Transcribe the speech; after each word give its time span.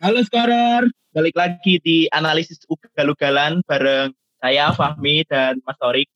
Halo 0.00 0.24
Skorer, 0.24 0.88
balik 1.12 1.36
lagi 1.36 1.76
di 1.84 2.08
analisis 2.08 2.64
ugal-ugalan 2.72 3.60
bareng 3.68 4.16
saya 4.40 4.72
Fahmi 4.72 5.28
dan 5.28 5.60
Mas 5.60 5.76
Torik. 5.76 6.08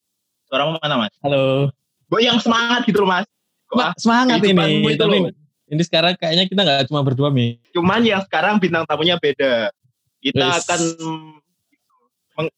Mau 0.49 0.81
mana 0.81 1.05
Mas? 1.05 1.13
Halo. 1.21 1.69
Bo 2.09 2.17
yang 2.17 2.41
semangat 2.41 2.89
gitu 2.89 3.05
loh 3.05 3.13
Mas. 3.13 3.29
Kok 3.69 3.93
semangat 4.01 4.41
ini. 4.41 4.89
itu 4.89 5.05
loh. 5.05 5.29
ini 5.69 5.81
sekarang 5.85 6.17
kayaknya 6.17 6.49
kita 6.49 6.65
nggak 6.65 6.89
cuma 6.89 7.05
berdua 7.05 7.29
mi. 7.29 7.61
Cuman 7.77 8.01
yang 8.01 8.25
sekarang 8.25 8.57
bintang 8.57 8.89
tamunya 8.89 9.21
beda. 9.21 9.69
Kita 10.17 10.57
akan 10.65 10.81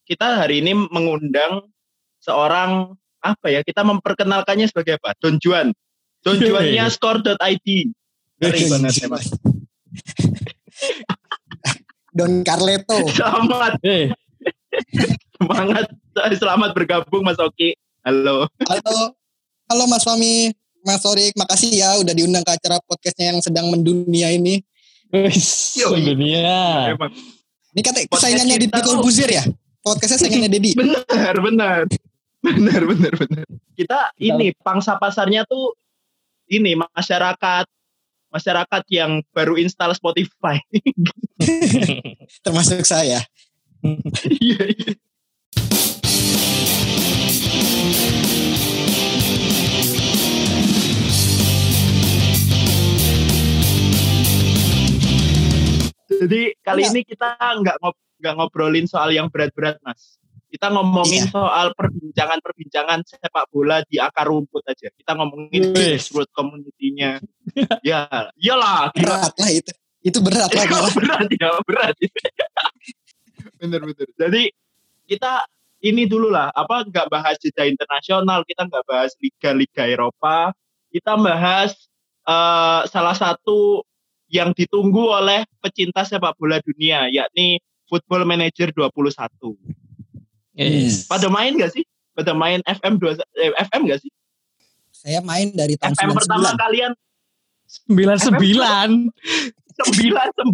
kita 0.07 0.47
hari 0.47 0.63
ini 0.63 0.79
mengundang 0.79 1.67
seorang 2.23 2.95
apa 3.19 3.51
ya? 3.51 3.67
Kita 3.67 3.83
memperkenalkannya 3.83 4.71
sebagai 4.71 4.95
apa? 5.03 5.11
Don 5.19 5.43
Juan. 5.43 5.75
Don. 6.23 6.39
Juannya 6.39 6.87
score.id. 6.87 7.67
Ngeri 8.39 8.61
banget 8.71 8.95
ya 9.03 9.07
Mas. 9.11 9.27
Don 12.17 12.41
Carleto. 12.41 12.97
Selamat, 13.13 13.77
Eh, 13.85 14.09
semangat, 15.37 15.85
selamat 16.33 16.73
bergabung 16.73 17.21
Mas 17.21 17.37
Oki. 17.37 17.77
Halo. 18.01 18.49
Halo, 18.65 19.13
halo 19.69 19.83
Mas 19.85 20.01
Fami, 20.01 20.49
Mas 20.81 21.05
Sorik, 21.05 21.37
makasih 21.37 21.77
ya 21.77 21.93
udah 22.01 22.17
diundang 22.17 22.41
ke 22.41 22.57
acara 22.57 22.81
podcastnya 22.89 23.37
yang 23.37 23.39
sedang 23.45 23.69
mendunia 23.69 24.33
ini. 24.33 24.65
wis, 25.13 25.77
Yoi. 25.77 26.09
dunia. 26.17 26.97
Emang 26.97 27.13
Ini 27.77 27.81
saingannya 28.09 28.57
kita 28.65 28.81
di 28.81 28.97
Buzir 28.97 29.29
ya? 29.29 29.45
Podcastnya 29.85 30.17
saingannya 30.17 30.49
Dedi. 30.49 30.73
benar, 30.73 31.35
benar, 31.37 31.81
benar, 32.41 32.81
benar, 32.81 33.13
benar. 33.13 33.45
Kita 33.77 34.09
ini 34.17 34.57
pangsa 34.57 34.97
pasarnya 34.97 35.45
tuh 35.45 35.77
ini 36.49 36.73
masyarakat 36.73 37.65
masyarakat 38.37 38.83
yang 38.93 39.25
baru 39.33 39.57
install 39.57 39.97
Spotify. 39.97 40.61
termasuk 42.45 42.85
saya. 42.85 43.25
Iya, 44.29 44.63
iya. 44.69 44.91
Jadi 56.17 56.49
kali 56.65 56.81
Enggak. 56.81 56.93
ini 56.97 57.01
kita 57.05 57.29
nggak 57.37 57.77
ngob 57.77 57.95
nggak 58.17 58.35
ngobrolin 58.41 58.87
soal 58.89 59.13
yang 59.13 59.29
berat-berat, 59.29 59.77
Mas. 59.85 60.17
Kita 60.47 60.71
ngomongin 60.71 61.27
Iya. 61.27 61.31
soal 61.35 61.67
perbincangan-perbincangan 61.75 63.03
sepak 63.03 63.51
bola 63.51 63.83
di 63.83 63.99
akar 63.99 64.31
rumput 64.31 64.63
aja. 64.63 64.87
Kita 64.95 65.11
ngomongin 65.19 65.75
Wih. 65.75 65.99
grassroots 65.99 66.31
community-nya. 66.31 67.19
ya, 67.83 68.07
iyalah. 68.39 68.91
gila. 68.95 68.95
Berat 68.95 69.33
lah 69.35 69.51
itu. 69.51 69.71
Itu 70.07 70.23
berat 70.23 70.47
lah 70.55 70.63
berat 70.95 71.27
ya, 71.35 71.51
berat. 71.67 71.95
bener 73.59 73.81
bener. 73.83 74.07
Jadi 74.15 74.43
kita 75.03 75.43
ini 75.83 76.07
dulu 76.07 76.31
lah, 76.31 76.49
apa 76.55 76.87
nggak 76.87 77.07
bahas 77.11 77.35
jeda 77.37 77.67
internasional, 77.67 78.41
kita 78.47 78.65
nggak 78.65 78.85
bahas 78.87 79.13
liga-liga 79.19 79.83
Eropa, 79.85 80.55
kita 80.89 81.13
bahas 81.19 81.75
eh, 82.23 82.81
salah 82.87 83.15
satu 83.19 83.83
yang 84.31 84.51
ditunggu 84.51 85.11
oleh 85.11 85.43
pecinta 85.59 86.03
sepak 86.03 86.35
bola 86.39 86.59
dunia, 86.63 87.07
yakni 87.07 87.59
Football 87.87 88.27
Manager 88.27 88.71
21. 88.75 89.86
Yes. 90.57 91.05
Pada 91.05 91.29
main 91.29 91.53
nggak 91.53 91.71
sih? 91.71 91.85
Pada 92.17 92.33
main 92.33 92.59
FM 92.65 92.97
2 92.97 93.13
eh, 93.37 93.53
FM 93.69 93.81
nggak 93.85 93.99
sih? 94.01 94.11
Saya 94.89 95.21
main 95.21 95.53
dari 95.53 95.77
tahun 95.77 95.93
FM 95.93 96.09
pertama 96.17 96.49
99. 96.57 96.63
kalian 96.65 96.91
Sembilan 97.67 98.17
sembilan. 98.17 98.89
99. 99.77 100.49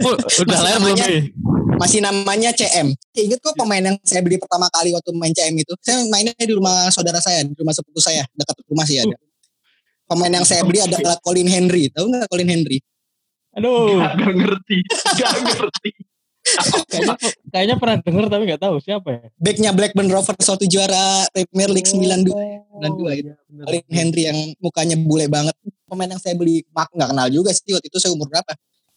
Oh, 0.08 0.16
udah 0.16 0.24
Masih 0.48 0.64
lahir 0.64 0.78
belum 0.80 0.96
namanya- 0.96 1.08
mi? 1.12 1.20
Masih 1.72 1.98
namanya 2.00 2.50
CM. 2.54 2.88
Ingat 3.12 3.38
kok 3.42 3.54
pemain 3.58 3.82
yang 3.82 3.96
saya 4.06 4.22
beli 4.22 4.38
pertama 4.38 4.70
kali 4.70 4.94
waktu 4.94 5.10
main 5.12 5.34
CM 5.34 5.52
itu? 5.58 5.74
Saya 5.82 6.06
mainnya 6.08 6.32
di 6.38 6.54
rumah 6.54 6.88
saudara 6.88 7.18
saya, 7.18 7.42
di 7.42 7.52
rumah 7.58 7.74
sepupu 7.74 7.98
saya, 7.98 8.22
dekat 8.32 8.54
rumah 8.70 8.86
sih 8.86 9.02
ada. 9.02 9.18
Pemain 10.06 10.30
yang 10.30 10.46
saya 10.46 10.62
beli 10.62 10.78
adalah 10.78 11.18
Colin 11.20 11.48
Henry. 11.50 11.90
Tahu 11.90 12.06
nggak 12.06 12.30
Colin 12.30 12.48
Henry? 12.48 12.78
Aduh, 13.52 14.00
Gak, 14.00 14.14
ngerti, 14.16 14.78
gak 15.20 15.32
ngerti. 15.44 15.90
Kayaknya 16.90 17.16
kayaknya 17.52 17.76
pernah 17.78 17.96
denger 18.02 18.24
tapi 18.28 18.42
nggak 18.50 18.62
tahu 18.62 18.76
siapa 18.82 19.08
ya. 19.10 19.22
Backnya 19.38 19.70
Blackburn 19.72 20.10
Rovers 20.10 20.42
waktu 20.46 20.66
juara 20.66 21.26
Premier 21.30 21.70
League 21.70 21.88
92. 21.88 22.30
Oh, 22.30 22.38
92 22.82 23.22
itu. 23.22 23.30
iya, 23.30 23.34
bener. 23.46 23.64
Colin 23.68 23.84
Henry 23.88 24.22
yang 24.26 24.38
mukanya 24.58 24.96
bule 24.98 25.26
banget. 25.30 25.54
Pemain 25.86 26.10
yang 26.10 26.20
saya 26.22 26.34
beli 26.34 26.64
mak 26.74 26.90
nggak 26.90 27.08
kenal 27.14 27.28
juga 27.30 27.50
sih 27.54 27.70
waktu 27.70 27.86
itu 27.86 27.98
saya 28.02 28.12
umur 28.12 28.26
berapa. 28.28 28.52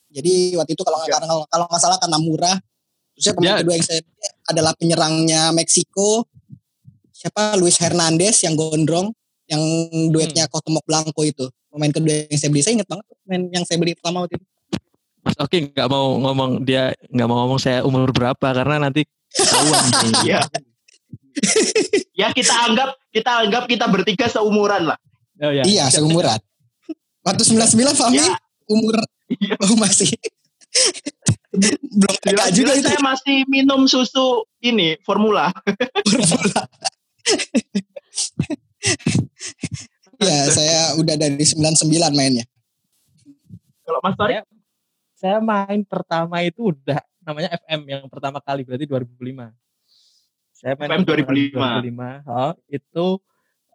Jadi 0.10 0.56
waktu 0.56 0.72
itu 0.74 0.84
kalau 0.84 0.98
nggak 1.04 1.20
kalau 1.22 1.38
kalau 1.48 1.66
nggak 1.70 1.82
salah 1.82 1.98
karena 2.02 2.18
murah. 2.20 2.58
Terus 3.16 3.24
saya 3.32 3.34
pemain 3.36 3.54
Ya. 3.56 3.60
kedua 3.64 3.74
yang 3.80 3.86
saya 3.88 4.00
beli 4.04 4.28
adalah 4.46 4.72
penyerangnya 4.76 5.42
Meksiko. 5.56 6.28
Siapa 7.16 7.56
Luis 7.56 7.80
Hernandez 7.80 8.44
yang 8.44 8.60
gondrong 8.60 9.12
yang 9.46 9.62
duetnya 10.12 10.50
Cuauhtémoc 10.50 10.84
Blanco 10.84 11.22
itu. 11.22 11.46
Pemain 11.72 11.92
kedua 11.92 12.28
yang 12.28 12.40
saya 12.40 12.50
beli 12.52 12.64
saya 12.64 12.74
ingat 12.82 12.90
banget 12.90 13.06
pemain 13.24 13.44
yang 13.54 13.64
saya 13.68 13.78
beli 13.80 13.94
pertama 13.96 14.24
waktu 14.26 14.36
itu. 14.40 14.46
Mas 15.26 15.36
Oki 15.42 15.74
nggak 15.74 15.90
mau 15.90 16.22
ngomong 16.22 16.62
dia 16.62 16.94
nggak 17.10 17.26
mau 17.28 17.38
ngomong 17.44 17.58
saya 17.58 17.82
umur 17.82 18.14
berapa 18.14 18.38
karena 18.54 18.78
nanti 18.78 19.04
ketahuan. 19.34 19.84
Iya. 20.26 20.40
ya 22.16 22.28
kita 22.32 22.54
anggap 22.70 22.96
kita 23.12 23.32
anggap 23.44 23.64
kita 23.68 23.90
bertiga 23.90 24.30
seumuran 24.30 24.94
lah. 24.94 24.98
Oh 25.42 25.52
ya. 25.52 25.66
Iya 25.66 25.90
seumuran. 25.90 26.38
Waktu 27.26 27.42
99 27.42 27.98
Fahmi 27.98 28.22
Ya. 28.22 28.38
umur 28.70 29.02
Iya. 29.26 29.58
oh, 29.58 29.74
masih 29.82 30.14
belum 31.96 32.16
TK 32.22 32.30
juga 32.30 32.46
Jelas 32.54 32.78
itu. 32.78 32.88
saya 32.94 33.02
masih 33.02 33.38
minum 33.50 33.90
susu 33.90 34.46
ini 34.62 34.94
formula. 35.02 35.50
Ya, 40.16 40.48
saya 40.48 40.96
udah 40.96 41.20
dari 41.20 41.44
99 41.44 41.92
mainnya. 42.16 42.48
Kalau 43.84 44.00
Mas 44.00 44.16
Tarik 44.16 44.48
Saya 45.26 45.42
main 45.42 45.82
pertama 45.82 46.38
itu 46.46 46.70
udah 46.70 47.02
namanya 47.26 47.58
FM 47.66 47.82
yang 47.90 48.06
pertama 48.06 48.38
kali 48.38 48.62
berarti 48.62 48.86
2005. 48.86 49.50
Saya 50.54 50.78
main 50.78 50.90
FM 50.94 51.02
pertama 51.02 51.26
kali 51.26 51.50
2005. 51.50 52.30
2005. 52.30 52.30
Oh, 52.30 52.54
itu 52.70 53.06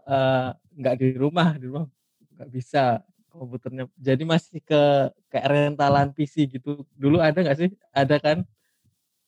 eh, 0.07 0.49
nggak 0.79 0.95
di 0.95 1.09
rumah, 1.19 1.49
di 1.59 1.65
rumah 1.67 1.91
nggak 2.39 2.51
bisa 2.55 3.03
komputernya. 3.35 3.91
Jadi 3.99 4.23
masih 4.23 4.63
ke 4.63 5.11
kayak 5.27 5.47
rentalan 5.51 6.15
PC 6.15 6.47
gitu. 6.55 6.87
Dulu 6.95 7.19
ada 7.19 7.43
nggak 7.43 7.59
sih? 7.59 7.75
Ada 7.91 8.23
kan? 8.23 8.47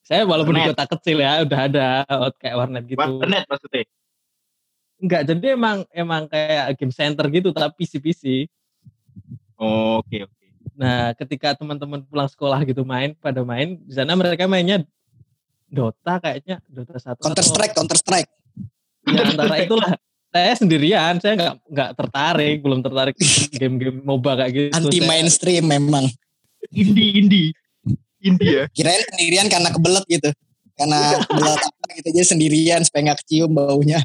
Saya 0.06 0.22
walaupun 0.22 0.54
di 0.54 0.62
kota 0.62 0.86
kecil 0.94 1.26
ya 1.26 1.42
udah 1.42 1.60
ada 1.66 1.86
oh, 2.06 2.30
kayak 2.38 2.54
warnet 2.54 2.86
gitu. 2.86 3.02
warnet 3.02 3.50
maksudnya. 3.50 3.82
Enggak, 5.02 5.26
jadi 5.26 5.58
emang 5.58 5.82
emang 5.90 6.30
kayak 6.30 6.78
game 6.78 6.94
center 6.94 7.26
gitu 7.34 7.50
tapi 7.50 7.82
PC-PC. 7.82 8.46
Oh, 9.58 9.98
Oke 9.98 10.22
oke. 10.22 10.41
Nah, 10.72 11.12
ketika 11.12 11.52
teman-teman 11.52 12.00
pulang 12.02 12.28
sekolah 12.28 12.64
gitu 12.64 12.82
main, 12.82 13.12
pada 13.16 13.44
main, 13.44 13.76
di 13.80 13.92
sana 13.92 14.16
mereka 14.16 14.48
mainnya 14.48 14.80
Dota 15.68 16.20
kayaknya, 16.20 16.60
Dota 16.68 16.96
satu 16.96 17.20
Counter 17.20 17.44
atau- 17.44 17.52
Strike, 17.52 17.74
Counter 17.76 17.98
Strike. 17.98 18.30
Ya, 19.08 19.22
antara 19.24 19.56
itulah. 19.60 19.92
Saya 20.32 20.52
sendirian, 20.56 21.20
saya 21.20 21.36
nggak 21.36 21.54
nggak 21.68 21.90
tertarik, 21.92 22.56
belum 22.64 22.80
tertarik 22.80 23.16
game-game 23.60 24.00
MOBA 24.00 24.32
kayak 24.40 24.52
gitu. 24.52 24.68
Anti 24.72 24.98
Saya- 25.00 25.08
mainstream 25.08 25.64
memang. 25.68 26.04
Indie 26.72 27.20
indie. 27.20 27.48
Indie 28.22 28.50
ya. 28.52 28.64
Kirain 28.72 29.02
sendirian 29.12 29.48
karena 29.52 29.68
kebelet 29.68 30.04
gitu. 30.08 30.30
Karena 30.72 31.20
kebelet 31.28 31.60
apa 31.68 31.86
gitu 32.00 32.08
aja 32.16 32.24
sendirian 32.32 32.80
supaya 32.80 33.12
nggak 33.12 33.20
kecium 33.24 33.52
baunya. 33.52 34.00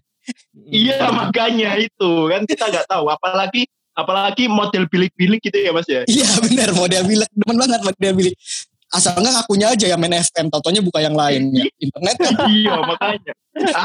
Iya 0.68 1.08
makanya 1.16 1.80
itu 1.80 2.12
kan 2.28 2.44
kita 2.44 2.68
nggak 2.68 2.92
tahu 2.92 3.08
apalagi 3.08 3.72
apalagi 3.98 4.46
model 4.46 4.86
bilik-bilik 4.86 5.42
gitu 5.42 5.58
ya 5.58 5.72
Mas 5.74 5.90
ya. 5.90 6.06
Iya 6.06 6.30
benar 6.46 6.70
model 6.72 7.04
bilik. 7.04 7.30
Demen 7.34 7.58
banget 7.58 7.82
model 7.82 8.14
bilik. 8.14 8.36
Asal 8.88 9.18
nggak 9.18 9.34
ngakunya 9.36 9.68
aja 9.74 9.86
yang 9.90 10.00
main 10.00 10.16
FM. 10.16 10.48
Totonya 10.48 10.80
buka 10.80 11.02
yang 11.02 11.18
lainnya. 11.18 11.66
Internet 11.84 12.16
kan. 12.16 12.34
iya 12.48 12.76
makanya. 12.80 13.34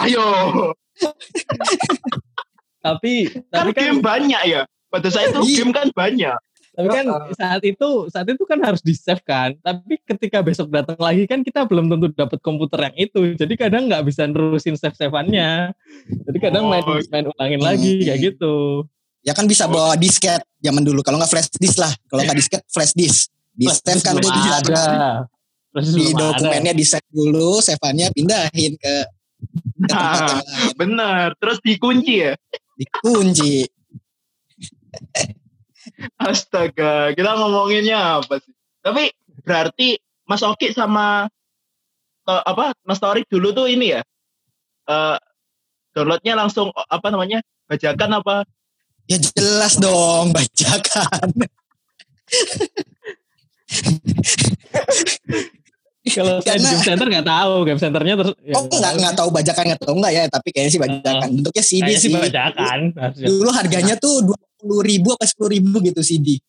Ayo. 0.04 0.26
Tapi 2.82 3.30
Kan 3.30 3.42
tapi 3.50 3.70
kan 3.72 3.82
game 3.88 4.00
banyak 4.02 4.42
ya. 4.44 4.62
Pada 4.92 5.08
saya 5.08 5.30
itu 5.30 5.40
Iya. 5.42 5.56
game 5.64 5.72
kan 5.72 5.88
banyak. 5.90 6.38
tapi 6.72 6.88
kan 6.88 7.04
saat 7.36 7.60
itu 7.68 8.08
saat 8.08 8.24
itu 8.32 8.48
kan 8.48 8.56
harus 8.64 8.80
di 8.80 8.96
save 8.96 9.20
kan. 9.22 9.52
Tapi 9.60 10.00
ketika 10.08 10.40
besok 10.40 10.72
datang 10.72 10.96
lagi 10.96 11.28
kan 11.28 11.44
kita 11.44 11.68
belum 11.68 11.92
tentu 11.92 12.08
dapat 12.16 12.40
komputer 12.40 12.88
yang 12.88 12.96
itu. 12.96 13.20
Jadi 13.36 13.54
kadang 13.60 13.92
nggak 13.92 14.08
bisa 14.08 14.24
nerusin 14.24 14.80
save 14.80 14.96
saveannya. 14.96 15.76
Jadi 16.24 16.38
kadang 16.40 16.72
main 16.72 16.80
Oh. 16.82 16.96
main 17.12 17.28
ulangin 17.28 17.60
lagi 17.60 18.08
kayak 18.08 18.20
gitu. 18.24 18.88
Ya 19.22 19.32
kan 19.32 19.46
bisa 19.46 19.70
bawa 19.70 19.94
disket 19.94 20.42
zaman 20.58 20.82
dulu. 20.82 21.00
Kalau 21.06 21.18
nggak 21.18 21.30
flash 21.30 21.48
disk 21.58 21.78
lah. 21.78 21.92
Kalau 22.10 22.26
nggak 22.26 22.38
disket 22.38 22.62
flash 22.66 22.92
disk. 22.94 23.30
Di 23.54 23.70
save 23.70 24.02
kan 24.02 24.18
tuh 24.18 24.32
di, 24.32 24.40
di 25.94 26.06
dokumennya 26.10 26.74
di 26.74 26.82
save 26.82 27.06
dulu. 27.06 27.62
Save-annya 27.62 28.10
pindahin 28.10 28.74
ke, 28.74 28.94
ke 29.86 29.94
tempat 29.94 29.94
Nah, 29.94 30.26
yang 30.26 30.42
lain. 30.42 30.74
bener. 30.74 31.26
Terus 31.38 31.58
dikunci 31.62 32.14
ya. 32.18 32.34
Dikunci. 32.74 33.62
Astaga, 36.18 37.14
kita 37.14 37.38
ngomonginnya 37.38 38.22
apa 38.22 38.42
sih? 38.42 38.54
Tapi 38.82 39.14
berarti 39.46 39.94
Mas 40.26 40.42
Oki 40.42 40.74
sama 40.74 41.30
uh, 42.26 42.42
apa 42.46 42.74
Mas 42.86 43.02
Torik 43.02 43.26
dulu 43.26 43.54
tuh 43.54 43.66
ini 43.70 43.98
ya 43.98 44.02
uh, 44.86 45.18
downloadnya 45.92 46.38
langsung 46.38 46.70
apa 46.74 47.06
namanya 47.10 47.42
bajakan 47.68 48.22
apa 48.22 48.46
ya 49.12 49.18
jelas 49.20 49.76
dong 49.76 50.32
bajakan 50.32 51.28
Kalau 56.02 56.42
game 56.42 56.82
center 56.82 57.06
nggak 57.06 57.28
tahu 57.30 57.62
game 57.62 57.78
centernya 57.78 58.14
terus. 58.18 58.34
Ya, 58.42 58.58
oh 58.58 58.66
nggak 58.66 58.92
nggak 58.98 59.14
tahu 59.14 59.28
bajakan 59.30 59.64
nggak 59.70 59.80
tahu 59.86 59.94
nggak 60.02 60.12
ya 60.12 60.22
tapi 60.26 60.48
kayaknya 60.50 60.72
sih 60.74 60.80
bajakan. 60.82 61.28
Uh, 61.30 61.34
Bentuknya 61.38 61.62
CD 61.62 61.88
sih. 61.94 62.10
sih 62.10 62.10
bajakan. 62.10 62.78
Dulu 63.14 63.50
harganya 63.54 63.94
tuh 63.94 64.26
dua 64.26 64.38
puluh 64.58 64.82
ribu 64.82 65.14
atau 65.14 65.26
sepuluh 65.30 65.50
ribu 65.54 65.78
gitu 65.78 66.02
CD. 66.02 66.42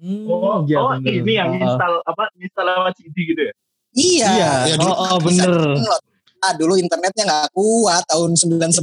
Hmm, 0.00 0.24
oh, 0.24 0.64
ya, 0.64 0.80
oh 0.80 0.96
bener. 0.96 1.20
ini 1.20 1.32
yang 1.36 1.52
install 1.52 2.00
apa 2.00 2.32
install 2.40 2.64
lewat 2.72 2.92
CD 2.96 3.16
gitu 3.28 3.42
ya? 3.44 3.52
Iya. 3.92 4.28
iya. 4.32 4.52
Ya, 4.72 4.74
oh, 4.80 4.96
oh 4.96 5.18
bener. 5.20 5.52
Ah, 6.40 6.56
dulu 6.56 6.80
internetnya 6.80 7.28
nggak 7.28 7.52
kuat 7.52 8.08
tahun 8.08 8.32
99. 8.32 8.80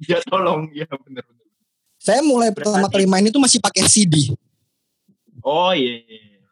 ya 0.10 0.18
tolong, 0.26 0.70
ya 0.74 0.86
bener 0.88 1.24
bener. 1.24 1.44
Saya 2.04 2.20
mulai 2.20 2.52
pertama 2.52 2.84
kali 2.92 3.08
main 3.08 3.24
itu 3.24 3.40
masih 3.40 3.64
pakai 3.64 3.88
CD. 3.88 4.36
Oh 5.40 5.72
iya. 5.72 6.04
iya. 6.04 6.20
iya. 6.20 6.48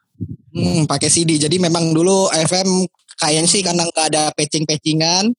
Hmm, 0.52 0.84
pakai 0.88 1.08
CD. 1.12 1.36
Jadi 1.36 1.56
memang 1.60 1.92
dulu 1.92 2.28
FM 2.32 2.88
kayaknya 3.20 3.48
sih 3.48 3.60
karena 3.60 3.84
nggak 3.84 4.06
ada 4.12 4.22
patching-patchingan. 4.32 5.32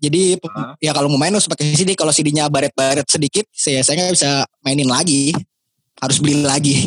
Jadi 0.00 0.38
uh. 0.40 0.74
ya 0.80 0.94
kalau 0.96 1.12
mau 1.12 1.18
main 1.18 1.34
harus 1.34 1.50
pakai 1.50 1.74
CD. 1.74 1.98
Kalau 1.98 2.14
CD-nya 2.14 2.46
baret-baret 2.46 3.06
sedikit, 3.10 3.46
saya 3.50 3.82
saya 3.82 4.06
nggak 4.06 4.14
bisa 4.14 4.30
mainin 4.62 4.86
lagi. 4.86 5.34
Harus 5.98 6.22
beli 6.22 6.40
lagi. 6.46 6.86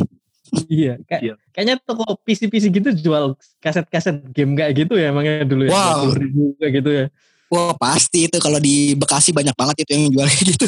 iya, 0.69 1.01
kayak, 1.09 1.21
iya. 1.21 1.33
kayaknya 1.50 1.75
toko 1.81 2.05
PC-PC 2.21 2.69
gitu 2.69 2.89
jual 2.94 3.33
kaset-kaset 3.57 4.21
game 4.38 4.53
kayak 4.53 4.85
gitu 4.85 4.94
ya 4.95 5.09
emangnya 5.09 5.45
dulu 5.45 5.65
ya. 5.65 5.71
Wow. 5.73 6.13
ribu 6.13 6.53
kayak 6.61 6.73
gitu 6.79 6.89
ya. 6.94 7.05
Wah 7.53 7.77
pasti 7.77 8.25
itu. 8.25 8.38
Kalau 8.41 8.57
di 8.57 8.97
Bekasi 8.97 9.29
banyak 9.29 9.53
banget 9.53 9.85
itu 9.85 9.89
yang 9.94 10.03
jual 10.09 10.25
kayak 10.25 10.45
gitu. 10.57 10.67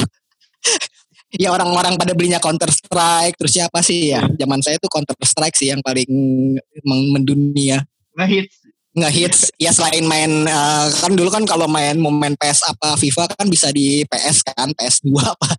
ya 1.42 1.50
orang-orang 1.50 1.98
pada 1.98 2.14
belinya 2.14 2.38
Counter 2.38 2.70
Strike. 2.70 3.34
Terus 3.42 3.52
siapa 3.58 3.82
sih 3.82 4.14
ya? 4.14 4.22
Zaman 4.38 4.62
saya 4.62 4.78
tuh 4.78 4.94
Counter 4.94 5.18
Strike 5.26 5.58
sih 5.58 5.74
yang 5.74 5.82
paling 5.82 6.06
mendunia. 6.86 7.82
Ngehits. 8.14 8.54
Ngehits. 8.94 9.40
Ya 9.58 9.74
selain 9.74 10.06
main 10.06 10.46
uh, 10.46 10.86
kan 11.02 11.12
dulu 11.18 11.34
kan 11.34 11.42
kalau 11.50 11.66
main 11.66 11.98
mau 11.98 12.14
main 12.14 12.38
PS 12.38 12.70
apa 12.70 12.94
FIFA 13.02 13.34
kan 13.34 13.50
bisa 13.50 13.74
di 13.74 14.06
PS 14.06 14.46
kan? 14.46 14.70
PS2 14.78 15.10
apa? 15.26 15.50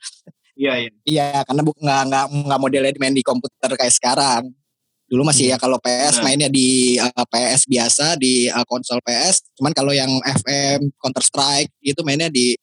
Iya 0.56 0.73
iya. 0.78 0.90
Iya 1.05 1.26
karena 1.43 1.61
bu, 1.67 1.75
nggak 1.75 2.02
nggak 2.06 2.25
nggak 2.49 2.61
modelnya 2.62 2.93
main 3.02 3.12
di 3.12 3.26
komputer 3.26 3.75
kayak 3.75 3.93
sekarang 3.93 4.55
dulu 5.06 5.23
masih 5.23 5.55
ya 5.55 5.56
kalau 5.56 5.79
PS 5.79 6.19
nah. 6.19 6.23
mainnya 6.26 6.50
di 6.50 6.99
uh, 6.99 7.26
PS 7.31 7.70
biasa 7.70 8.19
di 8.19 8.50
uh, 8.50 8.67
konsol 8.67 8.99
PS 9.06 9.55
cuman 9.55 9.70
kalau 9.70 9.94
yang 9.94 10.11
FM 10.23 10.91
Counter 10.99 11.23
Strike 11.23 11.70
itu 11.79 12.03
mainnya 12.03 12.26
di 12.26 12.58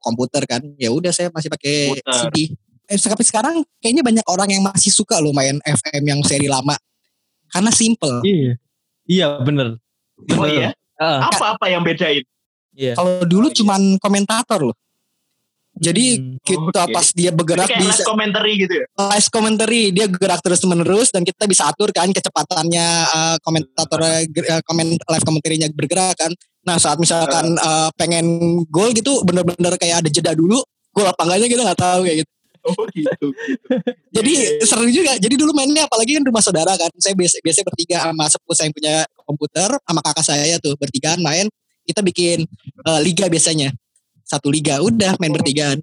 komputer 0.00 0.42
kan. 0.48 0.62
Ya 0.80 0.88
udah 0.88 1.12
saya 1.12 1.28
masih 1.28 1.52
pakai 1.52 2.00
CD 2.00 2.56
eh, 2.86 2.96
tapi 2.96 3.24
sekarang 3.26 3.60
kayaknya 3.82 4.00
banyak 4.00 4.26
orang 4.30 4.48
yang 4.48 4.62
masih 4.64 4.88
suka 4.88 5.20
loh 5.20 5.36
main 5.36 5.60
FM 5.60 6.02
yang 6.06 6.20
seri 6.24 6.48
lama. 6.48 6.78
Karena 7.52 7.68
simple. 7.68 8.24
Iya. 8.24 8.52
Iya 9.06 9.26
bener, 9.44 9.78
bener. 10.18 10.38
oh 10.40 10.46
iya? 10.50 10.70
Apa 10.98 11.54
apa 11.54 11.66
yang 11.70 11.86
bedain? 11.86 12.24
Iya. 12.76 12.92
kalau 12.92 13.24
dulu 13.24 13.48
cuman 13.56 13.96
komentator 13.96 14.60
loh 14.68 14.76
jadi 15.76 16.16
hmm, 16.16 16.40
kita 16.40 16.88
okay. 16.88 16.94
pas 16.96 17.06
dia 17.12 17.30
bergerak 17.36 17.68
Jadi 17.68 17.84
bisa 17.84 18.02
commentary 18.08 18.52
gitu 18.56 18.80
ya. 18.80 18.84
Live 18.96 19.28
commentary 19.28 19.82
dia 19.92 20.08
gerak 20.08 20.40
terus 20.40 20.64
menerus 20.64 21.12
dan 21.12 21.20
kita 21.20 21.44
bisa 21.44 21.68
atur 21.68 21.92
kan 21.92 22.08
kecepatannya 22.08 22.88
uh, 23.12 23.36
komentator 23.44 24.00
uh, 24.00 24.24
komen 24.64 24.96
live 24.96 25.26
commentary-nya 25.28 25.68
bergerak 25.76 26.16
kan. 26.16 26.32
Nah 26.64 26.80
saat 26.80 26.96
misalkan 26.96 27.60
uh, 27.60 27.92
pengen 27.92 28.24
gol 28.72 28.88
gitu 28.96 29.20
bener-bener 29.28 29.76
kayak 29.76 30.00
ada 30.00 30.08
jeda 30.08 30.32
dulu 30.32 30.64
gol 30.96 31.04
apa 31.04 31.28
enggaknya 31.28 31.48
kita 31.52 31.62
nggak 31.68 31.80
tahu 31.80 32.00
kayak 32.08 32.18
gitu. 32.24 32.32
Oh 32.66 32.84
gitu. 32.96 33.12
gitu. 33.12 33.26
Jadi 34.16 34.32
yeah, 34.32 34.52
yeah. 34.56 34.64
seru 34.64 34.88
juga. 34.88 35.12
Jadi 35.20 35.34
dulu 35.36 35.52
mainnya 35.52 35.84
apalagi 35.84 36.16
kan 36.16 36.24
rumah 36.24 36.40
saudara 36.40 36.72
kan. 36.72 36.88
Saya 36.96 37.12
biasa 37.12 37.44
biasa 37.44 37.60
bertiga 37.68 37.96
sama 38.00 38.24
sepupu 38.32 38.52
saya 38.56 38.72
yang 38.72 38.74
punya 38.80 38.94
komputer 39.28 39.70
sama 39.76 40.00
kakak 40.00 40.24
saya 40.24 40.56
tuh 40.56 40.72
bertigaan 40.80 41.20
main. 41.20 41.52
Kita 41.84 42.00
bikin 42.00 42.48
uh, 42.88 42.98
liga 43.04 43.28
biasanya 43.28 43.76
satu 44.26 44.50
liga 44.50 44.82
udah 44.82 45.14
main 45.22 45.30
bertigaan. 45.30 45.78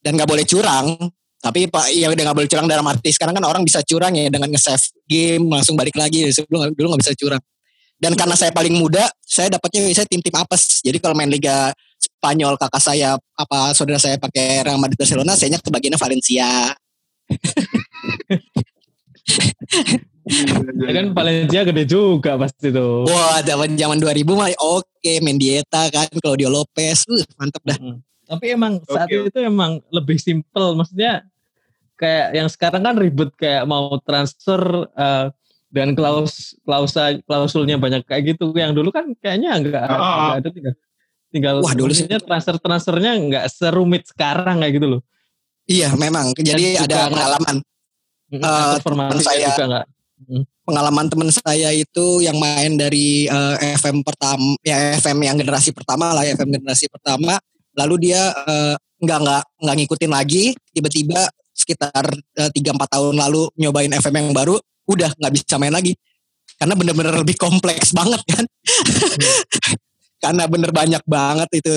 Dan 0.00 0.16
nggak 0.16 0.30
boleh 0.30 0.46
curang. 0.46 0.96
Tapi 1.40 1.68
pak 1.68 1.92
ya 1.92 2.12
udah 2.12 2.22
nggak 2.30 2.36
boleh 2.36 2.48
curang 2.48 2.68
dalam 2.68 2.86
arti 2.86 3.10
sekarang 3.12 3.34
kan 3.34 3.44
orang 3.48 3.64
bisa 3.64 3.80
curang 3.82 4.12
ya 4.12 4.28
dengan 4.28 4.52
nge-save 4.52 4.92
game 5.04 5.44
langsung 5.50 5.74
balik 5.74 5.98
lagi. 5.98 6.30
Sebelum 6.30 6.72
dulu 6.72 6.94
nggak 6.94 7.02
bisa 7.02 7.14
curang. 7.18 7.42
Dan 8.00 8.16
karena 8.16 8.32
saya 8.32 8.48
paling 8.54 8.80
muda 8.80 9.04
saya 9.20 9.52
dapatnya 9.52 9.84
saya 9.92 10.08
tim 10.08 10.22
tim 10.22 10.36
apes. 10.38 10.80
Jadi 10.80 11.02
kalau 11.02 11.12
main 11.12 11.28
liga 11.28 11.74
Spanyol 12.00 12.56
kakak 12.56 12.80
saya 12.80 13.20
apa 13.36 13.76
saudara 13.76 14.00
saya 14.00 14.16
pakai 14.16 14.64
Real 14.64 14.80
Madrid 14.80 14.96
Barcelona 14.96 15.36
saya 15.36 15.60
kebagiannya 15.60 16.00
Valencia 16.00 16.72
ya 20.86 20.92
kan 20.94 21.06
Valencia 21.12 21.60
gede 21.66 21.84
juga 21.84 22.38
pasti 22.38 22.70
tuh. 22.70 23.06
Wah, 23.06 23.42
zaman 23.42 23.74
zaman 23.74 23.98
2000 23.98 24.24
mah 24.38 24.48
oke 24.58 25.12
main 25.20 25.36
dieta 25.36 25.90
kan 25.90 26.08
Claudio 26.22 26.48
Lopez. 26.48 27.04
Uh, 27.10 27.22
mantep 27.36 27.62
dah. 27.66 27.78
Hmm. 27.78 27.98
Tapi 28.30 28.54
emang 28.54 28.78
okay. 28.80 28.94
saat 28.94 29.08
itu 29.10 29.38
emang 29.42 29.82
lebih 29.90 30.16
simpel 30.22 30.78
maksudnya 30.78 31.26
kayak 31.98 32.32
yang 32.32 32.48
sekarang 32.48 32.82
kan 32.86 32.94
ribet 32.96 33.34
kayak 33.36 33.66
mau 33.66 33.98
transfer 34.06 34.88
uh, 34.96 35.28
dan 35.70 35.94
klaus 35.94 36.56
klausa 36.64 37.18
klausulnya 37.26 37.78
banyak 37.78 38.02
kayak 38.06 38.34
gitu 38.34 38.50
yang 38.56 38.74
dulu 38.74 38.90
kan 38.90 39.12
kayaknya 39.18 39.54
enggak, 39.54 39.86
oh. 39.86 39.94
enggak 39.94 40.38
ada 40.40 40.48
tinggal 40.50 40.74
tinggal 41.30 41.54
Wah, 41.62 41.74
dulu 41.78 41.92
sih 41.94 42.10
transfer 42.10 42.58
transfernya 42.58 43.12
enggak 43.14 43.44
serumit 43.50 44.06
sekarang 44.10 44.62
kayak 44.62 44.74
gitu 44.82 44.86
loh. 44.98 45.02
Iya, 45.70 45.94
memang. 45.94 46.34
Jadi 46.34 46.74
ada 46.74 47.06
pengalaman. 47.06 47.56
Uh, 48.30 48.78
teman 48.82 49.18
saya 49.22 49.46
juga 49.54 49.64
enggak. 49.66 49.86
Pengalaman 50.66 51.06
teman 51.10 51.30
saya 51.32 51.72
itu 51.74 52.22
yang 52.22 52.36
main 52.36 52.76
dari 52.76 53.26
uh, 53.26 53.56
eh, 53.58 53.74
FM 53.80 54.04
pertama 54.04 54.54
ya 54.62 54.94
FM 55.00 55.18
yang 55.24 55.36
generasi 55.40 55.70
pertama 55.72 56.12
lah 56.12 56.22
FM 56.22 56.60
generasi 56.60 56.86
pertama. 56.92 57.40
Lalu 57.74 58.10
dia 58.10 58.30
uh, 58.34 58.74
nggak 59.00 59.18
nggak 59.22 59.42
nggak 59.64 59.76
ngikutin 59.82 60.12
lagi. 60.12 60.44
Tiba-tiba 60.74 61.26
sekitar 61.50 62.04
tiga 62.54 62.70
uh, 62.72 62.74
empat 62.76 62.88
tahun 62.92 63.14
lalu 63.18 63.50
nyobain 63.58 63.90
FM 63.90 64.14
yang 64.14 64.28
baru 64.36 64.56
udah 64.86 65.10
nggak 65.16 65.32
bisa 65.34 65.56
main 65.56 65.74
lagi. 65.74 65.96
Karena 66.60 66.76
bener-bener 66.76 67.14
lebih 67.16 67.40
kompleks 67.40 67.96
banget 67.96 68.20
kan? 68.28 68.44
Hmm. 68.44 69.74
karena 70.24 70.44
bener 70.44 70.70
banyak 70.70 71.02
banget 71.08 71.48
itu. 71.56 71.72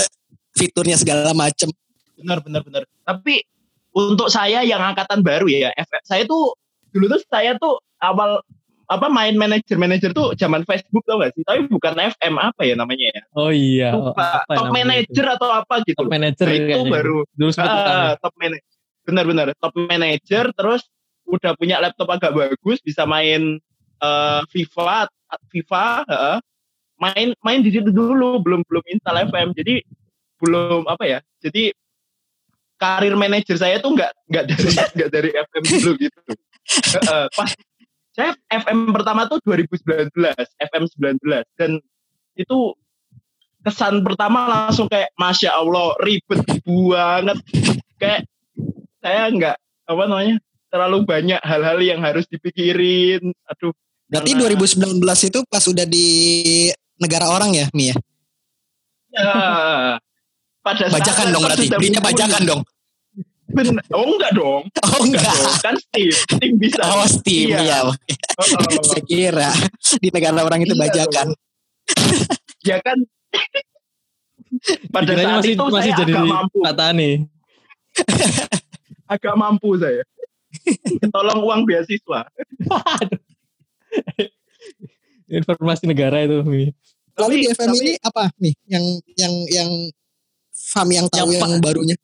Fiturnya 0.58 0.96
segala 0.98 1.30
macem. 1.36 1.68
Benar 2.16 2.40
benar 2.40 2.64
benar 2.64 2.82
tapi 3.06 3.46
untuk 3.94 4.26
saya 4.26 4.66
yang 4.66 4.82
angkatan 4.82 5.22
baru 5.22 5.46
ya 5.46 5.70
FM 5.78 6.02
saya 6.02 6.22
tuh 6.26 6.52
dulu 6.96 7.12
tuh 7.12 7.20
saya 7.28 7.60
tuh 7.60 7.76
awal 8.00 8.40
apa 8.86 9.10
main 9.10 9.34
manajer 9.34 10.14
tuh 10.14 10.32
zaman 10.38 10.62
Facebook 10.62 11.02
tau 11.04 11.18
gak 11.18 11.34
sih? 11.34 11.42
Tapi 11.42 11.66
bukan 11.66 11.98
FM 11.98 12.38
apa 12.38 12.62
ya 12.62 12.78
namanya 12.78 13.06
ya? 13.12 13.22
Oh 13.34 13.50
iya. 13.50 13.90
Lupa. 13.92 14.46
top 14.46 14.70
manager 14.70 15.26
atau 15.36 15.48
apa 15.50 15.82
gitu. 15.84 15.98
Top 15.98 16.08
manager 16.08 16.46
nah, 16.46 16.56
itu 16.56 16.78
baru. 16.86 17.18
Dulu 17.34 17.50
uh, 17.60 18.14
top 18.22 18.34
manager. 18.38 18.74
Benar-benar 19.02 19.46
top 19.58 19.74
manager 19.74 20.44
terus 20.54 20.82
udah 21.26 21.52
punya 21.58 21.82
laptop 21.82 22.06
agak 22.14 22.32
bagus 22.32 22.78
bisa 22.78 23.02
main 23.02 23.58
uh, 23.98 24.46
FIFA 24.54 25.10
FIFA 25.50 25.86
uh, 26.06 26.38
main 27.02 27.34
main 27.42 27.60
di 27.66 27.74
situ 27.74 27.90
dulu 27.90 28.38
belum 28.40 28.62
belum 28.62 28.84
install 28.94 29.26
FM 29.26 29.50
jadi 29.58 29.82
belum 30.38 30.86
apa 30.86 31.04
ya 31.04 31.18
jadi 31.42 31.74
karir 32.78 33.18
manajer 33.18 33.56
saya 33.58 33.82
tuh 33.82 33.96
nggak 33.96 34.12
nggak 34.30 34.44
dari 34.46 34.70
nggak 34.96 35.10
dari 35.10 35.30
FM 35.34 35.62
dulu 35.66 35.90
gitu 35.98 36.20
uh, 37.10 37.26
pas 37.30 37.50
saya 38.16 38.32
FM 38.48 38.96
pertama 38.96 39.28
tuh 39.28 39.38
2019 39.44 40.12
FM 40.40 40.84
19 41.20 41.20
dan 41.60 41.70
itu 42.36 42.58
kesan 43.60 44.00
pertama 44.06 44.46
langsung 44.46 44.86
kayak 44.86 45.10
masya 45.18 45.52
Allah 45.52 45.92
ribet 46.00 46.40
banget. 46.64 47.38
Kayak 47.98 48.20
saya 49.02 49.28
nggak 49.28 49.56
apa 49.86 50.02
namanya 50.06 50.36
terlalu 50.70 50.98
banyak 51.04 51.40
hal-hal 51.42 51.78
yang 51.82 52.00
harus 52.00 52.24
dipikirin. 52.30 53.34
Aduh 53.52 53.74
berarti 54.06 54.32
karena... 54.38 54.54
2019 55.02 55.28
itu 55.28 55.38
pas 55.50 55.64
udah 55.66 55.86
di 55.86 56.08
negara 56.96 57.26
orang 57.28 57.52
ya 57.52 57.66
Mia 57.74 57.90
ya? 57.90 57.94
Pada 60.62 60.84
bajakan 60.90 61.26
dong 61.30 61.44
berarti. 61.46 61.66
belinya 61.74 62.02
bajakan 62.02 62.42
dong 62.42 62.60
Bener. 63.56 63.80
Oh 63.88 64.04
enggak 64.04 64.32
dong. 64.36 64.62
Oh 64.68 65.00
enggak. 65.00 65.24
enggak 65.24 65.34
dong. 65.40 65.56
Kan 65.64 65.74
Steam. 65.80 66.12
Steam 66.12 66.52
bisa. 66.60 66.82
Oh 66.84 67.06
Steam 67.08 67.48
iya. 67.56 67.60
ya. 67.64 67.78
Oh, 67.88 67.94
oh. 68.44 68.84
Saya 68.84 69.02
kira 69.08 69.50
di 69.96 70.08
negara 70.12 70.44
orang 70.44 70.60
itu 70.60 70.76
iya 70.76 70.82
bajakan. 70.84 71.26
ya 72.68 72.76
kan. 72.84 72.98
Pada 74.92 75.12
saat 75.16 75.40
masih, 75.40 75.52
itu 75.56 75.64
masih 75.68 75.92
saya 75.92 76.00
jadi 76.04 76.12
agak 76.12 76.26
mampu. 76.28 76.58
nih. 76.92 77.14
agak 79.08 79.34
mampu 79.40 79.70
saya. 79.80 80.02
Tolong 81.12 81.40
uang 81.44 81.60
beasiswa. 81.64 82.20
Informasi 85.26 85.84
negara 85.88 86.22
itu. 86.22 86.44
Mi. 86.44 86.70
Lalu 87.16 87.24
Tapi- 87.24 87.40
di 87.40 87.48
FM 87.48 87.70
tapi- 87.72 87.80
ini 87.80 87.92
apa 88.04 88.24
nih 88.36 88.54
yang 88.68 88.84
yang 89.16 89.34
yang 89.48 89.70
Fam 90.56 90.88
yang 90.88 91.06
tahu 91.12 91.30
Yang 91.30 91.36
yang, 91.36 91.52
pa- 91.60 91.62
barunya? 91.62 91.96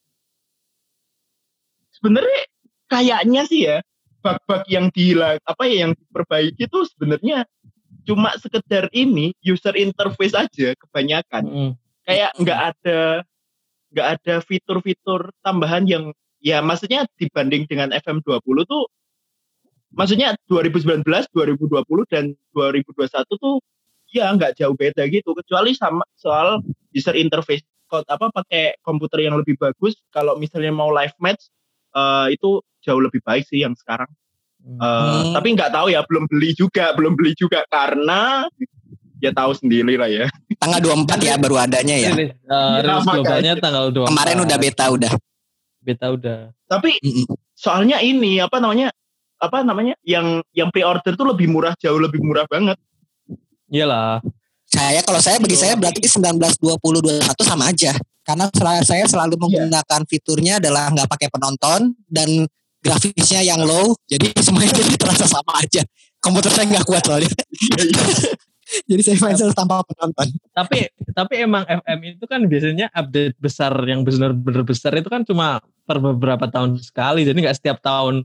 Sebenarnya 2.02 2.42
kayaknya 2.90 3.42
sih 3.46 3.70
ya 3.70 3.78
bug-bug 4.26 4.66
yang 4.66 4.90
dihilang 4.90 5.38
apa 5.46 5.62
ya 5.70 5.86
yang 5.86 5.92
diperbaiki 5.94 6.66
itu 6.66 6.78
sebenarnya 6.90 7.46
cuma 8.02 8.34
sekedar 8.42 8.90
ini 8.90 9.30
user 9.46 9.78
interface 9.78 10.34
aja 10.34 10.74
kebanyakan. 10.74 11.42
Mm. 11.46 11.72
kayak 12.02 12.34
nggak 12.34 12.60
ada 12.74 13.22
nggak 13.94 14.08
ada 14.18 14.34
fitur-fitur 14.42 15.30
tambahan 15.46 15.86
yang 15.86 16.10
ya 16.42 16.58
maksudnya 16.58 17.06
dibanding 17.14 17.62
dengan 17.70 17.94
FM20 17.94 18.66
tuh 18.66 18.90
maksudnya 19.94 20.34
2019, 20.50 21.06
2020 21.06 22.10
dan 22.10 22.34
2021 22.50 23.22
tuh 23.38 23.62
ya 24.10 24.34
nggak 24.34 24.58
jauh 24.58 24.74
beda 24.74 25.06
gitu. 25.06 25.30
Kecuali 25.38 25.78
sama 25.78 26.02
soal 26.18 26.58
user 26.90 27.14
interface 27.14 27.62
Kok 27.92 28.08
apa 28.08 28.32
pakai 28.32 28.80
komputer 28.80 29.28
yang 29.28 29.36
lebih 29.36 29.60
bagus. 29.60 30.00
Kalau 30.08 30.40
misalnya 30.40 30.72
mau 30.72 30.88
live 30.88 31.12
match 31.20 31.52
eh, 31.92 32.26
itu 32.32 32.50
jauh 32.80 32.98
lebih 32.98 33.20
baik 33.20 33.44
sih 33.44 33.60
yang 33.60 33.72
sekarang. 33.72 34.08
Eh, 34.62 34.78
Hmm. 34.78 35.34
tapi 35.34 35.52
nggak 35.52 35.70
tahu 35.70 35.90
ya 35.90 36.06
belum 36.06 36.30
beli 36.30 36.54
juga 36.54 36.94
belum 36.94 37.18
beli 37.18 37.34
juga 37.34 37.66
karena 37.66 38.46
ya 39.18 39.34
tahu 39.34 39.58
sendiri 39.58 39.98
lah 39.98 40.06
ya 40.06 40.30
Tanggal 40.54 40.78
24 41.02 41.18
ya 41.18 41.34
baru 41.34 41.58
adanya 41.58 41.96
ya. 41.98 42.14
Rilis, 42.14 42.30
uh, 42.46 42.78
Iya, 42.78 42.86
rilis 42.86 43.04
globalnya 43.04 43.52
tanggal 43.58 43.84
2 43.90 44.06
Kemarin 44.06 44.38
udah 44.38 44.58
beta 44.58 44.86
udah. 44.86 45.12
beta 45.82 46.06
udah. 46.10 46.38
tapi 46.64 46.94
soalnya 47.52 47.98
ini 48.00 48.38
apa 48.38 48.62
namanya 48.62 48.94
apa 49.36 49.66
namanya 49.66 49.98
yang 50.06 50.38
yang 50.54 50.70
pre-order 50.70 51.10
tuh 51.12 51.26
lebih 51.26 51.50
murah 51.50 51.74
jauh 51.74 51.98
lebih 51.98 52.22
murah 52.22 52.46
banget 52.46 52.78
Iyalah. 53.66 54.22
Saya 54.62 55.02
kalau 55.02 55.18
saya 55.18 55.36
bagi 55.36 55.56
saya 55.56 55.74
berarti 55.74 56.06
19 56.06 56.38
20 56.38 57.02
21 57.02 57.34
sama 57.42 57.66
aja. 57.66 57.92
Karena 58.22 58.46
saya 58.86 59.04
selalu 59.10 59.34
menggunakan 59.34 60.06
fiturnya 60.06 60.62
adalah 60.62 60.94
nggak 60.94 61.10
pakai 61.10 61.28
penonton 61.30 61.94
dan 62.06 62.46
grafisnya 62.82 63.42
yang 63.42 63.62
low, 63.62 63.94
jadi 64.06 64.30
semuanya 64.46 64.74
jadi 64.74 64.94
terasa 64.98 65.26
sama 65.26 65.58
aja. 65.62 65.82
Komputer 66.22 66.50
saya 66.54 66.66
nggak 66.70 66.86
kuat 66.86 67.02
soalnya. 67.02 67.30
jadi 68.90 69.00
saya 69.02 69.16
main 69.22 69.36
tanpa 69.54 69.82
penonton. 69.86 70.26
Tapi 70.54 70.86
tapi 71.12 71.34
emang 71.42 71.66
FM 71.66 72.18
itu 72.18 72.24
kan 72.30 72.40
biasanya 72.46 72.86
update 72.94 73.36
besar 73.42 73.74
yang 73.84 74.06
benar-benar 74.06 74.62
besar 74.62 74.94
itu 74.94 75.10
kan 75.10 75.26
cuma 75.26 75.58
per 75.82 75.98
beberapa 75.98 76.46
tahun 76.46 76.78
sekali. 76.78 77.26
Jadi 77.26 77.38
nggak 77.42 77.58
setiap 77.58 77.78
tahun 77.82 78.22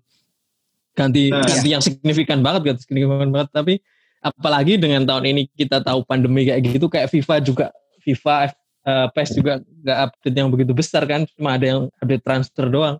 ganti 0.97 1.29
Nah. 1.29 1.45
ganti 1.45 1.69
yang 1.73 1.81
signifikan 1.81 2.41
banget, 2.41 2.73
ganti 2.73 2.81
signifikan 2.85 3.29
banget. 3.29 3.49
Tapi 3.53 3.73
apalagi 4.21 4.77
dengan 4.77 5.05
tahun 5.05 5.25
ini 5.29 5.41
kita 5.53 5.81
tahu 5.81 6.05
pandemi 6.05 6.45
kayak 6.45 6.61
gitu, 6.65 6.85
kayak 6.85 7.09
FIFA 7.09 7.35
juga 7.41 7.65
FIFA 8.01 8.53
eh, 8.87 9.07
PES 9.11 9.29
juga 9.35 9.59
nggak 9.59 9.99
update 10.07 10.37
yang 10.39 10.49
begitu 10.49 10.71
besar 10.71 11.03
kan, 11.03 11.27
cuma 11.35 11.59
ada 11.59 11.65
yang 11.67 11.81
update 11.99 12.23
transfer 12.23 12.65
doang. 12.71 12.95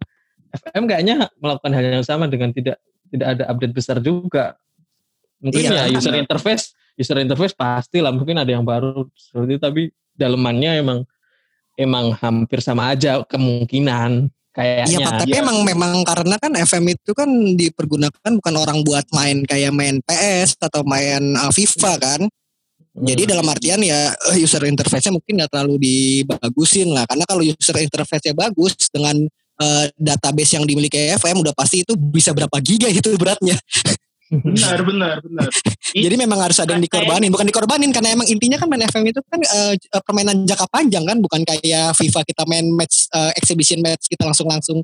FM 0.52 0.84
kayaknya 0.88 1.32
melakukan 1.40 1.72
hal 1.72 1.84
yang 2.02 2.06
sama 2.06 2.28
dengan 2.28 2.52
tidak 2.52 2.78
tidak 3.08 3.28
ada 3.40 3.44
update 3.48 3.74
besar 3.76 3.98
juga. 4.04 4.60
Mungkin 5.40 5.70
Iya, 5.70 5.86
ya 5.88 5.96
user 5.96 6.16
interface, 6.18 6.76
user 6.98 7.18
interface 7.22 7.54
pasti 7.54 8.02
lah 8.02 8.12
mungkin 8.12 8.42
ada 8.42 8.50
yang 8.52 8.66
baru 8.66 9.06
seperti 9.14 9.56
itu 9.56 9.62
tapi 9.62 9.82
dalemannya 10.18 10.82
emang 10.82 11.00
emang 11.78 12.18
hampir 12.18 12.58
sama 12.60 12.90
aja 12.92 13.22
kemungkinan 13.30 14.34
Iya 14.58 14.90
kayaknya. 14.90 14.98
Pak, 15.06 15.14
tapi 15.22 15.32
Iya. 15.38 15.42
emang 15.46 15.58
memang 15.62 15.92
karena 16.02 16.36
kan 16.42 16.52
FM 16.58 16.86
itu 16.90 17.12
kan 17.14 17.30
dipergunakan 17.30 18.32
bukan 18.42 18.56
orang 18.58 18.82
buat 18.82 19.06
main 19.14 19.46
kayak 19.46 19.70
main 19.70 20.02
PS 20.02 20.58
atau 20.58 20.82
main 20.82 21.22
uh, 21.38 21.54
FIFA 21.54 21.94
kan. 22.02 22.22
Jadi 22.98 23.30
dalam 23.30 23.46
artian 23.46 23.78
ya 23.86 24.10
eh, 24.34 24.38
user 24.42 24.64
interface-nya 24.66 25.14
mungkin 25.14 25.38
nggak 25.38 25.52
terlalu 25.54 25.76
dibagusin 25.78 26.90
lah. 26.90 27.06
Karena 27.06 27.26
kalau 27.30 27.46
user 27.46 27.78
interface-nya 27.78 28.34
bagus 28.34 28.90
dengan 28.90 29.16
eh, 29.62 29.86
database 29.94 30.58
yang 30.58 30.66
dimiliki 30.66 31.14
FM 31.22 31.46
udah 31.46 31.54
pasti 31.54 31.86
itu 31.86 31.94
bisa 31.94 32.34
berapa 32.34 32.58
giga 32.60 32.90
itu 32.90 33.14
beratnya. 33.16 33.58
benar 34.28 34.84
benar 34.84 35.16
benar 35.24 35.48
Jadi 36.04 36.16
memang 36.20 36.44
harus 36.44 36.60
ada 36.60 36.76
yang 36.76 36.84
dikorbanin, 36.84 37.32
bukan 37.32 37.48
dikorbanin 37.48 37.96
karena 37.96 38.12
emang 38.12 38.28
intinya 38.28 38.60
kan 38.60 38.68
main 38.68 38.84
FM 38.84 39.08
itu 39.08 39.24
kan 39.24 39.40
eh, 39.40 39.74
eh, 39.80 40.02
permainan 40.04 40.44
jangka 40.44 40.68
panjang 40.68 41.08
kan, 41.08 41.18
bukan 41.24 41.42
kayak 41.48 41.96
FIFA 41.96 42.22
kita 42.28 42.44
main 42.44 42.68
match 42.76 43.08
eh, 43.16 43.32
exhibition 43.40 43.80
match 43.80 44.12
kita 44.12 44.28
langsung-langsung 44.28 44.84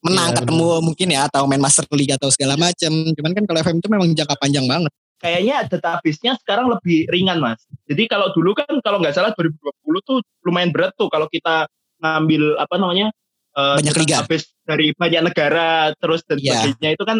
menang 0.00 0.32
Iya, 0.32 0.36
ketemu 0.42 0.66
mungkin 0.80 1.08
ya 1.12 1.20
atau 1.28 1.44
main 1.44 1.60
Master 1.60 1.84
League 1.92 2.14
atau 2.16 2.28
segala 2.32 2.56
macam. 2.56 2.92
Cuman 3.12 3.32
kan 3.36 3.44
kalau 3.44 3.58
FM 3.60 3.76
itu 3.84 3.88
memang 3.92 4.08
jangka 4.16 4.34
panjang 4.40 4.64
banget. 4.64 4.92
Kayaknya 5.20 5.68
database-nya 5.68 6.34
sekarang 6.40 6.72
lebih 6.72 7.04
ringan 7.12 7.38
mas 7.38 7.60
jadi 7.84 8.08
kalau 8.08 8.32
dulu 8.32 8.56
kan 8.56 8.72
kalau 8.80 8.98
nggak 8.98 9.12
salah 9.14 9.30
2020 9.36 10.08
tuh 10.08 10.18
lumayan 10.48 10.72
berat 10.72 10.96
tuh 10.96 11.12
kalau 11.12 11.28
kita 11.28 11.68
ngambil 12.00 12.56
apa 12.56 12.74
namanya 12.80 13.12
eh, 13.54 13.76
Banyak 13.84 13.94
liga. 14.00 14.24
database 14.24 14.50
dari 14.64 14.96
banyak 14.96 15.22
negara 15.30 15.92
terus 16.00 16.24
dan 16.24 16.40
Iya. 16.40 16.64
sebagainya 16.72 16.90
itu 16.96 17.04
kan 17.04 17.18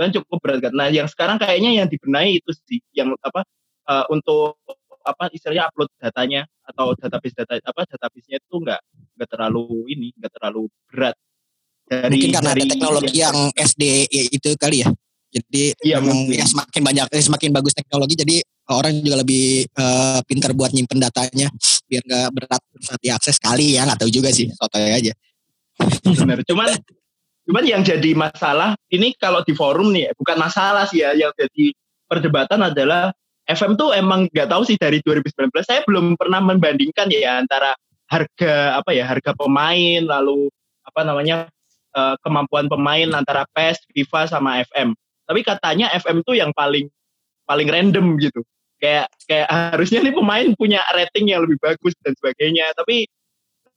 kan 0.00 0.08
cukup 0.10 0.38
berat 0.40 0.58
kan 0.64 0.72
nah 0.72 0.88
yang 0.88 1.06
sekarang 1.06 1.36
kayaknya 1.36 1.84
yang 1.84 1.88
dibenahi 1.92 2.40
itu 2.40 2.50
sih 2.66 2.80
yang 2.96 3.12
apa 3.20 3.44
eh, 3.92 4.04
untuk 4.08 4.56
apa 5.02 5.28
istilahnya 5.34 5.68
upload 5.68 5.90
datanya 5.98 6.46
atau 6.62 6.94
database 6.94 7.34
data 7.36 7.58
apa 7.58 7.84
database-nya 7.90 8.38
itu 8.38 8.54
nggak 8.56 8.80
nggak 9.18 9.28
terlalu 9.28 9.84
ini 9.90 10.14
nggak 10.16 10.32
terlalu 10.38 10.70
berat 10.88 11.18
dari 11.82 12.14
mungkin 12.16 12.30
karena 12.32 12.50
dari 12.54 12.62
ada 12.62 12.70
teknologi 12.72 13.14
yang 13.18 13.38
SD 13.52 13.82
itu 14.32 14.50
kali 14.56 14.86
ya. 14.86 14.88
Jadi 15.32 15.72
Iya, 15.80 15.96
memang 16.04 16.28
ya 16.28 16.44
semakin 16.44 16.82
banyak 16.84 17.06
eh, 17.08 17.24
semakin 17.24 17.50
bagus 17.56 17.72
teknologi 17.72 18.20
jadi 18.20 18.44
orang 18.68 19.00
juga 19.00 19.24
lebih 19.24 19.64
eh, 19.64 20.20
pintar 20.28 20.52
buat 20.52 20.76
nyimpen 20.76 21.00
datanya. 21.00 21.48
Biar 21.88 22.02
nggak 22.04 22.28
berat 22.36 22.62
saat 22.84 23.00
diakses 23.00 23.40
kali 23.40 23.80
ya 23.80 23.88
nggak 23.88 24.04
tahu 24.04 24.12
juga 24.12 24.28
sih 24.28 24.52
sotoy 24.52 24.92
aja. 24.92 25.12
benar 26.04 26.44
cuman 26.44 26.68
cuman 27.48 27.64
yang 27.64 27.82
jadi 27.82 28.12
masalah 28.14 28.76
ini 28.92 29.16
kalau 29.18 29.42
di 29.42 29.56
forum 29.56 29.90
nih 29.90 30.14
bukan 30.14 30.36
masalah 30.38 30.86
sih 30.86 31.02
ya 31.02 31.16
yang 31.16 31.32
jadi 31.34 31.74
perdebatan 32.06 32.60
adalah 32.62 33.10
FM 33.48 33.74
tuh 33.74 33.90
emang 33.96 34.30
nggak 34.30 34.46
tahu 34.46 34.62
sih 34.62 34.78
dari 34.78 35.02
2019 35.02 35.50
saya 35.66 35.82
belum 35.82 36.14
pernah 36.14 36.38
membandingkan 36.38 37.10
ya 37.10 37.42
antara 37.42 37.74
harga 38.06 38.78
apa 38.78 38.94
ya 38.94 39.08
harga 39.08 39.34
pemain 39.34 40.04
lalu 40.04 40.46
apa 40.86 41.00
namanya 41.02 41.48
eh, 41.96 42.14
kemampuan 42.22 42.68
pemain 42.68 43.08
antara 43.16 43.48
PES, 43.50 43.88
FIFA 43.90 44.20
sama 44.28 44.62
FM 44.62 44.94
tapi 45.32 45.40
katanya 45.40 45.88
FM 45.96 46.20
tuh 46.20 46.36
yang 46.36 46.52
paling 46.52 46.92
paling 47.48 47.68
random 47.72 48.20
gitu 48.20 48.44
kayak 48.76 49.08
kayak 49.24 49.48
harusnya 49.48 50.04
nih 50.04 50.12
pemain 50.12 50.48
punya 50.52 50.84
rating 50.92 51.32
yang 51.32 51.40
lebih 51.40 51.56
bagus 51.56 51.96
dan 52.04 52.12
sebagainya 52.20 52.68
tapi 52.76 53.08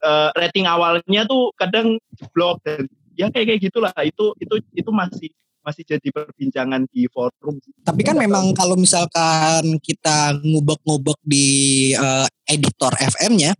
eh, 0.03 0.29
rating 0.35 0.67
awalnya 0.67 1.23
tuh 1.23 1.55
kadang 1.55 1.95
jeblok 2.19 2.59
dan 2.67 2.83
ya 3.15 3.31
kayak 3.31 3.55
kayak 3.55 3.61
gitulah 3.71 3.93
itu 4.03 4.35
itu 4.43 4.55
itu 4.75 4.91
masih 4.91 5.31
masih 5.65 5.81
jadi 5.81 6.13
perbincangan 6.13 6.85
di 6.93 7.09
forum. 7.09 7.57
Tapi 7.81 8.05
kan 8.05 8.13
memang 8.21 8.53
kalau 8.53 8.77
misalkan 8.77 9.81
kita 9.81 10.37
ngubek-ngubek 10.45 11.17
di 11.25 11.89
eh, 11.97 12.27
editor 12.45 12.93
FM-nya, 12.93 13.57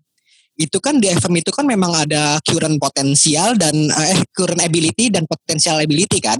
itu 0.56 0.78
kan 0.78 1.02
di 1.02 1.10
FM 1.10 1.42
itu 1.42 1.50
kan 1.50 1.66
memang 1.66 2.06
ada 2.06 2.38
current 2.46 2.78
potensial 2.78 3.58
dan 3.58 3.74
eh 3.90 4.22
current 4.32 4.62
ability 4.62 5.10
dan 5.10 5.26
potential 5.26 5.82
ability 5.82 6.22
kan. 6.22 6.38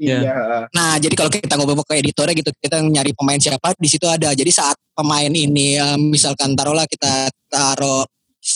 Iya. 0.00 0.18
ya. 0.24 0.34
Nah, 0.72 0.96
jadi 0.96 1.14
kalau 1.14 1.30
kita 1.30 1.54
ngubek 1.54 1.84
ke 1.84 1.94
editornya 2.00 2.34
gitu, 2.34 2.50
kita 2.56 2.80
nyari 2.80 3.12
pemain 3.12 3.36
siapa 3.36 3.76
di 3.76 3.88
situ 3.88 4.08
ada. 4.08 4.32
Jadi 4.32 4.48
saat 4.48 4.76
pemain 4.96 5.28
ini 5.28 5.76
eh, 5.76 5.98
misalkan 6.00 6.56
taruhlah 6.56 6.88
kita 6.88 7.28
taruh 7.46 8.04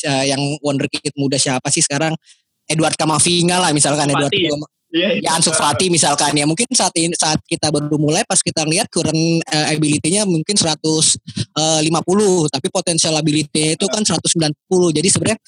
eh, 0.09 0.25
yang 0.33 0.40
wonderkid 0.64 1.12
muda 1.21 1.37
siapa 1.37 1.68
sih 1.68 1.85
sekarang? 1.85 2.16
Edward 2.68 2.97
Kamavinga 3.00 3.57
lah 3.61 3.71
misalkan 3.73 4.09
Edward 4.12 4.28
Fati 4.28 4.45
ya? 4.45 4.52
Kama- 4.57 4.71
Iya, 4.88 5.21
ya 5.21 5.37
Ansu 5.37 5.52
Fati 5.52 5.92
misalkan 5.92 6.33
ya 6.33 6.49
mungkin 6.49 6.64
saat 6.73 6.97
ini 6.97 7.12
saat 7.12 7.37
kita 7.45 7.68
baru 7.68 8.00
mulai 8.00 8.25
pas 8.25 8.40
kita 8.40 8.64
lihat 8.64 8.88
current 8.88 9.45
eh, 9.45 9.76
ability-nya 9.76 10.25
mungkin 10.25 10.57
150 10.57 11.21
tapi 12.49 12.66
potential 12.73 13.12
ability 13.21 13.76
itu 13.76 13.85
kan 13.85 14.00
190 14.00 14.49
jadi 14.97 15.09
sebenarnya 15.12 15.38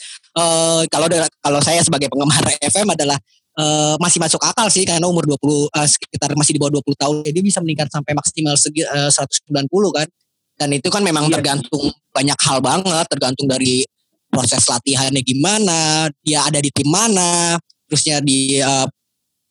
kalau 0.93 1.09
kalau 1.41 1.61
saya 1.65 1.81
sebagai 1.81 2.13
penggemar 2.13 2.45
FM 2.69 2.93
adalah 2.93 3.17
eh, 3.61 3.95
masih 4.01 4.19
masuk 4.19 4.41
akal 4.41 4.67
sih 4.73 4.89
karena 4.89 5.05
umur 5.05 5.29
20 5.29 5.69
eh, 5.69 5.89
sekitar 5.89 6.33
masih 6.33 6.57
di 6.57 6.61
bawah 6.61 6.81
20 6.81 6.97
tahun 6.97 7.15
jadi 7.29 7.41
bisa 7.45 7.59
meningkat 7.61 7.93
sampai 7.93 8.17
maksimal 8.17 8.57
segi, 8.57 8.83
eh, 8.89 9.11
190 9.13 9.93
kan 9.93 10.09
dan 10.57 10.69
itu 10.73 10.89
kan 10.89 11.05
memang 11.05 11.29
Iya. 11.29 11.41
tergantung 11.41 11.93
banyak 12.13 12.39
hal 12.41 12.59
banget 12.65 13.05
tergantung 13.13 13.47
dari 13.49 13.85
proses 14.33 14.65
latihannya 14.65 15.21
gimana 15.21 16.09
dia 16.25 16.45
ada 16.49 16.59
di 16.59 16.73
tim 16.73 16.89
mana 16.89 17.61
terusnya 17.87 18.25
di 18.25 18.57
eh, 18.59 18.87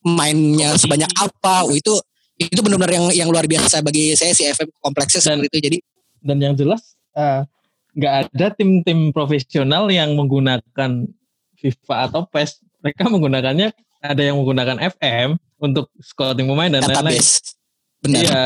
mainnya 0.06 0.74
sebanyak 0.80 1.12
apa 1.20 1.70
oh, 1.70 1.76
itu 1.76 1.94
itu 2.40 2.60
benar-benar 2.64 2.92
yang 2.96 3.06
yang 3.12 3.30
luar 3.30 3.44
biasa 3.46 3.84
bagi 3.84 4.16
saya 4.16 4.32
si 4.32 4.48
FM 4.48 4.72
kompleksnya 4.80 5.20
Dan- 5.20 5.44
seperti 5.44 5.48
itu 5.54 5.60
jadi 5.70 5.78
Dan 6.20 6.38
yang 6.44 6.56
jelas 6.56 6.84
nggak 7.96 8.14
ada 8.32 8.48
tim-tim 8.54 9.12
profesional 9.12 9.90
yang 9.90 10.14
menggunakan 10.16 10.92
FIFA 11.60 11.96
atau 12.08 12.22
PES. 12.30 12.64
Mereka 12.80 13.12
menggunakannya 13.12 13.76
ada 14.00 14.22
yang 14.24 14.40
menggunakan 14.40 14.78
FM 14.96 15.36
untuk 15.60 15.92
scouting 16.00 16.48
pemain 16.48 16.72
dan 16.72 16.88
lain-lain. 16.88 17.20
Benar. 18.00 18.22
Iya, 18.24 18.44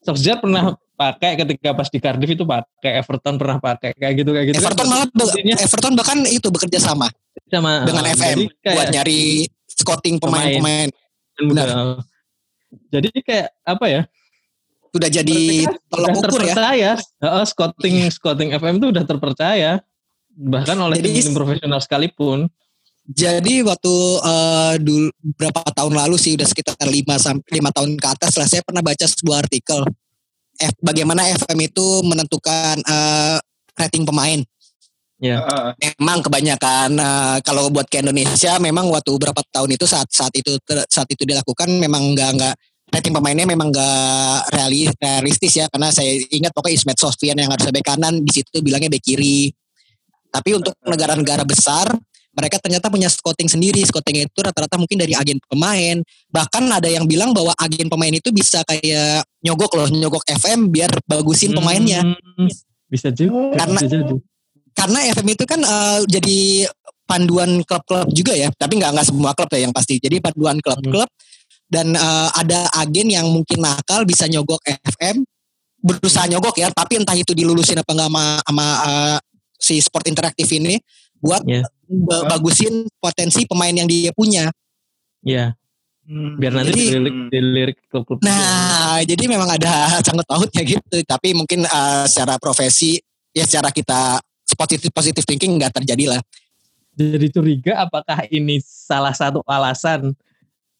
Solskjaer 0.00 0.40
pernah 0.40 0.72
pakai 0.96 1.36
ketika 1.36 1.76
pas 1.76 1.88
di 1.88 2.00
Cardiff 2.00 2.32
itu 2.32 2.44
pakai 2.44 3.04
Everton 3.04 3.36
pernah 3.36 3.60
pakai 3.60 3.92
kayak 3.92 4.14
gitu 4.20 4.30
kayak 4.32 4.46
gitu. 4.52 4.56
Everton 4.60 4.86
malah 4.88 5.06
be- 5.12 5.28
Intinya 5.36 5.56
Everton 5.60 5.92
bahkan 5.96 6.18
itu 6.24 6.48
bekerja 6.48 6.78
sama 6.80 7.08
sama 7.52 7.84
dengan 7.84 8.04
eh, 8.08 8.12
FM 8.16 8.38
kayak 8.60 8.76
buat 8.76 8.88
nyari 8.92 9.20
scouting 9.68 10.16
pemain-pemain. 10.20 10.88
benar. 11.40 11.68
Jadi 12.88 13.08
kayak 13.20 13.48
apa 13.64 13.86
ya? 13.88 14.02
Udah 14.90 15.08
jadi 15.08 15.68
tolak 15.86 16.08
ukur 16.16 16.40
ya. 16.42 16.52
terpercaya. 16.52 16.90
Heeh, 16.98 17.44
scouting 17.44 17.96
scouting 18.10 18.48
FM 18.56 18.74
itu 18.80 18.86
udah 18.92 19.04
terpercaya 19.04 19.72
bahkan 20.32 20.78
oleh 20.80 20.96
Jadi- 21.00 21.28
tim 21.28 21.36
profesional 21.36 21.80
sekalipun. 21.84 22.48
Jadi 23.10 23.66
waktu 23.66 23.94
eh, 24.22 24.74
dulu 24.78 25.10
berapa 25.34 25.66
tahun 25.74 25.98
lalu 25.98 26.14
sih 26.14 26.38
udah 26.38 26.46
sekitar 26.46 26.78
5 26.78 26.94
sampai 27.18 27.58
5 27.58 27.76
tahun 27.76 27.90
ke 27.98 28.06
atas 28.06 28.32
lah 28.38 28.46
saya 28.46 28.62
pernah 28.62 28.86
baca 28.86 29.02
sebuah 29.02 29.42
artikel 29.42 29.82
F, 30.60 30.74
bagaimana 30.78 31.26
FM 31.26 31.58
itu 31.66 31.86
menentukan 32.06 32.78
eh, 32.78 33.38
rating 33.74 34.06
pemain. 34.06 34.38
Ya. 35.20 35.42
Heeh. 35.42 35.92
Memang 35.98 36.22
kebanyakan 36.22 36.88
eh, 37.02 37.38
kalau 37.42 37.66
buat 37.74 37.90
ke 37.90 37.98
Indonesia 37.98 38.62
memang 38.62 38.86
waktu 38.94 39.10
berapa 39.18 39.42
tahun 39.50 39.74
itu 39.74 39.90
saat 39.90 40.06
saat 40.14 40.30
itu 40.38 40.54
saat 40.86 41.10
itu 41.10 41.26
dilakukan 41.26 41.66
memang 41.66 42.14
nggak 42.14 42.30
nggak 42.38 42.54
rating 42.94 43.14
pemainnya 43.14 43.46
memang 43.46 43.74
nggak 43.74 44.54
reali, 44.54 44.86
realistis 45.02 45.58
ya 45.58 45.66
karena 45.66 45.90
saya 45.90 46.14
ingat 46.30 46.54
pokoknya 46.54 46.78
Ismet 46.78 46.98
Sofian 46.98 47.38
yang 47.42 47.50
harus 47.50 47.66
bek 47.74 47.82
kanan 47.82 48.22
di 48.22 48.30
situ 48.30 48.62
bilangnya 48.62 48.86
bek 48.86 49.02
kiri. 49.02 49.50
Tapi 50.30 50.54
untuk 50.54 50.78
negara-negara 50.86 51.42
besar 51.42 51.90
mereka 52.30 52.62
ternyata 52.62 52.86
punya 52.86 53.10
scouting 53.10 53.50
sendiri. 53.50 53.82
Scouting 53.82 54.26
itu 54.30 54.38
rata-rata 54.38 54.78
mungkin 54.78 55.02
dari 55.02 55.18
agen 55.18 55.38
pemain. 55.50 55.98
Bahkan 56.30 56.62
ada 56.70 56.86
yang 56.86 57.04
bilang 57.04 57.34
bahwa 57.34 57.50
agen 57.58 57.90
pemain 57.90 58.14
itu 58.14 58.30
bisa 58.30 58.62
kayak 58.66 59.26
nyogok 59.42 59.72
loh, 59.74 59.88
nyogok 59.90 60.22
FM 60.30 60.70
biar 60.70 60.90
bagusin 61.10 61.50
pemainnya. 61.50 62.06
Hmm, 62.06 62.48
bisa 62.86 63.10
juga. 63.10 63.58
Karena- 63.58 63.82
bisa 63.82 63.88
jadi. 63.90 64.14
karena 64.70 64.98
FM 65.12 65.28
itu 65.34 65.44
kan 65.44 65.60
eh, 65.60 66.00
jadi 66.06 66.38
panduan 67.04 67.50
klub-klub 67.66 68.06
juga 68.14 68.32
ya, 68.38 68.48
tapi 68.54 68.78
nggak 68.78 68.94
nggak 68.94 69.06
semua 69.10 69.34
klub 69.34 69.50
ya 69.50 69.66
yang 69.66 69.74
pasti. 69.74 69.98
Jadi 69.98 70.22
panduan 70.22 70.62
klub-klub 70.62 71.10
dan 71.66 71.92
eh, 71.92 72.28
ada 72.38 72.70
agen 72.78 73.10
yang 73.10 73.26
mungkin 73.28 73.60
nakal 73.60 74.06
bisa 74.06 74.30
nyogok 74.30 74.62
FM, 74.64 75.26
berusaha 75.82 76.30
nyogok 76.30 76.62
ya, 76.62 76.70
tapi 76.70 77.02
entah 77.02 77.18
itu 77.18 77.34
dilulusin 77.34 77.82
apa 77.82 77.90
nggak 77.90 78.08
sama, 78.08 78.24
sama 78.46 78.66
eh, 78.86 79.18
si 79.58 79.74
sport 79.82 80.06
interaktif 80.08 80.46
ini 80.54 80.78
buat 81.20 81.44
Ya. 81.44 81.66
Ba- 81.90 82.30
bagusin 82.30 82.86
potensi 82.96 83.42
pemain 83.44 83.74
yang 83.74 83.90
dia 83.90 84.14
punya. 84.14 84.46
Ya, 85.20 85.52
Hmm. 86.00 86.38
biar 86.38 86.50
nanti 86.54 86.74
Jadi- 86.74 86.86
dilirik 86.90 87.16
dilirik 87.30 87.78
klub-klub. 87.86 88.18
Nah, 88.22 88.98
jadi 89.02 89.24
memang 89.26 89.46
ada 89.46 89.70
sangkut 90.06 90.26
pautnya 90.26 90.62
gitu, 90.62 90.96
tapi 91.04 91.34
mungkin 91.34 91.62
eh, 91.62 92.04
secara 92.06 92.34
profesi 92.38 92.98
ya 93.30 93.46
secara 93.46 93.70
kita 93.70 94.18
positif 94.58 94.90
positif 94.90 95.22
thinking 95.22 95.54
nggak 95.54 95.70
terjadi 95.72 96.16
lah. 96.16 96.20
jadi 96.92 97.30
curiga 97.30 97.80
apakah 97.80 98.26
ini 98.28 98.58
salah 98.60 99.14
satu 99.14 99.40
alasan 99.46 100.12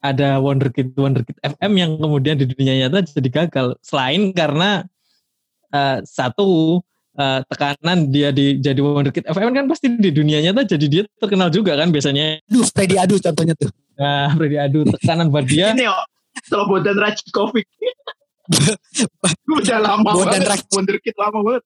ada 0.02 0.36
wonderkid 0.36 0.92
wonderkid 0.92 1.38
FM 1.40 1.72
yang 1.78 1.92
kemudian 1.96 2.34
di 2.36 2.44
dunia 2.44 2.74
nyata 2.76 3.06
jadi 3.06 3.30
gagal 3.30 3.78
selain 3.80 4.34
karena 4.34 4.84
eh, 5.70 5.98
satu 6.02 6.82
eh, 7.20 7.40
tekanan 7.44 8.08
dia 8.08 8.32
di 8.32 8.56
jadi 8.56 8.80
wonderkid 8.80 9.28
FM 9.28 9.52
kan 9.52 9.68
pasti 9.68 9.92
di 9.92 10.08
dunia 10.08 10.40
nyata 10.40 10.64
jadi 10.64 10.86
dia 10.88 11.02
terkenal 11.20 11.52
juga 11.52 11.76
kan 11.76 11.92
biasanya 11.92 12.40
Duh, 12.48 12.64
Freddy 12.72 12.96
Adu 12.96 13.20
contohnya 13.20 13.52
tuh. 13.52 13.68
nah 14.00 14.32
Freddy 14.32 14.56
Adu 14.56 14.88
tekanan 14.96 15.28
buat 15.28 15.44
dia 15.44 15.76
Ini 15.76 15.84
oh, 15.92 16.04
Slobodan 16.46 16.96
Rajkovic. 16.96 17.68
Udah 19.58 19.78
lama 19.78 20.10
Bodan 20.10 20.42
banget. 20.42 20.48
Raj- 20.48 20.70
Wonderkid 20.74 21.14
lama 21.18 21.38
banget. 21.42 21.64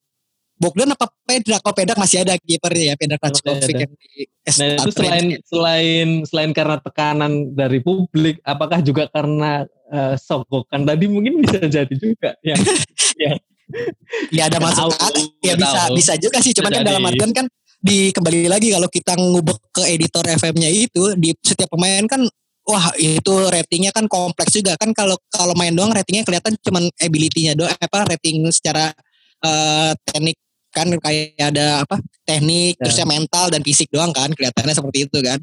Bogdan 0.55 0.87
apa 0.95 1.11
Pedrak? 1.27 1.61
Oh 1.67 1.75
Pedrak 1.75 1.99
masih 1.99 2.23
ada 2.23 2.39
kipernya 2.39 2.93
ya, 2.93 2.95
Pedrak 2.95 3.19
Rajkovic 3.19 3.75
ada. 3.75 3.81
yang 3.83 3.91
di 3.91 4.23
Nah 4.45 4.67
itu 4.77 4.89
selain 4.93 5.25
selain 5.43 6.07
selain 6.23 6.51
karena 6.55 6.77
tekanan 6.79 7.51
dari 7.51 7.83
publik, 7.83 8.39
apakah 8.45 8.79
juga 8.79 9.09
karena 9.11 9.67
eh, 9.91 10.15
sogokan 10.15 10.87
tadi 10.87 11.05
mungkin 11.11 11.43
bisa 11.43 11.59
jadi 11.65 11.95
juga 11.97 12.37
ya. 12.39 12.55
ya 13.25 13.35
ada 14.45 14.57
masuk 14.61 14.89
Tahu, 14.89 14.91
akal. 14.93 15.13
ya 15.41 15.53
bisa 15.57 15.79
tahu. 15.89 15.93
bisa 15.97 16.13
juga 16.21 16.37
sih 16.41 16.53
cuman 16.53 16.71
Bisa 16.71 16.77
kan 16.81 16.85
dalam 16.85 17.03
artian 17.05 17.31
kan 17.33 17.45
di 17.85 18.09
kembali 18.09 18.49
lagi 18.49 18.73
kalau 18.73 18.89
kita 18.89 19.13
ngubek 19.13 19.57
ke 19.69 19.83
editor 19.93 20.25
FM-nya 20.25 20.69
itu 20.69 21.13
di 21.17 21.33
setiap 21.41 21.69
pemain 21.69 22.01
kan 22.09 22.25
wah 22.65 22.89
itu 22.97 23.33
ratingnya 23.45 23.93
kan 23.93 24.09
kompleks 24.09 24.57
juga 24.57 24.73
kan 24.77 24.89
kalau 24.93 25.13
kalau 25.29 25.53
main 25.53 25.73
doang 25.73 25.93
ratingnya 25.93 26.25
kelihatan 26.25 26.57
cuman 26.65 26.89
ability-nya 26.97 27.53
doang 27.53 27.69
apa 27.77 28.09
rating 28.09 28.41
secara 28.49 28.89
eh, 29.45 29.91
teknik 30.01 30.37
kan 30.73 30.89
kayak 30.91 31.37
ada 31.39 31.85
apa 31.85 32.01
teknik 32.25 32.75
Ya. 32.75 32.89
terusnya 32.89 33.05
mental 33.07 33.45
dan 33.53 33.61
fisik 33.61 33.87
doang 33.93 34.11
kan 34.11 34.33
kelihatannya 34.33 34.73
seperti 34.75 35.05
itu 35.07 35.17
kan 35.21 35.37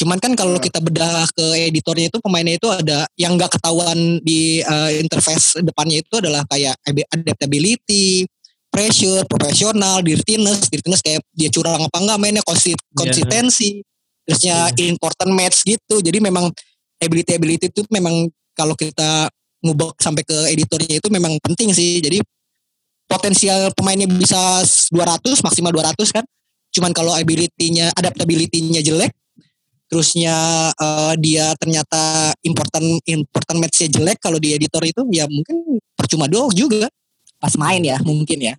cuman 0.00 0.16
kan 0.16 0.32
kalau 0.32 0.56
Hmm. 0.56 0.64
kita 0.64 0.80
bedah 0.80 1.28
ke 1.36 1.68
editornya 1.68 2.08
itu 2.08 2.18
pemainnya 2.24 2.56
itu 2.56 2.68
ada 2.72 3.04
yang 3.20 3.36
nggak 3.36 3.60
ketahuan 3.60 4.16
di 4.24 4.64
eh, 4.64 4.90
interface 4.96 5.60
depannya 5.60 6.00
itu 6.00 6.14
adalah 6.16 6.40
kayak 6.48 6.72
ab- 6.80 7.08
adaptability 7.12 8.24
pressure 8.72 9.28
profesional 9.28 10.00
dirtiness 10.00 10.72
dirtiness 10.72 11.04
kayak 11.04 11.20
dia 11.36 11.52
curang 11.52 11.84
apa 11.84 11.96
enggak 12.00 12.16
mainnya 12.16 12.42
konsi- 12.48 12.78
konsistensi 12.96 13.84
terusnya 14.24 14.70
important 14.86 15.30
match 15.34 15.66
gitu. 15.66 15.98
Jadi 16.00 16.22
memang 16.22 16.48
ability 17.02 17.34
ability 17.34 17.66
itu 17.68 17.82
memang 17.90 18.30
kalau 18.54 18.78
kita 18.78 19.26
ngubek 19.60 19.98
sampai 20.00 20.22
ke 20.24 20.54
editornya 20.54 21.02
itu 21.02 21.08
memang 21.10 21.36
penting 21.42 21.74
sih. 21.74 21.98
Jadi 22.00 22.22
potensial 23.10 23.74
pemainnya 23.74 24.06
bisa 24.06 24.62
200 24.94 25.42
maksimal 25.42 25.74
200 25.74 26.14
kan. 26.14 26.24
Cuman 26.70 26.94
kalau 26.94 27.10
ability-nya 27.12 27.90
adaptability-nya 27.98 28.80
jelek 28.86 29.10
terusnya 29.90 30.36
eh, 30.70 31.12
dia 31.18 31.50
ternyata 31.58 32.00
important 32.40 33.02
important 33.04 33.56
match-nya 33.58 33.90
jelek 33.90 34.18
kalau 34.18 34.38
di 34.38 34.54
editor 34.54 34.80
itu 34.80 35.02
ya 35.10 35.26
mungkin 35.26 35.82
percuma 35.92 36.24
doang 36.24 36.54
juga 36.54 36.86
pas 37.36 37.52
main 37.58 37.82
ya 37.82 37.98
mungkin 38.00 38.40
ya 38.40 38.54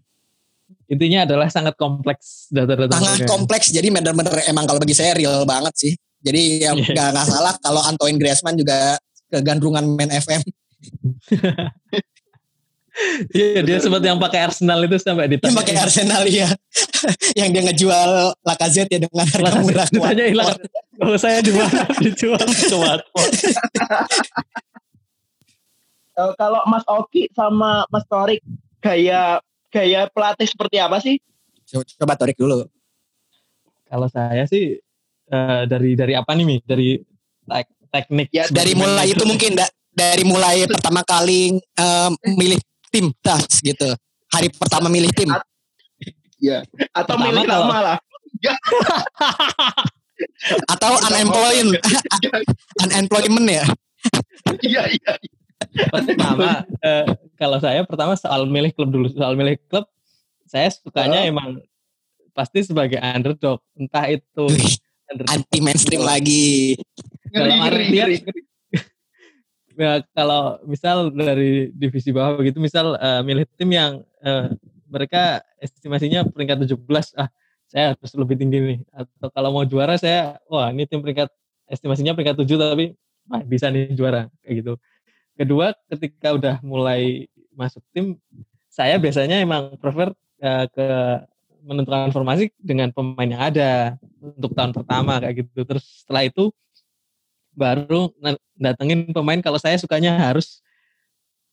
Intinya 0.92 1.24
adalah 1.24 1.48
sangat 1.48 1.80
kompleks 1.80 2.52
data-data. 2.52 2.92
sangat 2.92 3.24
mereka. 3.24 3.32
kompleks 3.32 3.72
jadi 3.72 3.88
bener-bener 3.88 4.44
emang 4.44 4.68
kalau 4.68 4.76
bagi 4.76 4.92
saya 4.92 5.16
real 5.16 5.48
banget 5.48 5.72
sih 5.74 5.94
jadi 6.20 6.42
ya 6.68 6.72
Iya. 6.76 6.92
nggak 6.92 7.08
nggak 7.16 7.28
salah 7.32 7.54
kalau 7.64 7.80
Antoine 7.82 8.20
Griezmann 8.20 8.60
juga 8.60 9.00
kegandrungan 9.32 9.88
main 9.88 10.12
FM 10.12 10.44
Iya 13.32 13.60
dia 13.62 13.78
sempat 13.80 14.02
yang 14.02 14.18
pakai 14.18 14.46
Arsenal 14.46 14.80
itu 14.84 14.98
sampai 14.98 15.26
yang 15.28 15.34
ditanya. 15.38 15.58
pakai 15.58 15.76
Arsenal 15.78 16.24
ya 16.28 16.48
yang 17.40 17.50
dia 17.50 17.62
ngejual 17.66 18.10
Lacazette 18.42 18.92
ya 18.92 19.00
dengan 19.02 19.26
harga 19.26 19.42
Lacazette 19.42 19.66
murah 19.66 19.88
ditanya 19.90 20.24
hilang. 20.28 20.48
Kalau 20.96 21.18
saya 21.18 21.40
di 21.42 21.52
mana 21.52 21.82
dijual 22.06 22.42
ke 22.42 22.76
Watford. 22.76 23.32
Eh, 26.12 26.32
kalau 26.36 26.62
Mas 26.68 26.84
Oki 26.86 27.32
sama 27.32 27.88
Mas 27.88 28.04
Torik 28.06 28.44
gaya 28.84 29.40
gaya 29.72 30.06
pelatih 30.12 30.46
seperti 30.46 30.78
apa 30.78 31.00
sih? 31.00 31.18
coba, 31.72 31.84
coba 31.88 32.14
Torik 32.20 32.36
dulu 32.36 32.68
Kalau 33.88 34.08
saya 34.12 34.44
sih 34.44 34.76
eh, 35.28 35.64
dari 35.66 35.96
dari 35.96 36.14
apa 36.14 36.32
nih 36.36 36.46
Mi? 36.46 36.58
Dari 36.60 37.00
tek- 37.48 37.76
teknik. 37.90 38.28
Ya, 38.32 38.48
dari 38.52 38.76
mulai 38.76 39.12
itu 39.12 39.24
mungkin 39.24 39.56
da- 39.56 39.72
dari 39.92 40.24
mulai 40.24 40.64
pertama 40.68 41.04
kali 41.04 41.60
em, 41.60 42.12
milih 42.36 42.60
tim 42.92 43.10
das 43.24 43.64
gitu 43.64 43.88
hari 44.30 44.52
pertama 44.52 44.92
milih 44.92 45.10
tim 45.16 45.32
Iya. 46.42 46.66
Atau 46.90 47.22
Pertama 47.22 47.30
milih 47.30 47.46
lama 47.46 47.78
lah. 47.86 47.98
atau 50.74 50.92
unemployment 51.10 51.78
unemployment 52.86 53.48
ya 53.48 53.66
Iya 54.66 54.84
iya. 54.90 55.14
pertama 55.94 56.66
eh, 56.82 57.06
kalau 57.38 57.62
saya 57.62 57.86
pertama 57.86 58.18
soal 58.18 58.50
milih 58.50 58.74
klub 58.74 58.90
dulu 58.90 59.08
soal 59.14 59.38
milih 59.38 59.62
klub 59.70 59.86
saya 60.50 60.74
sukanya 60.74 61.22
Oh. 61.26 61.30
emang 61.30 61.50
pasti 62.34 62.66
sebagai 62.66 62.98
underdog 62.98 63.62
entah 63.78 64.10
itu 64.10 64.46
underdog 65.10 65.30
anti 65.30 65.58
mainstream 65.62 66.02
lagi 66.02 66.74
dalam 67.30 67.54
Ngeri, 67.54 67.62
ngeri, 67.62 67.86
artian 67.86 68.08
ngeri. 68.18 68.42
Ya, 69.82 70.06
kalau 70.14 70.62
misal 70.70 71.10
dari 71.10 71.74
divisi 71.74 72.14
bawah 72.14 72.38
begitu 72.38 72.62
misal 72.62 72.94
eh, 73.02 73.22
milih 73.26 73.50
tim 73.58 73.70
yang 73.74 74.06
eh, 74.22 74.54
mereka 74.86 75.42
estimasinya 75.58 76.28
peringkat 76.28 76.70
17 76.70 76.78
ah 77.18 77.30
saya 77.72 77.96
harus 77.96 78.12
lebih 78.14 78.36
tinggi 78.38 78.60
nih. 78.60 78.80
Atau 78.94 79.32
kalau 79.32 79.50
mau 79.56 79.66
juara 79.66 79.96
saya 79.98 80.38
wah 80.46 80.70
ini 80.70 80.86
tim 80.86 81.02
peringkat 81.02 81.32
estimasinya 81.66 82.14
peringkat 82.14 82.38
7 82.44 82.60
tapi 82.60 82.86
wah, 83.32 83.42
bisa 83.42 83.74
nih 83.74 83.96
juara 83.98 84.30
kayak 84.46 84.56
gitu. 84.62 84.74
Kedua 85.40 85.74
ketika 85.90 86.38
udah 86.38 86.56
mulai 86.62 87.32
masuk 87.56 87.82
tim 87.96 88.20
saya 88.70 89.02
biasanya 89.02 89.42
emang 89.42 89.76
prefer 89.82 90.14
eh, 90.44 90.66
ke 90.70 90.88
menentukan 91.62 92.10
formasi 92.10 92.50
dengan 92.58 92.90
pemain 92.90 93.30
yang 93.30 93.42
ada 93.42 93.96
untuk 94.22 94.54
tahun 94.54 94.74
pertama 94.76 95.22
kayak 95.22 95.46
gitu. 95.46 95.62
Terus 95.66 96.06
setelah 96.06 96.28
itu 96.28 96.54
baru 97.52 98.12
datengin 98.56 99.12
pemain 99.12 99.40
kalau 99.44 99.60
saya 99.60 99.76
sukanya 99.76 100.16
harus 100.18 100.64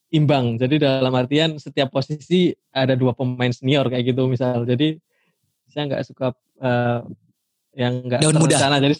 imbang. 0.08 0.56
Jadi 0.56 0.80
dalam 0.80 1.12
artian 1.12 1.56
setiap 1.60 1.92
posisi 1.92 2.52
ada 2.72 2.96
dua 2.96 3.12
pemain 3.12 3.52
senior 3.52 3.88
kayak 3.92 4.14
gitu 4.14 4.28
misal. 4.28 4.64
Jadi 4.64 4.96
saya 5.68 5.84
nggak 5.88 6.02
suka 6.08 6.32
uh, 6.64 7.04
yang 7.76 8.04
nggak 8.04 8.20
Daun 8.24 8.36
muda. 8.40 8.56
terencana. 8.56 8.76
Jadi 8.80 8.94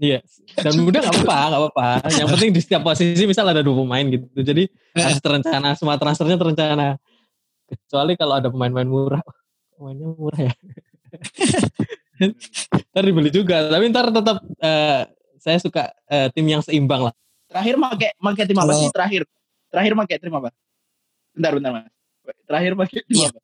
iya, 0.00 0.18
daun 0.60 0.80
muda 0.84 0.98
nggak 1.04 1.14
apa-apa, 1.14 1.38
nggak 1.48 1.60
apa-apa. 1.60 1.88
Yang 2.12 2.28
penting 2.36 2.50
di 2.52 2.60
setiap 2.64 2.82
posisi 2.84 3.22
misal 3.28 3.46
ada 3.52 3.60
dua 3.60 3.84
pemain 3.84 4.04
gitu. 4.08 4.26
Jadi 4.40 4.64
harus 4.96 5.20
terencana, 5.20 5.76
semua 5.76 6.00
transfernya 6.00 6.40
terencana. 6.40 6.96
Kecuali 7.66 8.12
kalau 8.14 8.34
ada 8.38 8.48
pemain-pemain 8.48 8.88
murah. 8.88 9.22
Pemainnya 9.76 10.08
murah 10.14 10.40
ya. 10.40 10.54
ntar 12.96 13.02
dibeli 13.04 13.28
juga. 13.28 13.68
Tapi 13.68 13.84
ntar 13.92 14.08
tetap 14.08 14.38
eh, 14.62 15.02
saya 15.46 15.62
suka 15.62 15.94
eh, 16.10 16.26
tim 16.34 16.42
yang 16.50 16.58
seimbang 16.58 17.06
lah. 17.06 17.14
Terakhir 17.46 17.78
pakai 17.78 18.10
pakai 18.18 18.44
tim 18.50 18.58
apa 18.58 18.72
sih? 18.74 18.90
Terakhir. 18.90 19.22
Terakhir 19.70 19.92
pakai 19.94 20.16
tim 20.18 20.34
apa? 20.34 20.50
Bentar, 21.30 21.52
bentar, 21.54 21.70
Mas. 21.70 21.86
Terakhir 22.50 22.72
pakai 22.74 23.00
tim 23.06 23.14
Iya. 23.22 23.28
apa? 23.30 23.40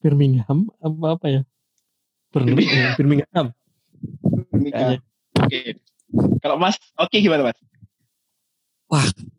Birmingham 0.00 0.58
apa 0.80 1.06
apa 1.20 1.26
ya? 1.28 1.40
Eh, 2.32 2.96
Birmingham. 2.96 3.46
kayaknya. 4.64 4.98
Oke. 5.36 5.58
Kalau 6.40 6.56
Mas, 6.56 6.80
oke 6.96 7.16
gimana 7.20 7.52
Mas? 7.52 7.60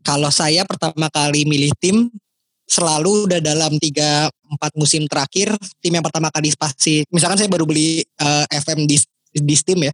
Kalau 0.05 0.29
saya 0.29 0.61
pertama 0.69 1.09
kali 1.09 1.45
milih 1.49 1.73
tim 1.81 2.09
selalu 2.69 3.29
udah 3.29 3.41
dalam 3.41 3.75
tiga 3.81 4.29
empat 4.49 4.71
musim 4.77 5.05
terakhir 5.09 5.53
tim 5.81 5.93
yang 5.93 6.05
pertama 6.05 6.29
kali 6.29 6.53
pasti 6.55 7.03
misalkan 7.11 7.37
saya 7.37 7.49
baru 7.51 7.65
beli 7.67 8.01
eh, 8.01 8.45
FM 8.49 8.85
di 8.87 8.97
di 9.33 9.55
Steam 9.57 9.83
ya 9.83 9.93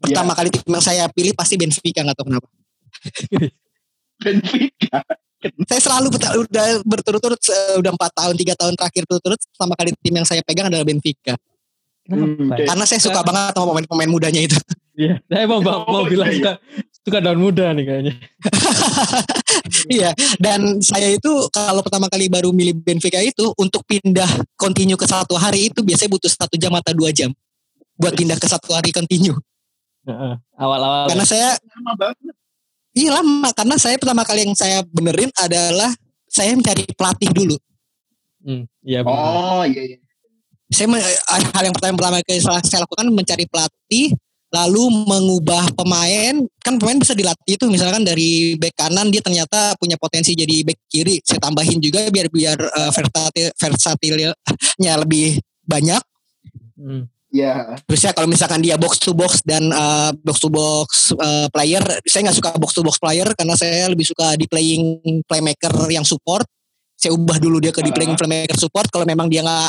pertama 0.00 0.32
kali 0.36 0.48
tim 0.52 0.64
yang 0.68 0.84
saya 0.84 1.04
pilih 1.10 1.32
pasti 1.32 1.54
Benfica 1.56 2.00
nggak 2.04 2.16
tahu 2.16 2.26
kenapa 2.28 2.48
Benfica. 4.24 4.98
saya 5.68 5.80
selalu 5.80 6.06
udah 6.16 6.66
berturut-turut 6.82 7.40
udah 7.80 7.92
empat 7.92 8.12
tahun 8.16 8.34
tiga 8.40 8.54
tahun 8.56 8.74
terakhir 8.74 9.02
berturut-turut 9.04 9.40
pertama 9.52 9.74
kali 9.76 9.90
tim 10.00 10.14
yang 10.16 10.26
saya 10.26 10.40
pegang 10.42 10.72
adalah 10.72 10.84
Benfica? 10.84 11.36
Hmm, 12.06 12.54
karena 12.54 12.84
saya 12.86 13.02
suka 13.02 13.18
banget 13.26 13.50
sama 13.58 13.74
pemain-pemain 13.74 14.06
mudanya 14.06 14.38
itu 14.46 14.54
Iya, 14.96 15.20
saya 15.28 15.44
mau 15.44 15.60
mau, 15.60 15.84
mau 15.92 16.02
Oh, 16.02 16.08
bilang 16.08 16.32
iya, 16.32 16.40
suka, 16.40 16.52
suka 17.04 17.18
daun 17.20 17.38
muda 17.38 17.70
nih 17.76 17.84
kayaknya. 17.84 18.14
Iya, 19.86 20.14
dan 20.38 20.78
saya 20.78 21.10
itu 21.10 21.30
kalau 21.50 21.82
pertama 21.82 22.06
kali 22.06 22.30
baru 22.30 22.54
milih 22.54 22.78
Benfica 22.86 23.18
itu 23.18 23.50
untuk 23.58 23.82
pindah 23.82 24.26
continue 24.54 24.94
ke 24.94 25.06
satu 25.06 25.34
hari 25.34 25.70
itu 25.70 25.82
biasanya 25.82 26.10
butuh 26.14 26.30
satu 26.30 26.54
jam 26.54 26.70
atau 26.74 26.94
dua 26.94 27.10
jam 27.10 27.34
buat 27.98 28.14
pindah 28.14 28.38
ke 28.38 28.46
satu 28.46 28.74
hari 28.78 28.94
continue. 28.94 29.34
Heeh. 30.06 30.34
Awal-awal. 30.54 31.04
Karena 31.10 31.26
saya 31.26 31.48
Lama 31.58 31.92
banget. 31.98 32.34
iya 32.96 33.10
lama 33.12 33.48
karena 33.52 33.76
saya 33.76 33.96
pertama 34.00 34.22
kali 34.24 34.46
yang 34.46 34.54
saya 34.56 34.80
benerin 34.86 35.28
adalah 35.36 35.90
saya 36.30 36.54
mencari 36.54 36.86
pelatih 36.94 37.30
dulu. 37.34 37.56
Hmm, 38.46 38.64
iya 38.86 39.02
benar. 39.02 39.18
Oh, 39.18 39.62
iya 39.66 39.82
iya. 39.82 39.98
Saya 40.70 40.86
eh, 40.98 41.18
hal 41.54 41.62
yang 41.66 41.74
pertama 41.74 41.94
pertama 41.98 42.16
kali 42.22 42.38
saya 42.38 42.62
saya 42.62 42.80
lakukan 42.86 43.06
mencari 43.10 43.44
pelatih 43.50 44.14
lalu 44.46 44.86
mengubah 45.10 45.74
pemain 45.74 46.38
kan 46.62 46.78
pemain 46.78 46.96
bisa 47.02 47.18
dilatih 47.18 47.58
itu 47.58 47.66
misalkan 47.66 48.06
dari 48.06 48.54
back 48.54 48.78
kanan 48.78 49.10
dia 49.10 49.18
ternyata 49.18 49.74
punya 49.74 49.98
potensi 49.98 50.38
jadi 50.38 50.62
back 50.62 50.86
kiri 50.86 51.18
saya 51.26 51.42
tambahin 51.42 51.82
juga 51.82 52.06
biar 52.14 52.30
biar 52.30 52.54
versatil 52.94 53.50
versatilnya 53.58 54.30
lebih 55.02 55.42
banyak 55.66 55.98
Hmm. 56.76 57.08
Iya. 57.36 57.76
Terus 57.84 58.00
ya 58.00 58.10
kalau 58.16 58.28
misalkan 58.32 58.64
dia 58.64 58.80
box 58.80 58.96
to 58.96 59.12
box 59.12 59.44
dan 59.44 59.68
uh, 59.68 60.10
box 60.24 60.40
to 60.40 60.48
box 60.48 61.12
uh, 61.12 61.46
player, 61.52 61.84
saya 62.08 62.28
nggak 62.28 62.36
suka 62.40 62.50
box 62.56 62.72
to 62.72 62.80
box 62.80 62.96
player 62.96 63.28
karena 63.36 63.52
saya 63.52 63.92
lebih 63.92 64.08
suka 64.08 64.40
di 64.40 64.48
playing 64.48 65.00
playmaker 65.28 65.74
yang 65.92 66.06
support. 66.06 66.48
Saya 66.96 67.12
ubah 67.12 67.36
dulu 67.36 67.60
dia 67.60 67.76
ke 67.76 67.84
di 67.84 67.92
playing 67.92 68.16
playmaker 68.16 68.56
support. 68.56 68.88
Kalau 68.88 69.04
memang 69.04 69.28
dia 69.28 69.44
nggak, 69.44 69.68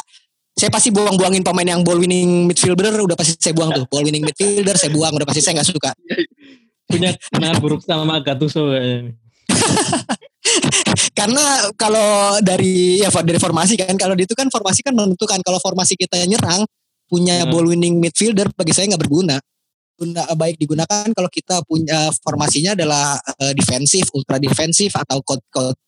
saya 0.56 0.72
pasti 0.72 0.96
buang-buangin 0.96 1.44
pemain 1.44 1.68
yang 1.68 1.84
ball 1.84 2.00
winning 2.00 2.48
midfielder 2.48 2.96
udah 3.04 3.20
pasti 3.20 3.36
saya 3.36 3.52
buang 3.52 3.76
tuh. 3.76 3.84
Ball 3.92 4.08
winning 4.08 4.24
midfielder 4.24 4.80
saya 4.80 4.96
buang 4.96 5.12
udah 5.20 5.28
pasti 5.28 5.44
saya 5.44 5.60
nggak 5.60 5.68
suka. 5.68 5.92
Punya 6.88 7.12
kenangan 7.36 7.60
buruk 7.60 7.84
sama 7.84 8.24
Gattuso 8.24 8.72
kayaknya. 8.72 9.12
Karena 11.20 11.68
kalau 11.76 12.40
dari 12.40 13.04
ya 13.04 13.12
dari 13.12 13.36
formasi 13.36 13.76
kan, 13.76 13.92
kalau 14.00 14.16
itu 14.16 14.32
kan 14.32 14.48
formasi 14.48 14.80
kan 14.80 14.96
menentukan 14.96 15.44
kalau 15.44 15.60
formasi 15.60 16.00
kita 16.00 16.24
nyerang 16.24 16.64
punya 17.08 17.44
Hmm. 17.44 17.52
ball 17.52 17.66
winning 17.72 17.98
midfielder 17.98 18.52
bagi 18.54 18.76
saya 18.76 18.94
nggak 18.94 19.04
berguna. 19.08 19.40
Guna, 19.98 20.30
baik 20.38 20.62
digunakan 20.62 21.10
kalau 21.10 21.26
kita 21.26 21.66
punya 21.66 22.14
formasinya 22.22 22.78
adalah 22.78 23.18
eh, 23.42 23.54
defensif, 23.58 24.06
ultra 24.14 24.38
defensif 24.38 24.94
atau 24.94 25.26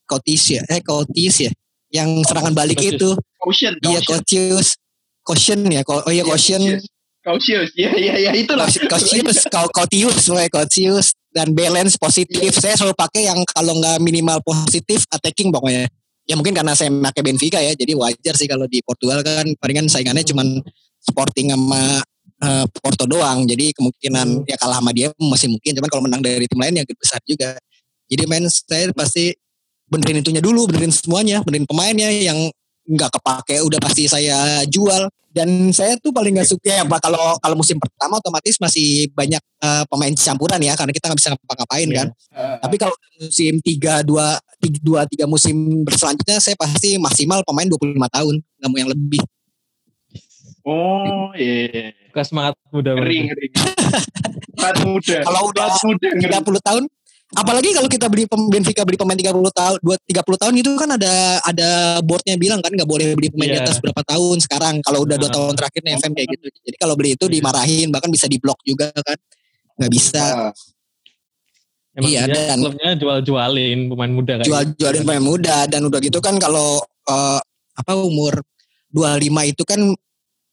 cotis 0.09 0.57
ya, 0.57 0.65
eh 0.65 0.81
cotis 0.81 1.45
ya, 1.45 1.51
yang 1.93 2.25
serangan 2.25 2.57
balik 2.57 2.81
itu, 2.81 3.13
Caution, 3.37 3.77
iya 3.85 4.01
cotius, 4.01 4.81
caution 5.21 5.61
ya, 5.69 5.85
oh 5.85 6.09
iya 6.09 6.25
caution, 6.25 6.81
Cautious. 7.19 7.75
Iya 7.75 7.91
iya 7.99 8.13
iya 8.15 8.31
itulah. 8.31 8.65
Cotius, 8.65 9.43
Cotius, 9.51 10.31
Cotius 10.31 11.07
dan 11.35 11.51
balance 11.51 11.99
positif. 11.99 12.55
Saya 12.55 12.79
selalu 12.79 12.95
pakai 12.95 13.27
yang 13.27 13.43
kalau 13.43 13.75
nggak 13.75 13.99
minimal 13.99 14.39
positif 14.39 15.03
attacking 15.11 15.51
pokoknya. 15.51 15.85
Ya 16.23 16.37
mungkin 16.39 16.55
karena 16.55 16.73
saya 16.77 16.93
pakai 16.93 17.21
Benfica 17.25 17.59
ya, 17.59 17.75
jadi 17.75 17.91
wajar 17.97 18.33
sih 18.37 18.47
kalau 18.47 18.69
di 18.69 18.79
Portugal 18.85 19.19
kan 19.25 19.45
palingan 19.59 19.89
saingannya 19.91 20.23
cuman 20.23 20.61
Sporting 21.09 21.51
sama 21.53 22.01
eh, 22.45 22.65
Porto 22.69 23.05
doang. 23.09 23.43
Jadi 23.49 23.73
kemungkinan 23.73 24.45
ya 24.47 24.55
kalah 24.55 24.79
sama 24.79 24.93
dia 24.93 25.09
masih 25.17 25.49
mungkin. 25.51 25.71
Cuman 25.75 25.89
kalau 25.89 26.03
menang 26.05 26.21
dari 26.21 26.45
tim 26.45 26.59
lain 26.59 26.79
ya 26.79 26.83
besar 26.85 27.19
juga. 27.25 27.57
Jadi 28.09 28.23
main 28.25 28.45
saya 28.49 28.89
pasti 28.93 29.33
benerin 29.89 30.21
itunya 30.21 30.41
dulu, 30.41 30.69
benerin 30.69 30.93
semuanya, 30.93 31.41
benerin 31.45 31.65
pemainnya 31.65 32.09
yang 32.09 32.49
nggak 32.89 33.21
kepake 33.21 33.61
udah 33.61 33.77
pasti 33.77 34.09
saya 34.09 34.65
jual 34.65 35.05
dan 35.29 35.69
saya 35.69 35.93
tuh 36.01 36.09
paling 36.09 36.33
nggak 36.33 36.49
suka 36.49 36.73
ya 36.73 36.81
Pak, 36.81 37.05
kalau 37.05 37.37
kalau 37.37 37.53
musim 37.53 37.77
pertama 37.77 38.17
otomatis 38.17 38.57
masih 38.57 39.05
banyak 39.13 39.37
eh, 39.37 39.83
pemain 39.85 40.13
campuran 40.17 40.57
ya 40.57 40.73
karena 40.73 40.89
kita 40.89 41.05
nggak 41.05 41.19
bisa 41.21 41.29
ngapa-ngapain 41.37 41.85
Iya. 41.85 41.97
kan 42.01 42.07
tapi 42.65 42.75
kalau 42.81 42.95
musim 43.21 43.61
tiga 43.61 44.01
dua 44.01 44.41
tiga, 44.57 44.79
dua 44.81 45.01
tiga 45.05 45.29
musim 45.29 45.85
berselanjutnya 45.85 46.41
saya 46.41 46.57
pasti 46.57 46.97
maksimal 46.97 47.45
pemain 47.45 47.69
25 47.69 47.93
tahun 48.09 48.35
nggak 48.41 48.69
mau 48.73 48.79
yang 48.81 48.89
lebih 48.89 49.21
Oh, 50.69 51.33
iya. 51.33 51.89
Suka 52.05 52.21
semangat 52.23 52.53
muda. 52.69 52.93
Ngeri, 52.93 53.17
ngeri. 53.25 53.47
Sangat 54.53 54.77
muda. 54.83 55.17
kalau 55.23 55.41
udah 55.49 55.65
muda 55.83 56.07
ngeri. 56.11 56.29
30 56.29 56.61
tahun 56.61 56.83
apalagi 57.31 57.69
kalau 57.71 57.85
kita 57.87 58.07
beli 58.07 58.25
pem- 58.25 58.49
Benfica 58.49 58.81
beli 58.81 58.97
pemain 58.97 59.13
30 59.13 59.29
tahun 59.53 59.77
dua 59.79 59.95
30 60.01 60.17
tahun 60.35 60.53
itu 60.55 60.69
kan 60.75 60.89
ada 60.89 61.13
ada 61.39 61.69
boardnya 62.01 62.33
bilang 62.35 62.57
kan 62.57 62.73
nggak 62.73 62.85
boleh 62.85 63.13
beli 63.13 63.29
pemain 63.29 63.49
di 63.49 63.57
Iya. 63.57 63.63
atas 63.63 63.77
berapa 63.77 64.01
tahun 64.01 64.41
sekarang 64.41 64.81
kalau 64.81 65.05
udah 65.05 65.13
dua 65.15 65.29
Ah. 65.29 65.35
tahun 65.37 65.53
terakhir 65.53 65.81
nih 65.83 65.93
FM 65.95 66.11
kayak 66.11 66.27
gitu 66.33 66.45
jadi 66.65 66.77
kalau 66.77 66.93
beli 66.93 67.13
itu 67.13 67.21
Iya. 67.23 67.33
dimarahin 67.37 67.87
bahkan 67.87 68.09
bisa 68.09 68.25
diblok 68.25 68.57
juga 68.63 68.89
kan 68.91 69.17
nggak 69.77 69.91
bisa 69.91 70.25
Ah, 70.25 70.53
Emang 71.91 72.09
Iya, 72.09 72.21
dia 72.25 72.33
dan- 72.47 72.61
klubnya 72.63 72.89
jual-jualin 72.95 73.79
pemain 73.87 74.11
muda 74.11 74.33
kayak 74.35 74.49
jual 74.73 74.91
gitu. 74.91 75.01
pemain 75.03 75.21
muda 75.21 75.57
dan 75.65 75.81
udah 75.83 75.99
gitu 75.99 76.19
kan 76.19 76.33
kalau 76.35 76.81
eh, 77.05 77.39
apa 77.75 77.91
umur 77.95 78.41
25 78.89 79.05
itu 79.45 79.61
kan 79.63 79.81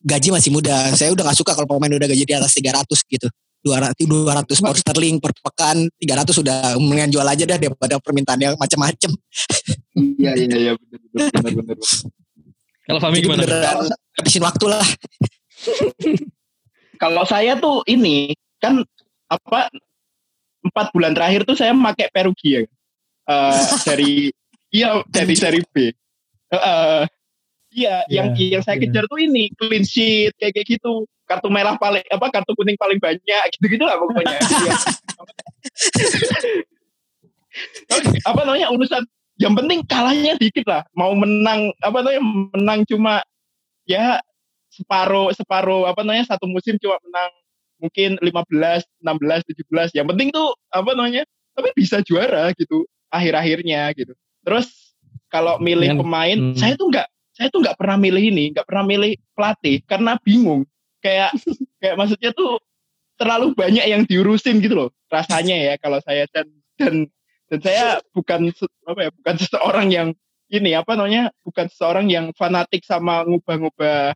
gaji 0.06 0.28
masih 0.30 0.50
muda. 0.54 0.94
Saya 0.94 1.10
udah 1.10 1.26
gak 1.26 1.38
suka 1.42 1.52
kalau 1.58 1.66
pemain 1.66 1.90
udah 1.90 2.06
gaji 2.06 2.22
di 2.22 2.34
atas 2.34 2.54
300 2.54 2.86
gitu. 3.10 3.28
200 3.66 3.98
200 3.98 4.62
pound 4.62 4.78
sterling 4.78 5.16
per 5.18 5.34
pekan, 5.42 5.90
300 5.98 6.30
sudah 6.30 6.78
mendingan 6.78 7.10
jual 7.10 7.26
aja 7.26 7.42
dah 7.42 7.58
daripada 7.58 7.98
permintaannya 7.98 8.54
macam-macam. 8.54 9.10
Iya 10.22 10.32
iya 10.38 10.56
iya 10.70 10.72
benar 10.78 11.00
benar 11.02 11.26
benar 11.42 11.52
benar. 11.66 11.78
Kalau 12.86 13.00
Fami 13.02 13.18
gimana? 13.18 13.42
beneran 13.42 13.90
habisin 14.14 14.46
waktu 14.46 14.64
lah. 14.70 14.86
Kalau 17.02 17.26
saya 17.26 17.58
tuh 17.58 17.82
ini 17.90 18.30
kan 18.62 18.86
apa 19.26 19.66
empat 20.62 20.94
bulan 20.94 21.10
terakhir 21.18 21.42
tuh 21.42 21.58
saya 21.58 21.74
pakai 21.74 22.06
Perugia 22.14 22.62
Eh, 23.26 23.62
dari 23.82 24.30
iya 24.70 25.02
dari 25.10 25.34
dari 25.34 25.60
B. 25.66 25.90
Eh, 26.54 27.02
iya 27.76 28.02
yang 28.08 28.32
Iya, 28.32 28.58
yang 28.58 28.62
saya 28.64 28.80
iya. 28.80 28.88
kejar 28.88 29.04
tuh 29.06 29.20
ini 29.20 29.52
clean 29.60 29.84
sheet 29.84 30.32
kayak 30.40 30.56
kayak 30.56 30.66
gitu 30.80 31.04
kartu 31.28 31.52
merah 31.52 31.76
paling 31.76 32.02
apa 32.08 32.26
kartu 32.32 32.56
kuning 32.56 32.78
paling 32.80 32.96
banyak 32.96 33.44
gitu 33.58 33.66
gitu 33.68 33.84
lah 33.84 34.00
pokoknya. 34.00 34.36
Iya. 37.56 38.22
apa 38.28 38.40
namanya 38.44 38.68
urusan 38.68 39.02
yang 39.40 39.56
penting 39.56 39.80
kalahnya 39.88 40.36
dikit 40.36 40.64
lah 40.68 40.84
mau 40.92 41.12
menang 41.16 41.72
apa 41.80 42.04
namanya 42.04 42.22
menang 42.52 42.80
cuma 42.84 43.24
ya 43.88 44.20
separuh 44.72 45.32
separuh 45.32 45.88
apa 45.88 46.04
namanya 46.04 46.36
satu 46.36 46.44
musim 46.48 46.76
cuma 46.80 47.00
menang 47.00 47.30
mungkin 47.80 48.10
15 48.20 48.84
16 49.00 49.92
17 49.92 49.96
yang 49.96 50.06
penting 50.08 50.28
tuh 50.32 50.52
apa 50.72 50.90
namanya 50.96 51.24
tapi 51.56 51.72
bisa 51.76 52.00
juara 52.04 52.52
gitu 52.56 52.84
akhir-akhirnya 53.08 53.88
gitu 53.96 54.12
terus 54.44 54.96
kalau 55.32 55.56
milih 55.60 56.00
pemain 56.00 56.36
hmm. 56.36 56.56
saya 56.56 56.76
tuh 56.76 56.92
nggak 56.92 57.08
saya 57.36 57.52
tuh 57.52 57.60
nggak 57.60 57.76
pernah 57.76 58.00
milih 58.00 58.32
ini 58.32 58.44
nggak 58.56 58.66
pernah 58.66 58.84
milih 58.88 59.12
pelatih 59.36 59.84
karena 59.84 60.16
bingung 60.24 60.64
kayak 61.04 61.36
kayak 61.80 61.96
maksudnya 62.00 62.32
tuh 62.32 62.56
terlalu 63.20 63.52
banyak 63.52 63.84
yang 63.84 64.02
diurusin 64.08 64.60
gitu 64.64 64.74
loh 64.76 64.90
rasanya 65.12 65.56
ya 65.56 65.74
kalau 65.76 66.00
saya 66.00 66.24
dan 66.32 66.48
dan 66.80 67.08
dan 67.46 67.58
saya 67.62 67.84
bukan 68.10 68.50
apa 68.88 69.00
ya 69.06 69.10
bukan 69.12 69.34
seseorang 69.36 69.88
yang 69.92 70.08
ini 70.50 70.74
apa 70.74 70.94
namanya 70.94 71.30
bukan 71.42 71.66
seseorang 71.70 72.06
yang 72.10 72.30
fanatik 72.34 72.82
sama 72.82 73.22
ngubah-ngubah 73.26 74.14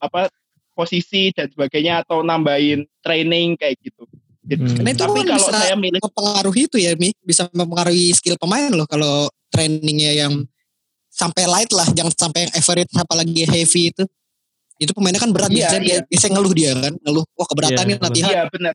apa 0.00 0.30
posisi 0.74 1.30
dan 1.36 1.50
sebagainya 1.52 2.06
atau 2.06 2.24
nambahin 2.24 2.88
training 3.04 3.58
kayak 3.60 3.76
gitu. 3.84 4.08
gitu. 4.48 4.64
Hmm. 4.64 4.76
Karena 4.80 4.90
itu 4.96 5.02
Tapi 5.04 5.20
kalau 5.28 5.46
bisa 5.46 5.60
saya 5.60 5.76
milih 5.76 6.00
mempengaruhi 6.00 6.62
itu 6.64 6.76
ya 6.80 6.92
Mi, 6.96 7.12
bisa 7.20 7.42
mempengaruhi 7.52 8.16
skill 8.16 8.40
pemain 8.40 8.72
loh 8.72 8.88
kalau 8.88 9.28
trainingnya 9.52 10.26
yang 10.26 10.32
sampai 11.20 11.44
light 11.44 11.68
lah, 11.76 11.84
jangan 11.92 12.12
sampai 12.16 12.48
yang 12.48 12.52
average 12.56 12.92
apalagi 12.96 13.42
heavy 13.44 13.82
itu. 13.92 14.04
Itu 14.80 14.96
pemainnya 14.96 15.20
kan 15.20 15.28
berat 15.28 15.52
Iya, 15.52 15.68
biasanya, 15.68 15.84
iya. 15.84 15.96
dia- 16.00 16.06
biasanya 16.08 16.32
ngeluh 16.40 16.52
dia 16.56 16.70
kan, 16.72 16.94
ngeluh, 17.04 17.24
wah 17.36 17.46
keberatan 17.52 17.76
Iya, 17.76 17.88
nih 17.92 17.96
latihan. 18.00 18.30
Iya 18.32 18.42
benar. 18.48 18.74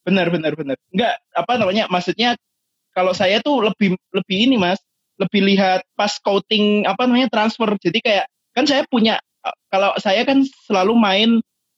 Benar 0.00 0.26
benar 0.30 0.52
benar. 0.54 0.76
Enggak 0.94 1.14
apa 1.34 1.52
namanya 1.58 1.84
maksudnya 1.90 2.30
kalau 2.94 3.10
saya 3.12 3.42
tuh 3.42 3.58
lebih 3.66 3.98
lebih 4.14 4.36
ini 4.48 4.56
Mas, 4.56 4.78
lebih 5.18 5.44
lihat 5.44 5.82
pas 5.92 6.14
scouting 6.14 6.86
apa 6.86 7.04
namanya 7.10 7.28
transfer. 7.28 7.68
Jadi 7.76 7.98
kayak 8.00 8.24
kan 8.54 8.64
saya 8.64 8.86
punya 8.86 9.18
kalau 9.68 9.92
saya 10.00 10.22
kan 10.24 10.40
selalu 10.64 10.94
main 10.96 11.30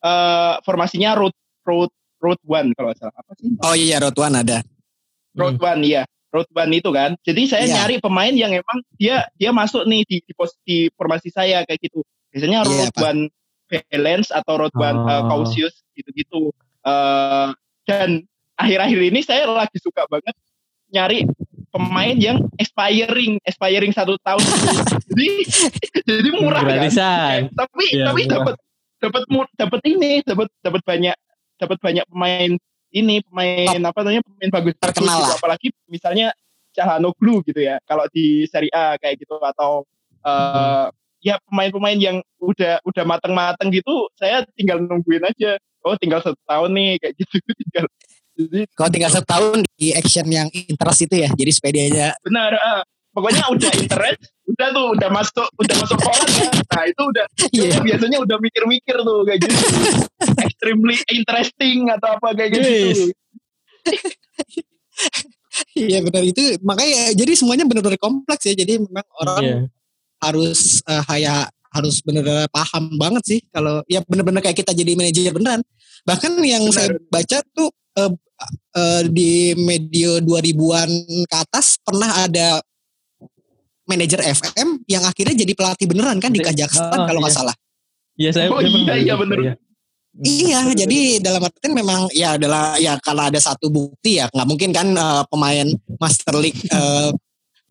eh, 0.04 0.54
formasinya 0.62 1.16
road 1.18 1.34
road 1.66 1.90
road 2.22 2.38
one 2.46 2.70
kalau 2.78 2.92
nggak 2.94 3.00
salah 3.00 3.16
apa 3.16 3.32
sih? 3.40 3.48
Oh 3.64 3.74
iya, 3.74 3.98
Rotuan 3.98 4.38
ada. 4.38 4.62
Road 5.34 5.58
one 5.58 5.82
iya. 5.82 6.02
Road 6.32 6.48
one 6.56 6.72
itu 6.72 6.88
kan. 6.88 7.12
Jadi 7.22 7.44
saya 7.44 7.64
Iya. 7.68 7.74
nyari 7.84 7.96
pemain 8.00 8.32
yang 8.32 8.56
emang 8.56 8.78
dia 8.96 9.28
dia 9.36 9.52
masuk 9.52 9.84
nih 9.84 10.00
di 10.08 10.16
di, 10.24 10.32
pos, 10.32 10.56
di 10.64 10.88
formasi 10.96 11.28
saya 11.28 11.60
kayak 11.68 11.80
gitu. 11.84 12.00
Biasanya 12.32 12.64
road 12.64 12.88
Pak. 12.96 13.04
one 13.04 13.20
balance 13.92 14.28
atau 14.32 14.56
road 14.56 14.72
one 14.72 14.96
Oh. 14.96 15.08
uh, 15.08 15.22
cautious 15.28 15.84
gitu-gitu. 15.92 16.52
Eh, 16.82 17.48
dan 17.86 18.24
akhir-akhir 18.58 19.00
ini 19.12 19.20
saya 19.22 19.44
lagi 19.48 19.76
suka 19.78 20.08
banget 20.08 20.34
nyari 20.92 21.24
pemain 21.72 22.16
yang 22.16 22.36
expiring, 22.60 23.40
expiring 23.48 23.92
satu 23.92 24.16
tahun. 24.20 24.40
jadi 25.12 25.28
jadi 26.04 26.30
murah 26.36 26.64
kan. 26.64 27.48
Tapi 27.48 27.84
Iya, 27.92 28.12
tapi 28.12 28.20
dapat 28.28 28.54
dapat 29.00 29.22
dapat 29.56 29.80
ini, 29.88 30.20
dapat 30.24 30.48
dapat 30.60 30.82
banyak 30.84 31.16
dapat 31.56 31.78
banyak 31.80 32.04
pemain 32.12 32.50
ini 32.92 33.24
pemain 33.24 33.80
apa 33.82 33.98
namanya 34.04 34.22
pemain 34.24 34.50
bagus 34.52 34.74
Terkenal 34.78 35.18
gitu. 35.24 35.32
apalagi 35.40 35.68
misalnya 35.88 36.36
Cahanoglu 36.72 37.44
gitu 37.44 37.60
ya 37.60 37.80
kalau 37.84 38.08
di 38.08 38.48
Serie 38.48 38.72
A 38.72 38.96
kayak 39.00 39.20
gitu 39.20 39.36
atau 39.40 39.84
eh 40.22 40.86
ya 41.22 41.38
pemain-pemain 41.46 41.96
yang 41.96 42.18
udah 42.42 42.82
udah 42.82 43.04
mateng-mateng 43.06 43.70
gitu 43.70 44.10
saya 44.18 44.42
tinggal 44.58 44.82
nungguin 44.82 45.22
aja 45.22 45.54
oh 45.86 45.94
tinggal 45.94 46.18
satu 46.18 46.38
tahun 46.50 46.70
nih 46.74 46.92
kayak 46.98 47.14
gitu 47.14 47.34
tinggal 47.62 47.86
jadi 48.32 48.64
Kalau 48.72 48.88
tinggal 48.88 49.12
setahun 49.12 49.60
di 49.76 49.92
action 49.92 50.24
yang 50.32 50.48
interest 50.48 51.04
itu 51.04 51.20
ya, 51.20 51.28
jadi 51.36 51.52
sepedanya 51.52 52.08
benar 52.24 52.56
ah. 52.56 52.80
Pokoknya 53.12 53.44
udah 53.52 53.70
interest 53.76 54.20
udah 54.42 54.68
tuh 54.72 54.86
udah 54.96 55.08
masuk 55.12 55.48
udah 55.56 55.76
masuk 55.78 55.98
koran 56.00 56.30
ya 56.34 56.50
nah 56.72 56.84
itu 56.88 57.02
udah 57.04 57.26
Iya. 57.52 57.68
Saya 57.68 57.82
biasanya 57.84 58.18
udah 58.24 58.36
mikir-mikir 58.40 58.96
tuh 58.96 59.18
kayak 59.28 59.38
gitu 59.44 59.56
extremely 60.40 60.96
interesting 61.12 61.92
atau 61.92 62.16
apa 62.16 62.28
kayak 62.34 62.50
gitu 62.56 62.68
Yes. 62.68 63.00
Iya 65.76 65.98
benar 66.04 66.22
itu 66.24 66.56
makanya 66.64 67.12
jadi 67.12 67.32
semuanya 67.36 67.64
benar-benar 67.68 68.00
kompleks 68.00 68.44
ya. 68.48 68.54
Jadi 68.56 68.80
memang 68.80 69.04
orang 69.20 69.42
Iya. 69.42 69.58
harus 70.22 70.80
eh, 70.86 71.02
kayak 71.04 71.50
harus 71.72 72.00
benar-benar 72.04 72.48
paham 72.52 72.94
banget 73.00 73.22
sih 73.24 73.40
kalau 73.48 73.80
ya 73.88 74.00
benar-benar 74.04 74.40
kayak 74.44 74.64
kita 74.64 74.72
jadi 74.72 74.92
manajer 74.96 75.32
beneran. 75.32 75.60
Bahkan 76.04 76.32
yang 76.44 76.64
Benar. 76.68 76.76
saya 76.76 76.88
baca 77.08 77.38
tuh 77.52 77.68
eh, 78.00 78.12
eh, 78.76 79.02
di 79.12 79.32
media 79.58 80.20
2000-an 80.20 80.90
ke 81.28 81.36
atas 81.36 81.76
pernah 81.82 82.10
ada 82.24 82.60
manajer 83.92 84.20
FM 84.24 84.80
yang 84.88 85.04
akhirnya 85.04 85.36
jadi 85.44 85.52
pelatih 85.52 85.84
beneran 85.84 86.16
kan 86.16 86.32
di. 86.32 86.40
Kazakhstan 86.40 86.96
Oh, 86.96 87.04
kalau 87.04 87.20
nggak 87.20 87.34
iya. 87.36 87.40
salah. 87.44 87.56
Iya 88.16 88.30
saya 88.32 88.46
Oh, 88.48 88.60
iya, 88.60 88.94
iya, 88.96 89.14
bener. 89.20 89.38
iya. 89.40 89.54
Iya, 90.12 90.60
jadi 90.76 91.24
dalam 91.24 91.40
artian 91.40 91.72
memang 91.72 92.04
ya 92.12 92.36
adalah 92.36 92.76
ya 92.76 93.00
kalau 93.00 93.32
ada 93.32 93.40
satu 93.40 93.72
bukti 93.72 94.20
ya 94.20 94.28
nggak 94.28 94.44
mungkin 94.44 94.68
kan 94.68 94.92
eh, 94.92 95.22
pemain 95.32 95.68
Master 95.96 96.36
League 96.36 96.60
eh, 96.68 97.10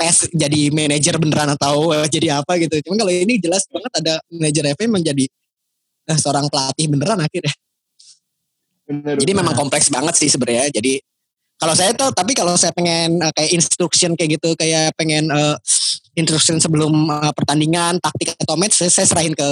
PES 0.01 0.33
jadi 0.33 0.73
manajer 0.73 1.21
beneran 1.21 1.53
atau 1.53 1.93
eh, 1.93 2.09
jadi 2.09 2.41
apa 2.41 2.57
gitu. 2.57 2.81
Cuman 2.89 2.97
kalau 3.05 3.13
ini 3.13 3.37
jelas 3.37 3.69
banget 3.69 3.93
ada 3.93 4.13
manajer 4.33 4.73
FM 4.73 4.89
menjadi 4.97 5.25
eh, 6.09 6.17
seorang 6.17 6.49
pelatih 6.49 6.89
beneran 6.89 7.21
akhirnya. 7.21 7.53
bener 8.89 9.15
Jadi 9.21 9.31
memang 9.37 9.53
kompleks 9.53 9.93
banget 9.93 10.17
sih 10.17 10.27
sebenarnya. 10.33 10.73
Jadi 10.73 10.97
kalau 11.61 11.77
saya 11.77 11.93
tuh 11.93 12.09
tapi 12.09 12.33
kalau 12.33 12.57
saya 12.57 12.73
pengen 12.73 13.21
eh, 13.21 13.31
kayak 13.37 13.53
instruction 13.53 14.17
kayak 14.17 14.41
gitu 14.41 14.57
kayak 14.57 14.97
pengen 14.97 15.29
eh, 15.29 15.55
instruction 16.13 16.57
sebelum 16.57 16.91
eh, 17.07 17.31
pertandingan 17.33 17.99
taktik 17.99 18.35
atau 18.37 18.55
match 18.55 18.75
saya, 18.75 18.91
saya 18.91 19.07
serahin 19.07 19.33
ke 19.33 19.47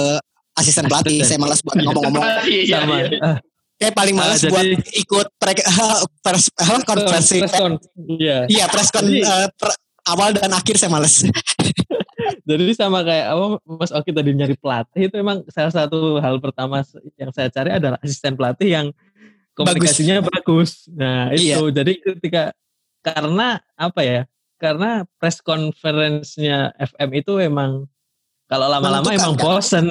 asisten 0.56 0.84
pelatih. 0.86 1.22
Saya 1.22 1.38
malas 1.38 1.60
buat 1.60 1.78
ngomong-ngomong. 1.78 2.24
Iya, 2.46 2.82
Sama. 2.82 2.96
iya. 3.00 3.18
Ah, 3.20 3.38
Kayak 3.76 3.94
paling 3.96 4.14
Ah, 4.14 4.20
males 4.20 4.40
jadi- 4.40 4.52
buat 4.52 4.66
ikut 4.92 5.26
apa, 5.40 6.76
konferensi. 6.90 7.40
press 7.40 7.56
con. 7.56 7.72
Iya. 7.96 8.44
Iya 8.44 8.64
press 8.68 8.92
con 8.92 9.08
eh, 9.08 9.48
per- 9.56 9.78
awal 10.04 10.36
dan 10.36 10.52
akhir 10.52 10.76
saya 10.76 10.92
males. 10.92 11.24
Jadi 12.40 12.74
sama 12.74 13.00
kayak 13.00 13.30
apa 13.30 13.46
Mas 13.64 13.90
Oki 13.90 14.10
tadi 14.10 14.34
nyari 14.34 14.58
pelatih 14.58 15.06
itu 15.06 15.14
emang 15.14 15.46
salah 15.48 15.70
satu 15.70 16.18
hal 16.18 16.42
pertama 16.42 16.82
yang 17.14 17.30
saya 17.30 17.46
cari 17.46 17.70
adalah 17.70 17.94
asisten 18.02 18.34
pelatih 18.34 18.68
yang 18.68 18.86
komunikasinya 19.54 20.18
bagus. 20.20 20.90
Nah 20.90 21.30
itu 21.30 21.46
Iya. 21.46 21.56
jadi 21.70 21.92
ketika 21.96 22.42
karena 23.00 23.62
apa 23.74 24.00
ya? 24.02 24.20
Karena 24.60 25.08
press 25.16 25.40
conference-nya 25.40 26.76
FM 26.76 27.10
itu 27.16 27.40
emang 27.40 27.88
kalau 28.44 28.68
lama-lama 28.68 29.08
emang 29.08 29.34
kan? 29.34 29.40
bosen 29.40 29.86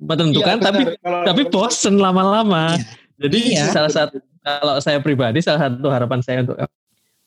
menentukan 0.00 0.56
Iya, 0.56 0.64
tapi. 0.64 0.82
Kalau- 0.96 1.24
tapi 1.28 1.42
bosen 1.52 1.94
lama-lama. 2.00 2.74
Iya. 2.74 2.84
Jadi 3.20 3.38
Iya. 3.52 3.64
salah 3.68 3.92
satu 3.92 4.16
kalau 4.40 4.80
saya 4.80 4.98
pribadi 5.04 5.44
salah 5.44 5.68
satu 5.68 5.86
harapan 5.92 6.24
saya 6.24 6.40
untuk 6.40 6.56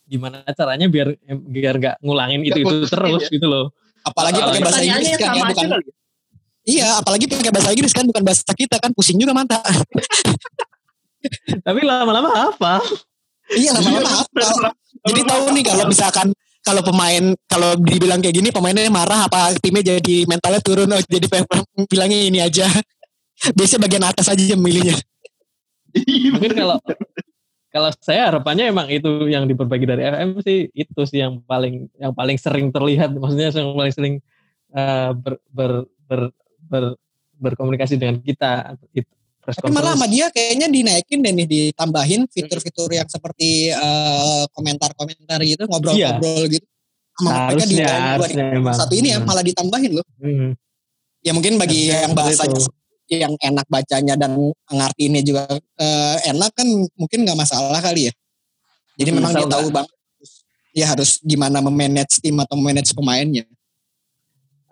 gimana 0.04 0.42
caranya 0.58 0.90
biar 0.90 1.14
biar 1.46 1.78
nggak 1.78 1.96
ngulangin 2.02 2.42
Nggak 2.42 2.58
itu 2.58 2.66
itu 2.66 2.76
terus 2.90 3.24
ya. 3.30 3.38
gitu 3.38 3.46
loh. 3.46 3.70
Apalagi 4.02 4.42
pakai 4.42 4.62
bahasa 4.66 4.82
Inggris 4.82 5.14
kan 5.16 5.30
ya 5.32 5.44
bukan. 5.46 5.68
ya? 5.70 5.80
Iya, 6.64 6.88
apalagi 6.98 7.26
pakai 7.30 7.52
bahasa 7.54 7.70
Inggris 7.70 7.94
kan 7.94 8.06
bukan 8.10 8.24
bahasa 8.26 8.52
kita 8.52 8.76
kan 8.82 8.92
pusing 8.98 9.22
juga 9.22 9.32
mantap. 9.32 9.62
Tapi 11.68 11.80
lama-lama 11.86 12.50
apa? 12.50 12.82
iya 13.54 13.70
lama-lama 13.76 14.26
apa? 14.26 14.74
Jadi 15.06 15.22
tahu 15.24 15.44
nih 15.54 15.64
kalau 15.64 15.86
misalkan 15.86 16.28
kalau 16.64 16.82
pemain 16.82 17.36
kalau 17.52 17.76
dibilang 17.76 18.24
kayak 18.24 18.40
gini 18.40 18.50
pemainnya 18.50 18.88
marah 18.88 19.28
apa 19.28 19.52
timnya 19.60 20.00
jadi 20.00 20.24
mentalnya 20.26 20.64
turun 20.64 20.88
oh 20.96 21.02
jadi 21.04 21.28
bilangnya 21.92 22.20
ini 22.24 22.40
aja. 22.40 22.66
Biasanya 23.58 23.82
bagian 23.84 24.06
atas 24.08 24.32
aja 24.32 24.56
milihnya. 24.56 24.96
Mungkin 26.34 26.56
kalau 26.56 26.80
kalau 27.74 27.90
saya 28.00 28.30
harapannya 28.32 28.70
emang 28.70 28.88
itu 28.88 29.28
yang 29.28 29.50
diperbaiki 29.50 29.84
dari 29.84 30.06
FM 30.08 30.40
sih 30.46 30.70
itu 30.72 31.02
sih 31.10 31.20
yang 31.20 31.42
paling 31.44 31.90
yang 32.00 32.14
paling 32.16 32.38
sering 32.40 32.70
terlihat 32.72 33.12
maksudnya 33.18 33.50
yang 33.52 33.74
paling 33.74 33.94
sering 33.94 34.16
eh, 34.72 35.12
ber, 35.12 35.42
ber, 35.50 35.72
ber, 36.08 36.22
ber- 36.70 36.98
berkomunikasi 37.44 38.00
dengan 38.00 38.22
kita 38.24 38.78
itu 38.96 39.10
press 39.44 39.60
Tapi 39.60 39.70
malah 39.76 39.94
sama 39.94 40.08
dia 40.08 40.32
kayaknya 40.32 40.72
dinaikin 40.72 41.20
deh 41.20 41.34
nih 41.36 41.48
ditambahin 41.48 42.26
fitur-fitur 42.32 42.90
yang 42.96 43.08
seperti 43.12 43.76
eh, 43.76 44.44
komentar-komentar 44.56 45.40
gitu 45.44 45.68
ngobrol-ngobrol 45.68 46.48
gitu. 46.48 46.66
Sama 47.14 47.54
harusnya 47.54 48.18
harusnya 48.18 48.46
emang. 48.58 48.74
satu 48.74 48.94
ini 48.98 49.14
ya 49.14 49.20
malah 49.22 49.44
ditambahin 49.46 49.92
loh. 49.94 50.06
Hmm. 50.18 50.56
Ya 51.22 51.32
mungkin 51.36 51.60
bagi 51.62 51.92
Harusnya 51.92 52.04
yang 52.08 52.14
bahasanya 52.16 52.58
itu. 52.60 52.72
yang 53.14 53.34
enak 53.38 53.68
bacanya 53.70 54.16
dan 54.18 54.32
ngartiinnya 54.72 55.22
juga 55.22 55.46
eh, 55.78 56.18
enak 56.34 56.52
kan 56.56 56.68
mungkin 56.98 57.20
nggak 57.28 57.38
masalah 57.38 57.78
kali 57.84 58.10
ya. 58.10 58.14
Jadi 58.98 59.10
Hmm, 59.12 59.18
memang 59.22 59.32
dia 59.38 59.48
tahu 59.50 59.68
banget 59.70 59.94
ya 60.74 60.86
harus 60.90 61.22
gimana 61.22 61.62
memanage 61.62 62.18
tim 62.18 62.34
atau 62.42 62.58
memanage 62.58 62.96
pemainnya. 62.98 63.46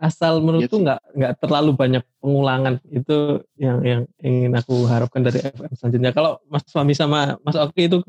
Asal 0.01 0.41
menurutku 0.41 0.81
Iya 0.81 0.83
nggak 0.83 0.99
nggak 1.13 1.33
terlalu 1.37 1.71
banyak 1.77 2.03
pengulangan. 2.17 2.81
Itu 2.89 3.45
yang 3.61 3.85
yang 3.85 4.01
ingin 4.17 4.51
aku 4.57 4.89
harapkan 4.89 5.21
dari 5.21 5.45
FM 5.45 5.71
selanjutnya. 5.77 6.11
Kalau 6.11 6.41
Mas 6.49 6.65
Fami 6.73 6.97
sama 6.97 7.37
Mas 7.45 7.53
Oki 7.53 7.85
itu 7.85 8.01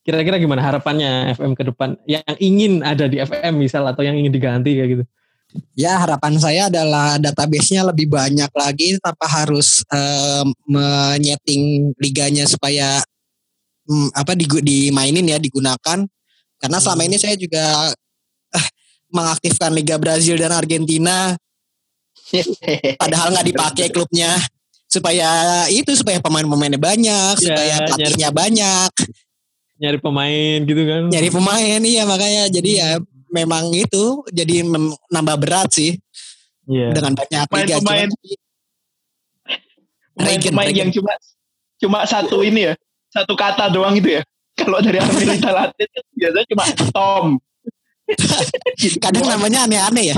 kira-kira 0.00 0.40
gimana 0.40 0.64
harapannya 0.64 1.36
FM 1.36 1.52
ke 1.52 1.68
depan? 1.68 2.00
Yang 2.08 2.24
ingin 2.40 2.80
ada 2.80 3.04
di 3.04 3.20
FM 3.20 3.60
misal 3.60 3.84
atau 3.84 4.00
yang 4.00 4.16
ingin 4.16 4.32
diganti 4.32 4.72
kayak 4.72 4.90
gitu? 4.96 5.04
Ya 5.78 6.00
harapan 6.02 6.34
saya 6.40 6.66
adalah 6.66 7.14
database-nya 7.20 7.86
lebih 7.86 8.10
banyak 8.10 8.50
lagi 8.50 8.98
tanpa 8.98 9.28
harus 9.30 9.86
eh, 9.86 10.44
menyeting 10.66 11.94
liganya 12.00 12.42
supaya 12.48 12.98
hmm, 13.86 14.10
apa 14.16 14.32
digu- 14.34 14.64
dimainin 14.64 15.28
ya 15.28 15.38
digunakan. 15.38 16.08
Karena 16.58 16.78
selama 16.80 17.04
Hmm. 17.04 17.10
ini 17.12 17.16
saya 17.20 17.36
juga 17.36 17.92
eh, 18.56 18.68
mengaktifkan 19.14 19.70
Liga 19.70 19.96
Brazil 19.96 20.34
dan 20.34 20.50
Argentina 20.50 21.38
padahal 23.02 23.30
nggak 23.30 23.46
dipakai 23.46 23.86
klubnya 23.94 24.34
supaya 24.94 25.28
itu 25.70 25.90
supaya 25.98 26.22
pemain-pemainnya 26.22 26.78
banyak, 26.78 27.34
Ya, 27.42 27.46
supaya 27.50 27.74
pelatihnya 27.82 28.30
banyak. 28.30 28.90
nyari 29.74 29.98
pemain 29.98 30.58
gitu 30.62 30.82
kan. 30.86 31.02
Nyari 31.10 31.28
pemain 31.34 31.80
iya 31.82 32.02
makanya 32.06 32.46
jadi 32.46 32.70
ya 32.78 32.90
memang 33.34 33.74
itu 33.74 34.22
jadi 34.30 34.62
nambah 35.10 35.36
berat 35.42 35.74
sih. 35.74 35.98
Iya. 36.70 36.94
Dengan 36.94 37.12
banyak 37.18 37.46
liga 37.50 37.76
Pemain-pemain 37.82 38.08
pemain-pemain 40.14 40.70
yang 40.70 40.90
cuma 40.94 41.12
cuma 41.82 41.98
satu 42.06 42.46
ini 42.46 42.70
ya, 42.70 42.74
satu 43.10 43.34
kata 43.34 43.66
doang 43.74 43.98
itu 43.98 44.14
ya. 44.14 44.22
Kalau 44.54 44.78
dari 44.78 45.02
Amerika 45.02 45.50
Latin 45.50 45.88
kan 45.90 46.04
biasanya 46.14 46.46
cuma 46.54 46.64
Tom. 46.94 47.26
Kadang 49.04 49.24
namanya 49.28 49.64
aneh-aneh 49.64 50.14
ya. 50.14 50.16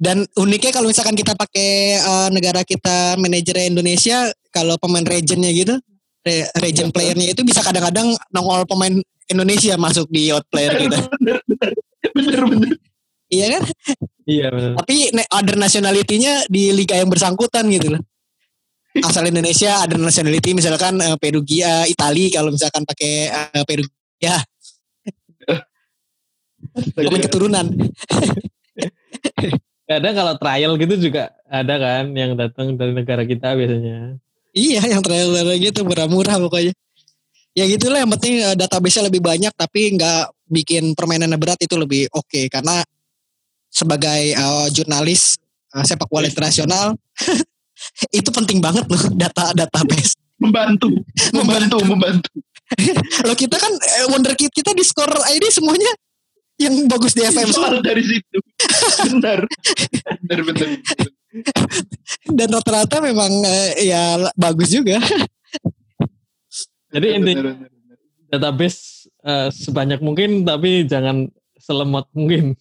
Dan 0.00 0.24
uniknya 0.40 0.72
kalau 0.72 0.88
misalkan 0.88 1.12
kita 1.12 1.36
pakai 1.36 2.00
uh, 2.00 2.28
negara 2.32 2.64
kita 2.64 3.20
manajer 3.20 3.68
Indonesia, 3.68 4.32
kalau 4.48 4.80
pemain 4.80 5.04
regionnya 5.04 5.52
gitu, 5.52 5.76
re 6.24 6.48
region 6.64 6.88
playernya 6.88 7.36
itu 7.36 7.44
bisa 7.44 7.60
kadang-kadang 7.60 8.16
nongol 8.32 8.64
pemain 8.64 8.96
Indonesia 9.28 9.76
masuk 9.76 10.08
di 10.08 10.32
out 10.32 10.48
player 10.48 10.72
kita. 10.80 11.04
bener, 11.20 11.38
bener, 11.44 11.70
bener, 12.16 12.42
bener. 12.48 12.72
Iya 13.30 13.46
kan? 13.60 13.62
Iya 14.26 14.46
benar. 14.50 14.72
Tapi 14.82 14.96
other 15.30 15.56
nationality-nya 15.60 16.50
di 16.50 16.74
liga 16.74 16.98
yang 16.98 17.12
bersangkutan 17.12 17.68
gitu 17.68 17.94
loh. 17.94 18.02
Asal 19.04 19.30
Indonesia 19.30 19.86
ada 19.86 19.94
nationality 19.94 20.50
misalkan 20.50 20.98
uh, 20.98 21.14
Perugia, 21.14 21.86
Itali 21.86 22.32
kalau 22.34 22.50
misalkan 22.50 22.82
pakai 22.82 23.30
uh, 23.30 23.62
Perugia. 23.62 24.34
Pemain 26.94 27.22
keturunan. 27.22 27.66
Kadang 29.90 30.14
kalau 30.14 30.34
trial 30.38 30.72
gitu 30.78 31.10
juga 31.10 31.34
ada 31.50 31.74
kan 31.74 32.14
yang 32.14 32.38
datang 32.38 32.78
dari 32.78 32.94
negara 32.94 33.26
kita 33.26 33.58
biasanya. 33.58 34.14
Iya, 34.54 34.86
yang 34.86 35.02
trial 35.02 35.34
gitu 35.58 35.82
murah-murah 35.82 36.38
pokoknya. 36.38 36.70
Ya 37.58 37.66
gitulah 37.66 37.98
yang 37.98 38.10
penting 38.14 38.46
uh, 38.46 38.54
database-nya 38.54 39.10
lebih 39.10 39.18
banyak 39.18 39.50
tapi 39.58 39.98
nggak 39.98 40.30
bikin 40.50 40.94
permainannya 40.94 41.34
berat 41.34 41.58
itu 41.58 41.74
lebih 41.74 42.06
oke 42.14 42.26
okay. 42.26 42.46
karena 42.46 42.82
sebagai 43.70 44.34
uh, 44.38 44.70
jurnalis 44.70 45.38
uh, 45.74 45.82
sepak 45.82 46.06
bola 46.06 46.30
internasional 46.30 46.94
itu 48.18 48.30
penting 48.30 48.62
banget 48.62 48.86
loh 48.86 49.02
data 49.14 49.50
database 49.54 50.14
membantu 50.38 50.90
membantu 51.34 51.78
membantu 51.86 52.30
lo 53.26 53.34
kita 53.34 53.58
kan 53.58 53.72
wonderkid 54.14 54.50
kita 54.54 54.70
di 54.74 54.86
skor 54.86 55.10
ID 55.10 55.50
semuanya 55.50 55.90
yang 56.60 56.74
bagus 56.86 57.16
di 57.16 57.24
FM 57.24 57.48
soal 57.48 57.80
dari 57.80 58.04
situ 58.04 58.38
benar 59.08 59.48
benar 60.28 60.40
benar, 60.44 60.68
dan 62.28 62.48
rata-rata 62.52 62.96
memang 63.00 63.32
uh, 63.32 63.70
ya 63.80 64.20
bagus 64.36 64.68
juga 64.68 65.00
jadi 66.92 67.16
intinya 67.16 67.56
database 68.28 69.08
uh, 69.24 69.48
sebanyak 69.48 70.04
mungkin 70.04 70.44
tapi 70.44 70.84
jangan 70.84 71.32
selemot 71.56 72.06
mungkin 72.12 72.54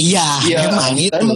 Iya, 0.00 0.28
iya 0.48 0.58
memang 0.70 0.96
itu. 0.96 1.28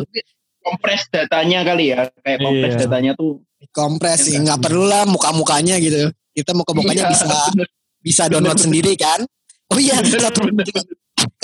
kompres 0.65 1.03
datanya 1.13 1.61
kali 1.61 1.93
ya, 1.93 2.09
kayak 2.25 2.39
kompres 2.41 2.73
iya. 2.73 2.81
datanya 2.81 3.13
tuh. 3.13 3.45
Kompres 3.69 4.21
sih, 4.25 4.37
nggak 4.41 4.61
perlu 4.65 4.89
lah 4.89 5.05
muka-mukanya 5.05 5.77
gitu. 5.77 6.09
Kita 6.33 6.57
muka-mukanya 6.57 7.05
iya, 7.09 7.13
bisa 7.13 7.27
bener. 7.29 7.69
bisa 8.01 8.23
download 8.33 8.57
bener, 8.57 8.65
sendiri 8.65 8.93
kan. 8.97 9.21
Oh 9.69 9.79
iya, 9.81 10.01
satu 10.01 10.49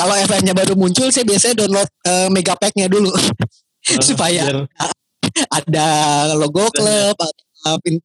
kalau 0.00 0.16
FM-nya 0.16 0.56
baru 0.56 0.72
muncul, 0.80 1.12
saya 1.12 1.28
biasanya 1.28 1.60
download 1.60 1.90
uh, 2.08 2.32
megapack-nya 2.32 2.88
dulu. 2.88 3.12
Uh, 3.12 4.00
supaya 4.08 4.48
biar. 4.48 4.64
ada 5.52 5.86
logo 6.40 6.72
klub, 6.72 7.16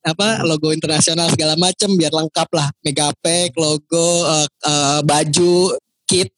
apa 0.03 0.43
logo 0.43 0.75
internasional 0.75 1.31
segala 1.31 1.55
macam 1.55 1.95
biar 1.95 2.12
lengkap 2.12 2.49
lah. 2.51 2.67
Megapack, 2.84 3.55
logo, 3.55 4.27
uh, 4.27 4.43
uh, 4.67 4.99
baju, 5.08 5.71
kit. 6.03 6.36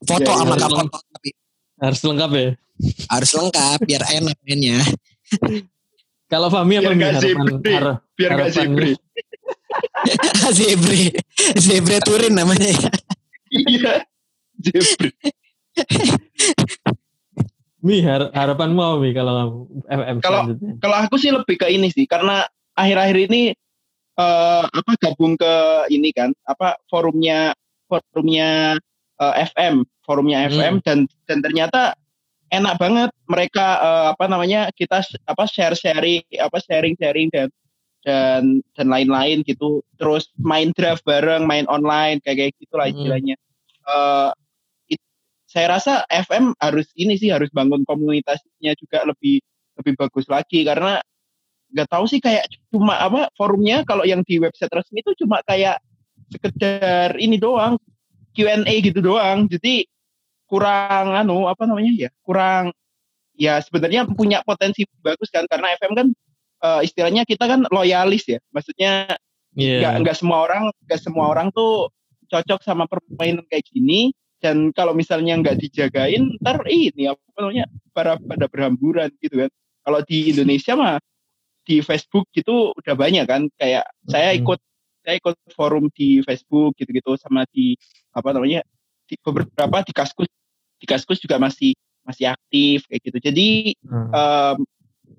Foto 0.00 0.30
ya, 0.32 0.40
sama 0.40 0.54
ya, 0.56 0.64
cover 0.64 0.86
tapi 0.92 1.28
harus 1.76 2.00
lengkap 2.00 2.30
ya? 2.32 2.48
Harus 3.12 3.30
lengkap 3.36 3.78
biar 3.84 4.02
enak 4.16 4.36
mainnya. 4.48 4.80
Kalau 6.32 6.48
Fami 6.50 6.80
apa 6.80 6.90
biar 6.96 7.20
harapan, 7.20 7.52
har 7.70 7.86
biar 8.16 8.30
gak 8.34 8.50
zebri. 8.50 8.92
Zebri. 10.58 11.04
Zebri 11.54 11.96
Turin 12.02 12.32
namanya. 12.34 12.66
ya 12.66 12.90
iya. 13.52 14.04
Zebri 14.56 15.12
Mi 17.84 18.02
har 18.02 18.32
harapanmu 18.32 18.80
apa 18.82 18.96
Mi 18.98 19.10
kalau 19.12 19.68
FM 19.86 20.18
kalau 20.24 20.56
kalau 20.80 20.96
aku 21.06 21.20
sih 21.20 21.30
lebih 21.30 21.60
ke 21.60 21.66
ini 21.70 21.92
sih 21.92 22.08
karena 22.08 22.42
akhir-akhir 22.74 23.18
ini 23.30 23.42
uh, 24.18 24.64
apa 24.66 24.92
gabung 24.98 25.36
ke 25.38 25.54
ini 25.92 26.10
kan 26.10 26.32
apa 26.48 26.80
forumnya 26.90 27.54
forumnya 27.86 28.80
uh, 29.20 29.34
FM 29.54 29.86
forumnya 30.02 30.48
FM 30.50 30.80
hmm. 30.80 30.84
dan 30.84 30.98
dan 31.28 31.38
ternyata 31.44 31.94
enak 32.50 32.74
banget 32.78 33.10
mereka 33.26 33.66
uh, 33.78 34.04
apa 34.14 34.24
namanya 34.30 34.70
kita 34.74 35.02
apa 35.26 35.44
share 35.46 35.76
sharing 35.76 36.22
apa 36.38 36.58
sharing 36.62 36.94
sharing 36.98 37.28
dan 37.30 37.50
dan 38.06 38.62
dan 38.78 38.86
lain-lain 38.86 39.42
gitu. 39.42 39.82
Terus 39.98 40.30
main 40.38 40.70
draft 40.70 41.02
bareng 41.02 41.42
main 41.42 41.66
online 41.66 42.22
kayak 42.22 42.38
kayak 42.38 42.52
gitulah 42.62 42.86
istilahnya. 42.86 43.34
Hmm. 43.34 43.90
uh, 43.90 44.30
it, 44.86 45.02
saya 45.50 45.74
rasa 45.74 46.06
FM 46.06 46.54
harus 46.62 46.86
ini 46.94 47.18
sih 47.18 47.34
harus 47.34 47.50
bangun 47.50 47.82
komunitasnya 47.82 48.78
juga 48.78 49.02
lebih 49.02 49.42
lebih 49.82 49.92
bagus 49.98 50.30
lagi. 50.30 50.62
Karena 50.62 51.02
nggak 51.74 51.90
tahu 51.90 52.06
sih 52.06 52.22
kayak 52.22 52.46
cuma 52.70 52.94
apa 52.94 53.26
forumnya 53.34 53.82
kalau 53.82 54.06
yang 54.06 54.22
di 54.22 54.38
website 54.38 54.70
resmi 54.70 55.02
itu 55.02 55.26
cuma 55.26 55.42
kayak 55.42 55.82
sekedar 56.30 57.18
ini 57.18 57.42
doang 57.42 57.74
Q&A 58.38 58.74
gitu 58.86 59.02
doang. 59.02 59.50
Jadi 59.50 59.90
kurang 60.46 61.10
anu 61.10 61.50
apa 61.50 61.66
namanya 61.66 62.06
ya 62.06 62.10
kurang 62.22 62.70
ya 63.34 63.58
sebenarnya 63.58 64.06
punya 64.14 64.46
potensi 64.46 64.86
bagus 65.02 65.26
kan. 65.34 65.50
Karena 65.50 65.74
FM 65.74 65.92
kan 65.98 66.06
uh, 66.62 66.80
istilahnya 66.80 67.26
kita 67.28 67.44
kan 67.44 67.64
loyalis 67.68 68.24
ya. 68.28 68.38
Maksudnya 68.52 69.16
yeah. 69.56 69.80
nggak 69.82 69.94
nggak 70.06 70.16
semua 70.16 70.46
orang 70.46 70.70
nggak 70.86 71.00
semua 71.00 71.26
orang 71.32 71.48
tuh 71.52 71.90
cocok 72.30 72.60
sama 72.64 72.84
permainan 72.88 73.44
kayak 73.48 73.66
gini. 73.68 74.12
Dan 74.36 74.70
kalau 74.76 74.92
misalnya 74.92 75.32
nggak 75.40 75.56
dijagain 75.58 76.36
ntar 76.44 76.60
ini 76.68 77.08
apa 77.08 77.20
namanya 77.40 77.64
para 77.96 78.20
pada 78.20 78.46
berhamburan 78.46 79.08
gitu 79.20 79.46
kan. 79.46 79.50
Kalau 79.86 80.00
di 80.04 80.34
Indonesia 80.34 80.76
mah 80.76 80.96
di 81.66 81.82
Facebook 81.82 82.28
gitu 82.36 82.76
udah 82.76 82.94
banyak 82.94 83.24
kan. 83.26 83.48
Kayak 83.56 83.88
mm 83.88 83.92
-hmm. 83.92 84.10
saya 84.12 84.28
ikut 84.36 84.60
saya 85.06 85.14
ikut 85.22 85.36
forum 85.54 85.86
di 85.94 86.18
Facebook 86.26 86.74
gitu-gitu 86.76 87.14
sama 87.16 87.46
di 87.54 87.78
apa 88.10 88.34
namanya 88.34 88.60
di 89.06 89.14
beberapa 89.22 89.80
di 89.86 89.92
kaskus. 89.94 90.28
Di 90.76 90.84
kaskus 90.84 91.16
juga 91.22 91.40
masih 91.40 91.72
masih 92.06 92.30
aktif 92.30 92.86
kayak 92.86 93.02
gitu. 93.02 93.18
Jadi 93.18 93.48
hmm. 93.82 94.10
um, 94.14 94.56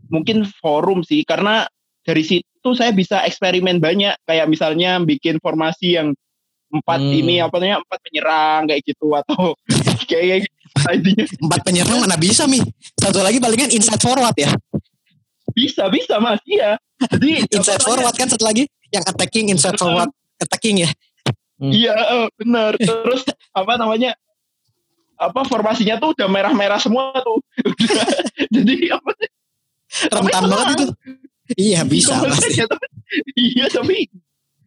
mungkin 0.07 0.47
forum 0.59 1.03
sih 1.03 1.23
karena 1.27 1.67
dari 2.03 2.23
situ 2.23 2.69
saya 2.75 2.91
bisa 2.95 3.23
eksperimen 3.27 3.79
banyak 3.83 4.15
kayak 4.23 4.47
misalnya 4.47 4.99
bikin 5.03 5.39
formasi 5.43 5.99
yang 5.99 6.15
empat 6.67 6.99
hmm. 6.99 7.19
ini 7.23 7.35
apa 7.39 7.55
namanya 7.59 7.79
empat 7.83 7.99
penyerang 8.03 8.61
kayak 8.67 8.81
gitu 8.83 9.07
atau 9.15 9.55
kayak 10.11 10.47
intinya 10.91 11.25
empat 11.47 11.61
penyerang 11.63 11.97
mana 12.03 12.19
bisa 12.19 12.43
mi 12.43 12.59
satu 12.99 13.23
lagi 13.23 13.39
palingan 13.39 13.71
inside 13.71 14.03
forward 14.03 14.35
ya 14.35 14.51
bisa 15.55 15.87
bisa 15.87 16.19
mas 16.19 16.43
iya 16.43 16.75
jadi 17.07 17.43
inside 17.55 17.83
forward 17.83 18.15
kan 18.15 18.27
satu 18.27 18.43
lagi 18.43 18.67
yang 18.91 19.03
attacking 19.07 19.47
inside 19.47 19.79
forward 19.79 20.11
attacking 20.43 20.83
ya 20.83 20.91
Hmm. 21.57 21.73
Iya 21.73 21.95
hmm. 21.97 22.27
benar. 22.37 22.71
Terus 22.77 23.21
apa 23.53 23.73
namanya? 23.77 24.13
Apa 25.17 25.41
formasinya 25.49 25.97
tuh 25.97 26.13
udah 26.13 26.29
merah-merah 26.29 26.77
semua 26.77 27.09
tuh. 27.25 27.41
Jadi 28.55 28.93
apa? 28.93 29.11
Rentan 30.09 30.43
banget 30.47 30.67
itu. 30.77 30.85
Iya 31.55 31.81
bisa 31.87 32.19
pasti. 32.27 32.59
iya 33.39 33.71
tapi 33.71 34.11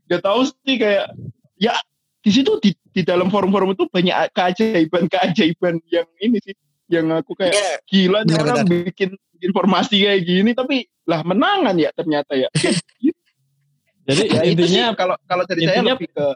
gak 0.09 0.25
tahu 0.25 0.49
sih 0.49 0.77
kayak 0.81 1.13
ya 1.61 1.77
di 2.25 2.31
situ 2.33 2.57
di, 2.61 2.73
di 2.73 3.03
dalam 3.05 3.29
forum-forum 3.29 3.77
itu 3.77 3.85
banyak 3.89 4.33
keajaiban-keajaiban 4.33 5.81
yang 5.93 6.09
ini 6.21 6.41
sih 6.41 6.57
yang 6.91 7.07
aku 7.15 7.37
kayak 7.39 7.55
yeah, 7.55 7.77
gila 7.87 8.27
nih 8.27 8.37
orang 8.41 8.67
bikin 8.67 9.15
informasi 9.41 10.05
kayak 10.05 10.23
gini 10.27 10.51
tapi 10.53 10.89
lah 11.09 11.23
menangan 11.23 11.77
ya 11.79 11.91
ternyata 11.95 12.35
ya. 12.37 12.49
Jadi 14.11 14.23
ya, 14.27 14.43
intinya 14.43 14.85
kalau 14.99 15.17
kalau 15.29 15.45
dari 15.47 15.69
saya 15.69 15.87
lebih 15.87 16.11
ke 16.11 16.27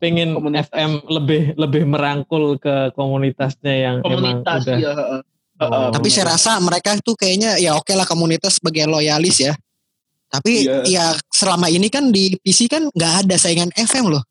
pengen 0.00 0.34
komunitas. 0.34 0.66
FM 0.72 0.92
lebih 1.06 1.42
lebih 1.54 1.82
merangkul 1.84 2.56
ke 2.56 2.90
komunitasnya 2.96 3.74
yang 3.76 3.96
komunitas, 4.00 4.64
emang 4.64 4.78
udah. 4.78 4.78
Ya, 4.80 4.94
Tapi 5.56 6.08
saya 6.12 6.36
rasa 6.36 6.60
mereka 6.60 6.92
itu 6.92 7.16
kayaknya 7.16 7.56
ya 7.56 7.72
oke 7.76 7.88
okay 7.88 7.94
lah 7.96 8.04
komunitas 8.04 8.60
sebagai 8.60 8.84
loyalis 8.84 9.40
ya. 9.40 9.52
Tapi 10.28 10.68
yeah. 10.68 10.84
ya 10.84 11.04
selama 11.32 11.72
ini 11.72 11.88
kan 11.88 12.12
di 12.12 12.36
PC 12.44 12.68
kan 12.68 12.90
nggak 12.92 13.24
ada 13.24 13.36
saingan 13.40 13.72
FM 13.72 14.12
loh. 14.12 14.22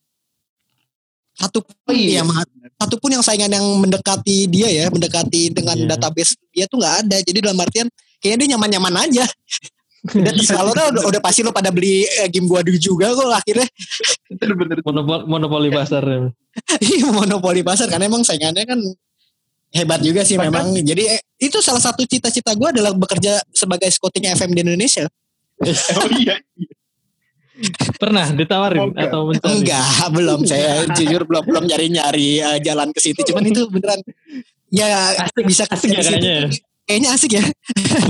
Satu 1.35 1.65
pun 1.65 1.91
oh, 1.91 1.95
iya. 1.95 2.23
ya 2.23 2.43
satu 2.79 2.95
pun 3.01 3.11
yang 3.11 3.23
saingan 3.25 3.51
yang 3.51 3.65
mendekati 3.81 4.47
dia 4.47 4.71
ya, 4.71 4.85
mendekati 4.87 5.51
dengan 5.51 5.75
yeah. 5.75 5.89
database 5.97 6.37
dia 6.53 6.69
tuh 6.69 6.77
nggak 6.79 6.95
ada. 7.07 7.17
Jadi 7.25 7.39
dalam 7.41 7.59
artian 7.59 7.87
kayaknya 8.21 8.37
dia 8.45 8.49
nyaman-nyaman 8.55 8.95
aja. 9.09 9.25
Lo 10.61 10.69
dah, 10.77 10.93
udah, 10.93 11.03
udah 11.09 11.17
pasti 11.17 11.41
lo 11.41 11.49
pada 11.49 11.73
beli 11.73 12.05
eh, 12.05 12.29
game 12.29 12.45
gua 12.45 12.61
dulu 12.61 12.77
juga 12.77 13.09
kok 13.09 13.25
akhirnya. 13.25 13.65
Bener-bener. 14.37 14.77
Monopoli, 14.85 15.25
monopoli 15.25 15.69
pasar. 15.81 16.05
Iya 16.77 17.09
monopoli 17.09 17.65
pasar 17.65 17.89
karena 17.89 18.05
emang 18.05 18.21
saingannya 18.21 18.69
kan 18.69 18.77
hebat 19.75 19.99
juga 19.99 20.23
sih 20.23 20.35
Bahkan- 20.35 20.47
memang. 20.47 20.65
Jadi 20.79 21.03
eh, 21.05 21.21
itu 21.37 21.59
salah 21.59 21.79
satu 21.79 22.01
cita-cita 22.03 22.55
gua 22.55 22.71
adalah 22.71 22.91
bekerja 22.91 23.43
sebagai 23.51 23.91
scouting 23.91 24.31
FM 24.31 24.51
di 24.51 24.61
Indonesia. 24.63 25.05
Oh 25.95 26.09
iya. 26.11 26.35
Pernah 27.95 28.35
ditawarin 28.35 28.79
Oh, 28.81 28.87
enggak. 28.91 29.07
atau 29.07 29.21
mencari? 29.25 29.51
Enggak, 29.55 29.87
belum. 30.15 30.39
Saya 30.43 30.67
jujur 30.91 31.21
belum 31.23 31.43
belum 31.45 31.63
nyari-nyari 31.65 32.27
eh, 32.39 32.59
jalan 32.59 32.91
ke 32.91 32.99
situ. 32.99 33.19
Cuman 33.23 33.47
itu 33.47 33.63
beneran 33.71 33.99
ya 34.67 35.15
Asik, 35.23 35.43
bisa 35.47 35.63
asik 35.65 35.87
ya 35.87 35.99
ke 35.99 36.03
situ. 36.03 36.19
kayaknya 36.19 36.33
ya? 36.35 36.47
Kayaknya 36.85 37.09
asik 37.15 37.31
ya. 37.31 37.43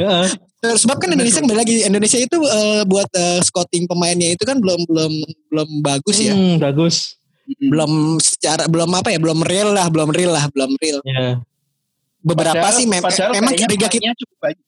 Heeh. 0.01 0.28
Sebab 0.66 0.97
kan 0.97 1.13
Indonesia 1.13 1.38
kembali 1.38 1.59
lagi 1.61 1.76
Indonesia 1.86 2.18
itu 2.18 2.38
eh, 2.41 2.82
buat 2.84 3.09
eh, 3.13 3.39
scouting 3.39 3.86
pemainnya 3.86 4.34
itu 4.34 4.41
kan 4.41 4.57
belum 4.57 4.82
belum 4.89 5.13
belum 5.53 5.70
bagus 5.86 6.18
ya. 6.18 6.34
Hmm, 6.34 6.57
bagus. 6.57 7.13
Belum 7.61 8.18
secara 8.18 8.66
belum 8.66 8.89
apa 8.89 9.13
ya, 9.13 9.22
belum 9.22 9.45
real 9.45 9.70
lah, 9.70 9.86
belum 9.93 10.09
real 10.09 10.34
lah, 10.34 10.49
belum 10.49 10.74
real. 10.82 10.97
Ya. 11.05 11.38
Beberapa 12.26 12.57
Padahal- 12.57 12.73
sih 12.73 12.86
mem- 12.86 12.99
padahal 12.99 13.32
memang 13.32 13.51
kayaknya 13.53 13.69
Liga 13.69 13.86
kita 13.86 13.93
pemainnya 14.01 14.13
cukup 14.17 14.38
banyak. 14.39 14.61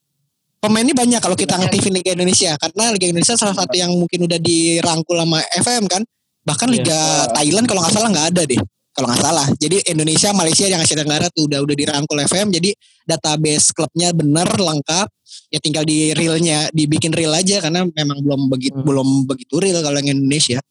pemainnya 0.57 0.95
banyak 0.95 1.19
kalau 1.19 1.35
kita 1.35 1.53
ngaktifin 1.55 1.93
Liga 1.95 2.11
Indonesia 2.13 2.51
karena 2.55 2.83
Liga 2.91 3.07
Indonesia 3.07 3.33
salah 3.33 3.55
satu 3.55 3.73
yang 3.73 3.91
mungkin 3.91 4.19
udah 4.23 4.39
dirangkul 4.39 5.15
sama 5.15 5.39
FM 5.55 5.83
kan 5.85 6.01
bahkan. 6.43 6.69
Liga 6.69 6.99
Thailand 7.31 7.65
kalau 7.65 7.81
nggak 7.81 7.93
salah 7.93 8.09
nggak 8.09 8.27
ada 8.31 8.43
deh 8.43 8.61
kalau 8.91 9.07
nggak 9.07 9.21
salah 9.21 9.47
jadi 9.55 9.77
Indonesia 9.87 10.29
Malaysia 10.31 10.65
yang 10.65 10.79
Asia 10.79 10.95
Tenggara 10.95 11.27
tuh 11.29 11.45
udah 11.45 11.59
udah 11.59 11.75
dirangkul 11.75 12.17
FM 12.19 12.49
jadi 12.51 12.69
database 13.03 13.69
klubnya 13.71 14.09
bener 14.11 14.45
lengkap 14.47 15.07
ya 15.47 15.59
tinggal 15.59 15.81
di 15.81 16.11
realnya 16.11 16.69
dibikin 16.69 17.09
real 17.09 17.31
aja 17.31 17.57
karena 17.59 17.85
memang 17.85 18.19
belum 18.19 18.41
begitu 18.47 18.75
Hmm. 18.75 18.85
belum 18.85 19.07
begitu 19.25 19.57
real 19.57 19.81
kalau 19.81 19.97
yang 19.97 20.13
Indonesia 20.15 20.61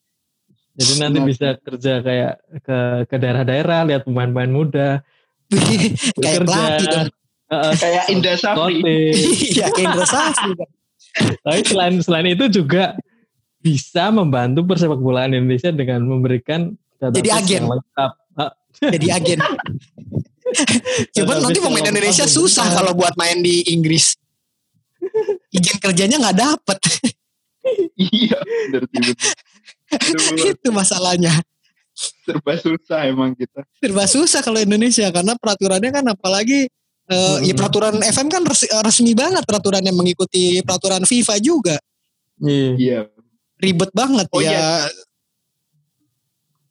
Jadi 0.73 0.93
nanti 0.99 1.17
Benar. 1.17 1.25
bisa 1.27 1.49
kerja 1.59 1.93
kayak 2.01 2.33
ke 2.61 2.79
ke 3.07 3.17
daerah-daerah 3.17 3.81
lihat 3.87 4.05
pemain-pemain 4.05 4.51
muda. 4.51 5.01
Kayak 5.49 6.43
bekerja. 6.43 6.47
pelatih 6.47 6.87
dong 6.89 7.09
Heeh, 7.47 7.73
Kayak 7.79 8.05
Indra 8.11 8.35
Safri. 8.35 8.75
iya 9.55 9.71
kayak 9.71 9.87
Indra 9.87 10.03
Safri. 10.03 10.51
Tapi 11.47 11.61
selain 11.63 11.95
selain 12.03 12.27
itu 12.27 12.51
juga 12.51 12.99
bisa 13.63 14.11
membantu 14.11 14.67
persepak 14.67 14.99
bolaan 14.99 15.31
Indonesia 15.31 15.71
dengan 15.71 16.03
memberikan 16.03 16.75
Jadi 16.99 17.31
agen. 17.31 17.63
yang 17.63 17.71
lengkap. 17.71 18.13
Jadi 18.77 19.07
agen 19.09 19.39
Cuman 21.15 21.37
nanti 21.43 21.59
pemain 21.59 21.87
Indonesia 21.87 22.27
susah 22.27 22.67
kalau 22.71 22.95
buat 22.95 23.15
main 23.15 23.43
di 23.43 23.63
Inggris. 23.71 24.15
Izin 25.51 25.79
kerjanya 25.79 26.19
nggak 26.19 26.39
dapet. 26.39 26.79
Iya, 27.95 28.39
itu 30.51 30.69
masalahnya. 30.71 31.31
serba 32.27 32.53
susah 32.57 33.01
emang 33.09 33.33
kita. 33.33 33.65
Serba 33.81 34.05
susah 34.05 34.41
kalau 34.41 34.61
Indonesia 34.61 35.09
karena 35.09 35.33
peraturannya 35.35 35.91
kan 35.91 36.05
apalagi 36.07 36.69
eh, 37.07 37.37
ya 37.43 37.53
Hmm. 37.55 37.59
peraturan 37.59 37.95
FM 38.03 38.27
kan 38.29 38.43
resi- 38.43 38.73
resmi 38.83 39.15
banget 39.15 39.47
peraturannya 39.47 39.95
mengikuti 39.95 40.61
peraturan 40.61 41.03
FIFA 41.03 41.35
juga. 41.41 41.77
Iya. 42.43 42.71
Iya. 42.77 43.01
Ribet 43.57 43.91
banget 43.97 44.29
Oh, 44.31 44.43
ya. 44.45 44.53
iya. 44.53 44.69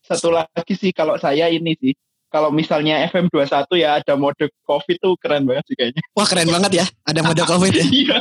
Satu 0.06 0.30
lagi 0.30 0.74
sih 0.78 0.94
kalau 0.94 1.18
saya 1.18 1.50
ini 1.50 1.74
sih. 1.80 1.94
Kalau 2.30 2.52
misalnya 2.52 3.00
FM 3.08 3.32
21 3.32 3.64
ya 3.80 3.96
ada 3.96 4.14
mode 4.20 4.52
COVID 4.68 4.98
tuh 5.00 5.16
keren 5.16 5.48
banget 5.48 5.72
sih 5.72 5.76
kayaknya. 5.80 6.04
Wah 6.12 6.28
keren 6.28 6.52
banget 6.52 6.84
ya. 6.84 6.86
Ada 7.08 7.24
mode 7.24 7.42
COVID 7.56 7.72
ya. 7.74 7.86
Iya. 7.88 8.18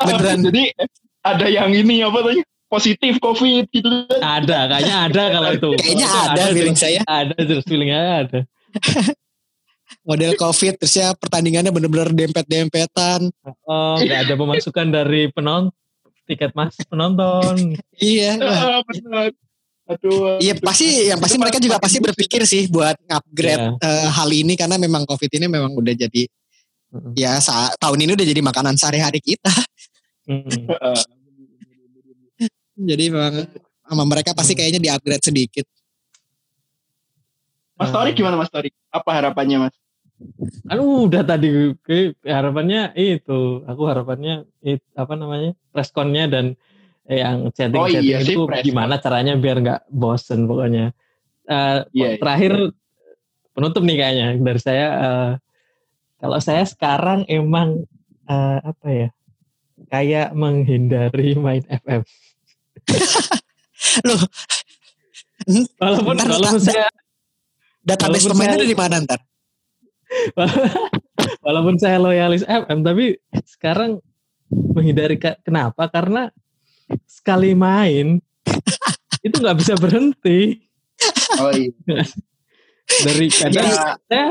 Beneran. 0.00 0.38
Jadi 0.48 0.64
ada 1.20 1.46
yang 1.46 1.70
ini 1.70 2.00
apa 2.00 2.18
tadi? 2.24 2.40
Positif 2.70 3.18
COVID 3.18 3.66
gitu 3.74 3.88
kan. 4.06 4.20
Ada, 4.46 4.58
kayaknya 4.70 4.96
ada 5.10 5.22
kalau 5.34 5.50
itu. 5.50 5.70
Kayaknya 5.74 6.06
itu 6.06 6.18
ada 6.22 6.42
feeling 6.54 6.78
saya. 6.78 7.00
Ada 7.02 7.34
terus 7.34 7.64
feelingnya 7.66 8.02
ada. 8.22 8.40
Model 10.08 10.32
COVID 10.38 10.78
terus 10.78 10.94
ya 10.94 11.10
pertandingannya 11.18 11.74
bener-bener 11.74 12.14
dempet-dempetan. 12.14 13.26
Oh, 13.66 13.98
nggak 13.98 14.30
ada 14.30 14.34
pemasukan 14.38 14.86
dari 14.86 15.28
penonton 15.34 15.74
tiket 16.30 16.54
mas 16.54 16.78
penonton. 16.86 17.74
Iya. 17.98 18.38
Ah. 19.90 19.98
Aduh. 19.98 20.38
Iya 20.38 20.54
pasti 20.62 21.10
yang 21.10 21.18
pasti 21.18 21.34
Itu 21.34 21.42
mereka 21.42 21.58
juga 21.58 21.82
pasti 21.82 21.98
berpikir 21.98 22.46
sih 22.46 22.70
buat 22.70 22.94
upgrade 23.10 23.58
Iya. 23.58 23.82
eh, 23.82 24.06
hal 24.06 24.30
ini 24.30 24.54
karena 24.54 24.78
memang 24.78 25.02
covid 25.02 25.26
ini 25.34 25.50
memang 25.50 25.74
udah 25.74 25.90
jadi 25.90 26.30
Mm-mm. 26.94 27.18
ya 27.18 27.42
sa- 27.42 27.74
tahun 27.74 28.06
ini 28.06 28.14
udah 28.14 28.22
jadi 28.22 28.38
makanan 28.38 28.78
sehari-hari 28.78 29.18
kita. 29.18 29.50
Mm. 30.30 30.46
Ah, 30.78 30.94
Jadi 32.80 33.04
memang 33.12 33.34
sama 33.84 34.04
mereka 34.08 34.32
pasti 34.32 34.56
kayaknya 34.56 34.80
di 34.80 34.88
upgrade 34.88 35.24
sedikit. 35.24 35.66
Mas 37.76 37.92
Tori 37.92 38.12
gimana 38.12 38.36
Mas 38.36 38.52
Tori? 38.52 38.68
Apa 38.92 39.10
harapannya 39.20 39.68
Mas? 39.68 39.74
Kan 40.68 40.78
udah 40.84 41.24
tadi 41.24 41.72
ke 41.80 42.12
harapannya 42.28 42.92
itu, 42.92 43.64
aku 43.64 43.82
harapannya 43.88 44.44
it, 44.60 44.84
apa 44.92 45.16
namanya 45.16 45.56
reskonnya 45.72 46.28
dan 46.28 46.60
yang 47.08 47.48
chatting 47.56 47.80
Oh 47.80 47.88
iya 47.88 48.20
itu 48.20 48.44
preskon. 48.44 48.68
gimana 48.68 49.00
caranya 49.00 49.34
biar 49.40 49.64
nggak 49.64 49.80
bosen 49.90 50.44
pokoknya. 50.44 50.92
Eh, 51.48 51.78
Iya, 51.96 52.08
iya. 52.14 52.18
terakhir 52.20 52.52
penutup 53.56 53.82
nih 53.82 53.96
kayaknya 53.96 54.26
dari 54.38 54.60
saya. 54.60 54.86
eh, 55.00 55.32
kalau 56.20 56.38
saya 56.38 56.68
sekarang 56.68 57.24
emang 57.26 57.88
eh, 58.28 58.58
apa 58.60 58.86
ya 58.92 59.08
kayak 59.88 60.36
menghindari 60.36 61.32
main 61.34 61.64
FM. 61.66 62.04
Loh, 64.06 64.20
Walaupun 65.80 66.14
Bentar, 66.20 66.28
walaupun 66.36 66.60
saya 66.60 66.86
database 67.80 68.28
Walaupun 68.28 68.30
pemainnya 68.36 68.56
saya- 68.56 68.64
dari 68.68 68.76
mana 68.76 68.96
ntar? 69.00 69.20
walaupun 71.46 71.76
saya 71.78 71.96
loyalis 71.96 72.42
FM 72.44 72.82
tapi 72.82 73.16
sekarang 73.46 74.02
menghindari 74.50 75.16
kenapa? 75.40 75.88
Karena 75.88 76.28
sekali 77.06 77.54
main 77.54 78.18
itu 79.26 79.36
nggak 79.38 79.58
bisa 79.58 79.74
berhenti. 79.80 80.60
Oh 81.40 81.54
iya. 81.54 82.04
dari 83.06 83.26
kadang 83.32 83.64
Jadi- 83.64 83.76
saya 84.10 84.28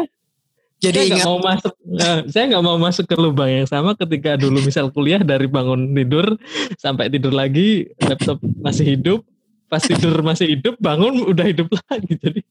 Jadi 0.80 1.11
saya 1.11 1.11
nggak 1.11 1.27
mau 1.27 1.39
masuk 1.43 1.73
eh, 1.91 2.19
saya 2.32 2.43
nggak 2.47 2.63
mau 2.63 2.77
masuk 2.80 3.05
ke 3.05 3.15
lubang 3.19 3.51
yang 3.51 3.67
sama 3.67 3.99
ketika 3.99 4.39
dulu 4.39 4.63
misal 4.63 4.88
kuliah 4.88 5.19
dari 5.19 5.43
bangun 5.43 5.91
tidur 5.91 6.39
sampai 6.80 7.11
tidur 7.11 7.36
lagi 7.36 7.91
laptop 7.99 8.39
masih 8.63 8.95
hidup 8.95 9.19
pas 9.67 9.84
tidur 9.84 10.23
masih 10.23 10.55
hidup 10.55 10.80
bangun 10.80 11.27
udah 11.27 11.45
hidup 11.45 11.67
lagi. 11.91 12.15
Jadi 12.15 12.41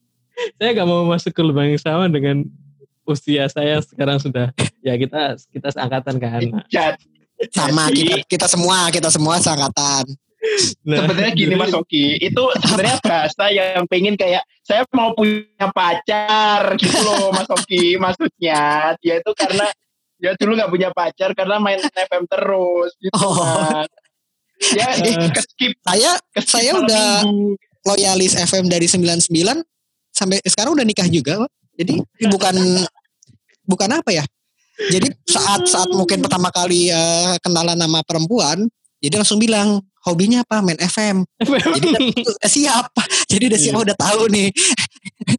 saya 0.61 0.69
nggak 0.77 0.87
mau 0.87 1.09
masuk 1.09 1.33
ke 1.33 1.41
lubang 1.41 1.73
yang 1.73 1.81
sama 1.81 2.05
dengan 2.05 2.45
usia 3.09 3.49
saya 3.49 3.81
sekarang 3.81 4.21
sudah. 4.21 4.53
Ya 4.85 4.93
kita 4.93 5.35
kita 5.49 5.73
seangkatan 5.73 6.15
kan 6.21 6.41
Jad- 6.69 7.01
sama 7.49 7.87
jadi, 7.89 7.97
kita 7.97 8.15
kita 8.27 8.47
semua 8.51 8.77
kita 8.93 9.09
semua 9.09 9.35
seangkatan. 9.41 10.05
Nah, 10.87 11.03
sebenarnya 11.03 11.31
gini 11.35 11.53
Mas 11.53 11.75
Oki, 11.75 12.15
itu 12.15 12.43
sebenarnya 12.63 12.97
bahasa 13.03 13.45
yang 13.51 13.83
pengen 13.85 14.15
kayak 14.15 14.39
saya 14.63 14.87
mau 14.95 15.11
punya 15.11 15.67
pacar 15.69 16.79
gitu 16.79 16.95
loh 17.03 17.35
Mas 17.35 17.49
Oki 17.51 17.99
maksudnya. 17.99 18.95
Dia 19.03 19.19
itu 19.19 19.31
karena 19.35 19.67
dia 20.15 20.31
dulu 20.35 20.55
nggak 20.55 20.71
punya 20.71 20.89
pacar 20.91 21.35
karena 21.35 21.59
main 21.59 21.79
FM 21.83 22.23
terus 22.25 22.91
gitu 22.99 23.15
Oh. 23.15 23.35
Mas. 23.35 23.91
Ya 24.75 24.91
Eh. 24.95 25.31
keskip 25.31 25.71
Saya 25.83 26.11
keskip 26.31 26.51
Saya 26.51 26.71
udah- 26.75 27.23
minggu. 27.23 27.55
loyalis 27.79 28.35
FM 28.35 28.67
dari 28.67 28.85
99 28.85 29.63
sampai 30.11 30.43
sekarang 30.43 30.75
udah 30.75 30.83
nikah 30.83 31.07
juga. 31.07 31.47
Jadi 31.75 31.95
bukan 32.27 32.55
bukan 33.63 33.89
apa 33.91 34.11
ya? 34.11 34.23
Jadi 34.79 35.11
saat 35.23 35.63
saat 35.63 35.87
mungkin 35.89 36.19
pertama 36.19 36.51
kali 36.51 36.87
eh, 36.87 37.35
kenalan 37.39 37.75
nama 37.75 38.03
perempuan, 38.03 38.67
jadi 38.99 39.15
langsung 39.15 39.39
bilang 39.39 39.79
hobinya 40.05 40.43
apa 40.43 40.61
main 40.61 40.79
FM. 40.79 41.23
Jadi 41.39 41.87
kan 41.91 42.01
udah 42.35 42.49
siap. 42.49 42.87
Jadi 43.27 43.43
udah 43.49 43.59
siap 43.59 43.75
Iya. 43.75 43.83
udah 43.89 43.97
tahu 43.97 44.21
nih. 44.31 44.49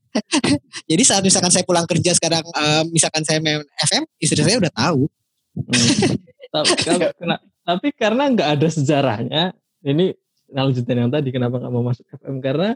jadi 0.91 1.03
saat 1.07 1.23
misalkan 1.23 1.53
saya 1.53 1.65
pulang 1.65 1.87
kerja 1.87 2.13
sekarang 2.15 2.43
eh, 2.45 2.83
misalkan 2.91 3.23
saya 3.25 3.39
main 3.41 3.63
FM, 3.81 4.03
istri 4.19 4.41
saya 4.43 4.59
udah 4.59 4.73
tahu. 4.73 5.07
Hmm. 5.51 6.19
tapi, 6.51 6.73
kena- 7.19 7.43
tapi 7.63 7.89
karena 7.95 8.25
nggak 8.31 8.49
ada 8.59 8.69
sejarahnya, 8.71 9.43
ini 9.83 10.15
lanjutin 10.51 10.99
yang 10.99 11.11
tadi 11.11 11.31
kenapa 11.31 11.59
nggak 11.63 11.73
mau 11.73 11.87
masuk 11.87 12.07
FM 12.11 12.43
karena 12.43 12.75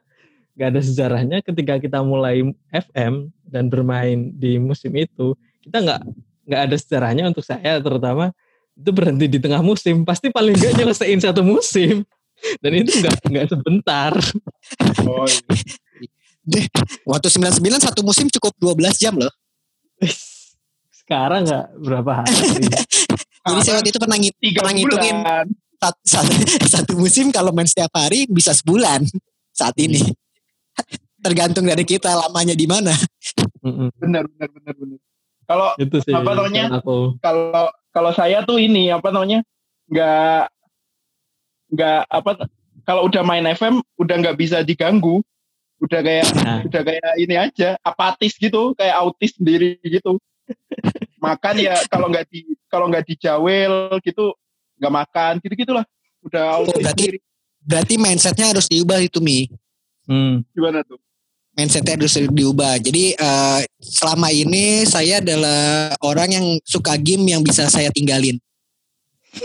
nggak 0.55 0.69
ada 0.71 0.81
sejarahnya 0.83 1.39
ketika 1.43 1.83
kita 1.83 1.99
mulai 2.07 2.47
FM 2.71 3.35
dan 3.43 3.67
bermain 3.67 4.31
di 4.31 4.55
musim 4.63 4.95
itu 4.95 5.35
kita 5.67 5.83
nggak 5.83 6.01
nggak 6.47 6.61
ada 6.71 6.77
sejarahnya 6.79 7.25
untuk 7.27 7.43
saya 7.43 7.83
terutama 7.83 8.31
itu 8.75 8.91
berhenti 8.91 9.27
di 9.27 9.39
tengah 9.39 9.61
musim 9.61 10.03
pasti 10.03 10.29
paling 10.29 10.53
nggak 10.53 10.73
nyelesain 10.75 11.19
satu 11.19 11.41
musim 11.41 12.03
dan 12.59 12.73
itu 12.75 12.91
nggak 12.93 13.15
nggak 13.25 13.47
sebentar 13.49 14.13
Oh, 15.01 15.25
iya. 16.45 16.65
Waktu 17.05 17.29
99 17.31 17.61
satu 17.79 18.01
musim 18.03 18.27
cukup 18.31 18.53
12 18.59 18.99
jam 18.99 19.15
loh. 19.15 19.33
sekarang 20.91 21.45
nggak 21.45 21.67
berapa 21.79 22.11
hari 22.21 22.33
Jadi 23.45 23.61
saya 23.61 23.77
waktu 23.77 23.93
itu 23.93 24.01
pernah, 24.01 24.17
ngit- 24.17 24.41
pernah 24.41 24.73
ngitungin 24.73 25.17
satu, 25.77 26.01
satu, 26.03 26.33
satu 26.65 26.93
musim 26.97 27.29
kalau 27.29 27.53
main 27.53 27.69
setiap 27.69 27.93
hari 27.93 28.25
bisa 28.25 28.57
sebulan 28.57 29.05
saat 29.53 29.77
ini. 29.77 30.01
Tergantung 31.21 31.69
dari 31.69 31.85
kita 31.85 32.09
lamanya 32.17 32.57
di 32.57 32.65
mana. 32.65 32.97
Benar 34.01 34.25
benar 34.33 34.49
benar 34.49 34.75
benar 34.75 34.99
kalau 35.45 35.69
Itu 35.77 35.97
sih. 36.01 36.17
Apa 36.17 36.31
namanya? 36.33 36.81
kalau 37.21 37.69
kalau 37.95 38.11
saya 38.11 38.43
tuh 38.43 38.59
ini 38.59 38.91
apa 38.91 39.09
namanya 39.09 39.41
nggak 39.87 40.43
nggak 41.71 42.01
apa 42.05 42.31
kalau 42.83 43.07
udah 43.07 43.23
main 43.23 43.47
FM 43.47 43.79
udah 43.95 44.17
nggak 44.19 44.37
bisa 44.37 44.61
diganggu 44.61 45.23
udah 45.79 46.01
kayak 46.01 46.27
Nah. 46.37 46.61
udah 46.63 46.83
kayak 46.83 47.11
ini 47.17 47.35
aja 47.37 47.79
apatis 47.81 48.35
gitu 48.35 48.75
kayak 48.75 48.95
autis 48.97 49.35
sendiri 49.35 49.79
gitu 49.81 50.19
makan 51.19 51.55
ya 51.57 51.79
kalau 51.87 52.09
nggak 52.09 52.27
di 52.27 52.43
kalau 52.67 52.87
nggak 52.87 53.07
dijawel 53.07 53.75
gitu 54.01 54.35
nggak 54.77 54.95
makan 54.95 55.33
gitu 55.41 55.55
gitulah 55.57 55.85
udah 56.21 56.45
autis 56.59 56.75
berarti- 56.75 56.91
sendiri 56.91 57.19
Berarti 57.65 57.97
mindsetnya 57.97 58.53
harus 58.53 58.69
diubah 58.69 59.01
itu 59.01 59.25
Mi. 59.25 59.49
Hmm. 60.05 60.45
gimana 60.53 60.85
tuh 60.85 61.01
Mindsetnya 61.55 61.95
harus 61.95 62.19
diubah. 62.19 62.83
Jadi 62.83 63.15
eh, 63.15 63.61
selama 63.79 64.35
ini 64.35 64.83
saya 64.83 65.23
adalah 65.23 65.95
orang 66.03 66.29
yang 66.35 66.47
suka 66.67 66.99
game 66.99 67.31
yang 67.31 67.47
bisa 67.47 67.71
saya 67.71 67.95
tinggalin. 67.95 68.35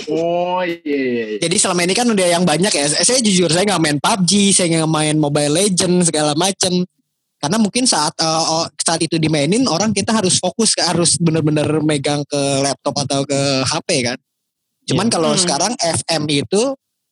oh 0.09 0.61
iya, 0.61 0.77
iya, 0.85 1.23
iya. 1.33 1.37
Jadi 1.41 1.55
selama 1.57 1.81
ini 1.85 1.93
kan 1.97 2.05
udah 2.09 2.27
yang 2.29 2.45
banyak 2.45 2.69
ya. 2.69 2.85
Saya 3.01 3.21
jujur 3.21 3.49
saya 3.49 3.65
nggak 3.65 3.81
main 3.81 3.97
PUBG, 4.01 4.53
saya 4.53 4.67
nggak 4.81 4.89
main 4.89 5.15
Mobile 5.17 5.53
Legend 5.53 6.05
segala 6.05 6.33
macem. 6.37 6.85
Karena 7.39 7.57
mungkin 7.61 7.85
saat 7.85 8.13
eh, 8.17 8.25
oh, 8.25 8.65
saat 8.81 9.01
itu 9.05 9.17
dimainin 9.21 9.65
orang 9.69 9.93
kita 9.93 10.13
harus 10.13 10.37
fokus 10.41 10.73
harus 10.81 11.17
bener-bener 11.21 11.65
megang 11.85 12.25
ke 12.25 12.41
laptop 12.65 13.05
atau 13.05 13.21
ke 13.25 13.39
HP 13.65 13.89
kan. 14.05 14.17
Cuman 14.89 15.07
Iya. 15.09 15.13
kalau 15.13 15.31
Hmm. 15.33 15.41
sekarang 15.41 15.73
FM 15.77 16.23
itu 16.29 16.61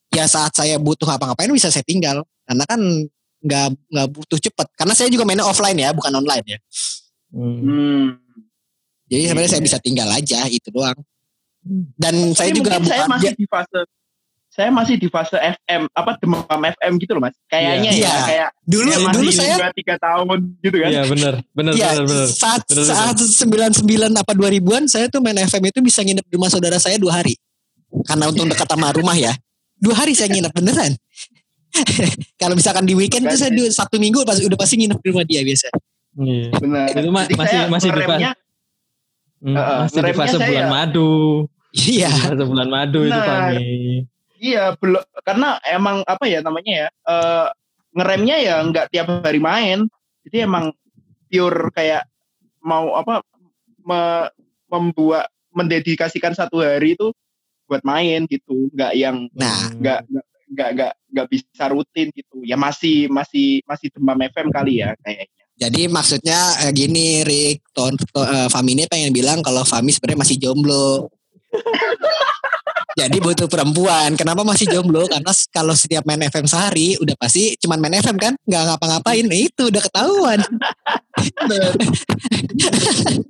ya 0.09 0.25
saat 0.25 0.53
saya 0.57 0.81
butuh 0.81 1.05
apa-ngapain 1.05 1.53
bisa 1.53 1.69
saya 1.69 1.85
tinggal. 1.85 2.25
Karena 2.49 2.65
kan 2.65 2.81
nggak 3.43 3.67
nggak 3.93 4.07
butuh 4.13 4.39
cepet. 4.39 4.67
Karena 4.77 4.93
saya 4.97 5.09
juga 5.11 5.23
mainnya 5.27 5.45
offline 5.45 5.77
ya, 5.77 5.89
bukan 5.93 6.11
online 6.13 6.45
ya. 6.45 6.59
Hmm. 7.33 7.57
Hmm. 7.61 8.05
Jadi 9.07 9.21
Iya, 9.23 9.27
sebenarnya 9.31 9.51
saya 9.51 9.61
iya. 9.63 9.67
bisa 9.71 9.77
tinggal 9.79 10.09
aja 10.11 10.39
itu 10.51 10.67
doang. 10.71 10.99
Hmm. 11.63 11.83
Dan 11.95 12.13
saya 12.35 12.51
juga 12.51 12.79
saya 12.79 13.05
bukan 13.07 13.07
masih 13.15 13.33
di 13.35 13.47
fase 13.47 13.81
saya 14.57 14.73
masih 14.73 14.97
di 14.97 15.05
fase 15.05 15.37
FM 15.37 15.85
apa 15.93 16.17
demam 16.17 16.41
FM 16.49 16.97
gitu 16.97 17.13
loh 17.13 17.29
mas 17.29 17.37
kayaknya 17.45 17.93
Iya. 17.93 18.09
ya 18.09 18.15
kayak 18.25 18.49
dulu 18.65 18.89
kayak 18.89 19.13
dulu 19.13 19.29
saya 19.29 19.53
dua 19.53 19.69
tiga 19.77 19.95
tahun 20.01 20.39
gitu 20.65 20.77
kan 20.81 20.89
Iya 20.89 21.03
benar, 21.05 21.33
benar, 21.53 21.73
Iya, 21.77 21.89
benar, 21.93 22.05
benar. 22.09 22.27
saat 22.33 22.61
Bener, 22.65 22.85
saat 22.89 23.15
99 23.21 24.17
apa 24.17 24.31
2000-an 24.33 24.83
saya 24.89 25.05
tuh 25.13 25.21
main 25.21 25.37
FM 25.37 25.61
itu 25.69 25.79
bisa 25.85 26.01
nginep 26.01 26.25
di 26.25 26.33
rumah 26.41 26.49
saudara 26.49 26.81
saya 26.81 26.97
dua 26.97 27.21
hari. 27.21 27.37
Karena 28.01 28.33
untung 28.33 28.49
dekat 28.49 28.65
sama 28.65 28.89
rumah 28.97 29.13
ya. 29.13 29.29
Dua 29.77 29.93
hari 29.93 30.17
saya 30.17 30.33
nginep 30.33 30.49
beneran. 30.49 30.97
Kalau 32.41 32.53
misalkan 32.53 32.83
di 32.83 32.93
weekend 32.93 33.25
tuh 33.25 33.35
saya 33.35 33.49
du- 33.49 33.69
satu 33.69 33.95
minggu 33.95 34.23
pas 34.23 34.37
udah 34.37 34.55
pasti 34.55 34.75
nginep 34.77 34.97
di 34.97 35.07
rumah 35.07 35.23
dia 35.23 35.41
biasa. 35.41 35.67
Iya. 36.17 36.49
benar 36.55 36.85
Itu 36.91 37.09
ma- 37.09 37.23
Jadi 37.23 37.35
masih 37.35 37.59
masih 37.69 37.87
di 37.87 37.93
ngeremnya, 37.95 38.31
Hmm, 39.37 39.53
Heeh, 39.53 39.77
masih 39.85 40.01
di 40.01 40.13
fase 40.13 40.33
saya- 40.33 40.49
bulan 40.49 40.67
madu. 40.67 41.11
Iya. 41.69 42.09
Fase 42.09 42.43
bulan 42.43 42.67
madu 42.67 42.99
itu 43.01 43.13
Benar. 43.13 43.27
kami. 43.53 43.65
iya 44.37 44.69
belum 44.71 45.01
karena 45.21 45.57
emang 45.63 46.05
apa 46.05 46.25
ya 46.25 46.39
namanya 46.39 46.73
ya 46.75 46.87
eh, 46.89 47.47
ngeremnya 47.91 48.35
ya 48.37 48.55
nggak 48.63 48.85
tiap 48.89 49.09
hari 49.21 49.41
main 49.41 49.89
jadi 50.21 50.45
emang 50.45 50.69
pure 51.25 51.69
kayak 51.71 52.05
mau 52.61 52.93
apa 52.93 53.25
me- 53.81 54.29
membuat 54.67 55.25
mendedikasikan 55.49 56.33
satu 56.33 56.61
hari 56.61 56.93
itu 56.93 57.09
buat 57.65 57.81
main 57.81 58.25
gitu 58.25 58.69
nggak 58.71 58.93
yang 58.93 59.25
Nah, 59.33 59.73
nggak 59.73 60.05
nggak 60.47 60.69
nggak 60.75 60.93
nggak 61.11 61.27
bisa 61.27 61.63
rutin 61.71 62.07
gitu 62.15 62.43
ya 62.47 62.55
masih 62.55 63.11
masih 63.11 63.59
masih 63.67 63.87
demam 63.91 64.19
FM 64.19 64.47
kali 64.51 64.79
ya 64.83 64.95
kayaknya 65.03 65.27
jadi 65.57 65.89
maksudnya 65.89 66.39
eh, 66.61 66.71
gini 66.71 67.25
Rick, 67.25 67.73
Ton, 67.73 67.97
to, 67.97 68.21
eh, 68.21 68.45
Fami 68.45 68.77
ini 68.77 68.85
pengen 68.85 69.09
bilang 69.09 69.41
kalau 69.41 69.65
Fami 69.65 69.89
sebenarnya 69.89 70.21
masih 70.21 70.37
jomblo. 70.37 71.09
Jadi 72.97 73.21
butuh 73.21 73.45
perempuan. 73.45 74.17
Kenapa 74.17 74.41
masih 74.41 74.65
jomblo? 74.73 75.05
Karena 75.05 75.29
kalau 75.53 75.77
setiap 75.77 76.01
main 76.09 76.17
FM 76.17 76.49
sehari 76.49 76.97
udah 76.97 77.13
pasti 77.13 77.53
cuman 77.61 77.77
main 77.77 78.01
FM 78.01 78.17
kan, 78.17 78.33
nggak 78.41 78.63
ngapa-ngapain. 78.73 79.21
Itu 79.29 79.69
udah 79.69 79.81
ketahuan. 79.85 80.39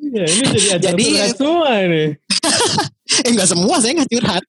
Iya, 0.07 0.23
ini 0.23 0.45
jadi 0.47 0.67
acara 0.71 0.83
Jadi- 0.95 1.35
semua 1.35 1.71
ini. 1.83 2.03
eh 3.27 3.31
nggak 3.35 3.49
semua, 3.51 3.75
saya 3.83 3.91
nggak 3.99 4.11
curhat. 4.11 4.43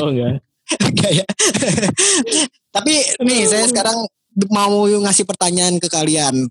Oh 0.00 0.12
enggak. 0.12 0.44
Enggak 0.88 1.12
ya. 1.12 1.26
Tapi 2.72 2.92
nih 3.22 3.40
saya 3.44 3.64
sekarang 3.68 3.98
mau 4.48 4.84
ngasih 4.88 5.24
pertanyaan 5.24 5.76
ke 5.76 5.88
kalian. 5.88 6.48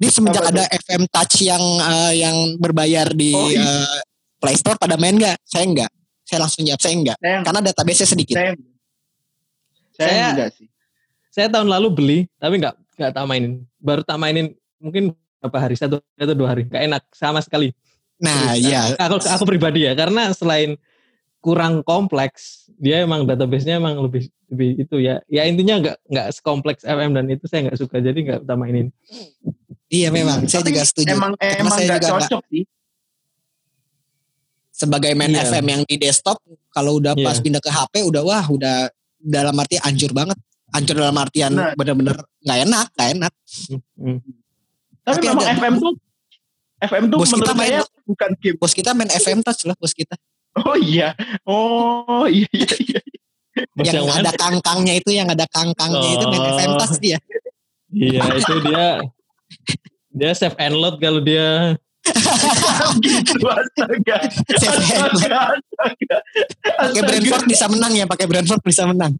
Ini 0.00 0.08
semenjak 0.08 0.42
Apa 0.42 0.52
ada 0.56 0.64
FM 0.72 1.02
Touch 1.06 1.44
yang 1.44 1.60
eh, 1.60 2.12
yang 2.24 2.36
berbayar 2.56 3.12
di 3.12 3.36
Oh, 3.36 3.46
iya. 3.46 3.60
eh, 3.60 4.00
Play 4.40 4.56
Store 4.56 4.80
pada 4.80 4.96
main 4.96 5.12
nggak? 5.14 5.36
Saya 5.44 5.68
enggak. 5.68 5.90
Saya 6.24 6.38
langsung 6.40 6.64
jawab 6.64 6.80
saya 6.80 6.94
enggak. 6.96 7.18
saya 7.20 7.44
Karena 7.44 7.60
database-nya 7.60 8.08
sedikit. 8.08 8.34
saya 8.34 8.52
saya, 9.92 10.08
Saya- 10.08 10.30
enggak 10.32 10.50
sih 10.56 10.66
Saya 11.30 11.46
tahun 11.46 11.68
lalu 11.70 11.88
beli, 11.94 12.18
tapi 12.42 12.58
enggak 12.58 12.74
enggak 12.96 13.10
tak 13.14 13.24
mainin. 13.28 13.52
Baru 13.78 14.02
tak 14.02 14.18
mainin 14.18 14.50
mungkin 14.82 15.14
berapa 15.38 15.58
hari 15.62 15.76
satu 15.78 16.02
atau 16.02 16.34
dua 16.34 16.56
hari. 16.56 16.66
Enggak 16.66 16.82
enak 16.90 17.02
sama 17.14 17.38
sekali. 17.38 17.70
Nah, 18.20 18.52
iya. 18.52 18.96
Aku 18.98 19.16
aku 19.16 19.44
pribadi 19.46 19.86
ya, 19.86 19.94
karena 19.94 20.32
selain 20.34 20.74
kurang 21.40 21.80
kompleks, 21.80 22.68
dia 22.74 23.00
emang 23.00 23.24
database-nya 23.24 23.76
emang 23.76 23.96
lebih 23.98 24.28
lebih 24.46 24.70
itu 24.78 24.96
ya. 24.98 25.24
Ya 25.26 25.44
intinya 25.44 25.76
enggak 25.76 25.96
enggak 26.04 26.26
sekompleks 26.32 26.82
FM 26.82 27.10
dan 27.10 27.24
itu 27.26 27.44
saya 27.44 27.64
enggak 27.64 27.78
suka 27.78 27.96
jadi 27.96 28.18
enggak 28.18 28.40
tak 28.42 28.56
mainin. 28.56 28.88
Iya 29.88 30.08
memang, 30.08 30.44
saya 30.44 30.60
Tapi 30.60 30.70
juga 30.70 30.82
setuju. 30.84 31.10
emang 31.10 31.32
Karena 31.34 31.58
emang 31.58 31.72
saya 31.72 31.86
nggak 31.86 31.98
juga 31.98 32.06
nggak- 32.06 32.22
cocok 32.28 32.42
sih 32.46 32.64
Sebagai 34.70 35.12
main 35.12 35.28
Iya. 35.30 35.44
FM 35.46 35.66
yang 35.66 35.82
di 35.84 35.96
desktop, 35.98 36.40
kalau 36.70 36.96
udah 36.96 37.12
pas 37.14 37.36
Iya. 37.36 37.42
pindah 37.42 37.60
ke 37.60 37.68
HP 37.68 37.94
udah 38.02 38.22
wah 38.22 38.44
udah 38.46 38.88
dalam 39.18 39.52
arti 39.54 39.76
hancur 39.76 40.08
banget. 40.10 40.38
Hancur 40.70 40.96
dalam 40.96 41.12
artian 41.14 41.52
Nah. 41.52 41.74
bener-bener 41.74 42.16
nggak 42.40 42.58
enak, 42.64 42.86
nggak 42.94 43.08
enak. 43.12 43.32
Hmm. 43.98 44.18
tapi, 45.02 45.16
Tapi 45.16 45.26
memang 45.26 45.42
ada- 45.42 45.58
FM 45.58 45.74
tuh 45.76 45.92
FM 46.80 47.04
tuh 47.08 47.18
Bos 47.18 47.28
kita 47.28 47.36
menurut 47.42 47.56
main- 47.56 47.72
saya 47.74 47.82
bukan 48.06 48.30
game 48.38 48.56
Bos 48.56 48.72
kita 48.72 48.90
main 48.94 49.10
FM 49.10 49.38
Touch 49.42 49.62
lah, 49.64 49.76
bos 49.76 49.92
kita. 49.92 50.14
Oh 50.58 50.76
iya. 50.78 51.14
Oh 51.46 52.26
iya 52.26 52.48
iya 52.50 52.74
iya. 52.80 53.00
Yang 53.76 54.06
yang 54.06 54.18
ada 54.22 54.32
kangkangnya 54.34 54.94
itu, 54.98 55.10
yang 55.12 55.28
ada 55.28 55.46
kangkangnya 55.50 56.08
itu 56.16 56.24
main 56.30 56.42
Oh. 56.42 56.50
FM 56.56 56.72
Touch 56.78 56.96
dia. 57.02 57.18
Iya, 57.90 58.22
itu 58.38 58.54
dia. 58.66 58.86
Dia 60.10 60.30
save 60.34 60.56
and 60.58 60.74
load 60.78 60.98
kalau 61.02 61.20
dia. 61.22 61.76
Gitu 63.04 63.44
astaga. 63.44 64.16
Astaga 64.26 65.38
astaga. 65.58 66.16
Pakai 66.64 67.02
Brentford 67.04 67.44
bisa 67.46 67.66
menang 67.68 67.92
ya, 67.94 68.06
pakai 68.08 68.26
Brentford 68.26 68.62
bisa 68.64 68.82
menang. 68.86 69.12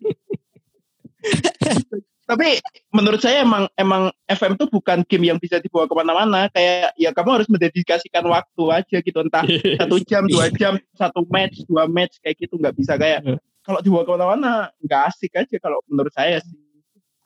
tapi 2.28 2.60
menurut 2.92 3.16
saya 3.18 3.40
emang 3.40 3.64
emang 3.72 4.12
FM 4.28 4.52
tuh 4.54 4.68
bukan 4.68 5.00
game 5.02 5.24
yang 5.26 5.40
bisa 5.40 5.56
dibawa 5.56 5.88
ke 5.88 5.94
mana-mana 5.96 6.40
kayak 6.48 6.92
ya 6.94 7.08
kamu 7.10 7.40
harus 7.40 7.48
mendedikasikan 7.48 8.20
waktu 8.22 8.62
aja 8.68 8.96
gitu 9.00 9.18
entah 9.18 9.40
satu 9.80 9.96
jam 10.04 10.28
dua 10.28 10.52
jam 10.52 10.76
satu 10.92 11.24
match 11.26 11.64
dua 11.64 11.88
match 11.88 12.20
kayak 12.20 12.36
gitu 12.38 12.54
nggak 12.54 12.76
bisa 12.76 12.94
kayak 12.94 13.24
Hmm. 13.24 13.40
kalau 13.64 13.80
dibawa 13.80 14.04
ke 14.04 14.12
mana-mana 14.12 14.52
nggak 14.78 15.02
asik 15.08 15.32
aja 15.34 15.56
kalau 15.56 15.80
menurut 15.84 16.12
saya 16.12 16.38
sih 16.40 16.52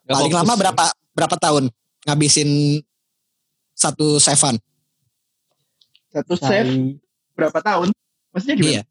Paling 0.03 0.31
lama 0.31 0.53
berapa 0.53 0.83
berapa 1.11 1.35
tahun 1.37 1.67
ngabisin 2.03 2.79
satu 3.73 4.19
seven? 4.19 4.55
satu 6.09 6.35
save 6.35 6.95
berapa 7.33 7.57
tahun 7.57 7.89
maksudnya 8.29 8.55
gimana 8.55 8.71
Iya, 8.71 8.83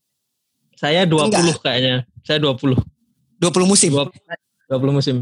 Saya 0.74 1.00
20 1.06 1.62
kayaknya. 1.62 2.02
Saya 2.20 2.42
20. 2.42 2.74
20 3.38 3.62
musim. 3.64 3.94
Dua- 3.94 4.10
20 4.66 4.90
musim. 4.92 5.16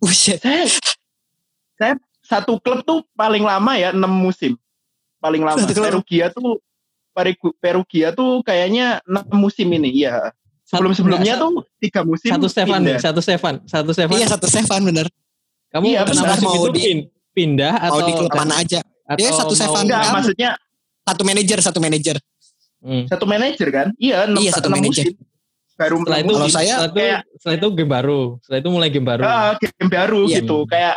Buset. 0.02 0.40
saya 0.40 0.64
saya 1.76 1.94
satu 2.20 2.56
klub 2.56 2.80
tuh 2.82 3.04
paling 3.12 3.42
lama 3.42 3.72
ya 3.74 3.90
enam 3.90 4.08
musim 4.08 4.56
paling 5.18 5.40
lama 5.40 5.58
Satu 5.58 5.74
klub. 5.74 5.86
Perugia 6.00 6.28
tuh 6.30 6.56
Perugia 7.58 8.08
tuh 8.10 8.40
kayaknya 8.40 9.02
enam 9.04 9.24
musim 9.36 9.68
ini 9.68 9.92
ya 10.00 10.32
sebelum 10.62 10.94
sebelumnya 10.94 11.36
tuh 11.36 11.60
tiga 11.76 12.00
musim 12.00 12.30
satu 12.30 12.46
Stefan 12.46 12.80
pindah. 12.80 12.96
satu 12.98 13.20
Stefan, 13.20 13.54
satu 13.66 13.90
Stefan. 13.90 14.14
Iya 14.14 14.26
satu 14.30 14.46
seven 14.46 14.80
bener. 14.84 15.06
Kamu 15.68 15.84
Iya, 15.84 16.00
musim 16.02 16.24
Mau 16.40 16.54
itu 16.56 16.70
di- 16.72 16.82
pin- 16.82 17.06
pindah 17.30 17.74
atau 17.76 17.98
Mau 17.98 18.06
di 18.06 18.12
klub 18.14 18.32
mana 18.32 18.54
aja. 18.56 18.80
atau 19.04 19.18
Iya, 19.18 19.30
satu 19.34 19.52
Stefan. 19.52 19.84
enggak 19.84 20.02
maksudnya 20.08 20.50
Satu 21.02 21.22
manajer, 21.24 21.58
satu 21.60 21.78
manajer. 21.78 22.16
Hmm. 22.80 23.04
satu 23.04 23.24
manajer 23.26 23.68
kan 23.68 23.86
iya 23.98 24.24
enam, 24.24 24.40
Iya, 24.40 24.50
satu 24.56 24.70
manajer. 24.70 25.04
musim 25.10 25.14
baru 25.80 25.96
Setelah 26.04 26.20
itu 26.20 26.32
Kalau 26.36 26.48
saya- 26.52 26.68
setelah 26.68 26.84
itu, 26.86 26.98
kayak- 27.00 27.22
setelah 27.40 27.56
itu 27.56 27.68
game 27.72 27.90
baru. 27.90 28.20
Setelah 28.44 28.58
itu 28.60 28.70
mulai 28.70 28.88
game 28.92 29.06
baru. 29.08 29.22
Ah, 29.24 29.52
game 29.56 29.88
baru 29.90 30.20
Iya. 30.28 30.36
gitu 30.38 30.58
kayak 30.68 30.96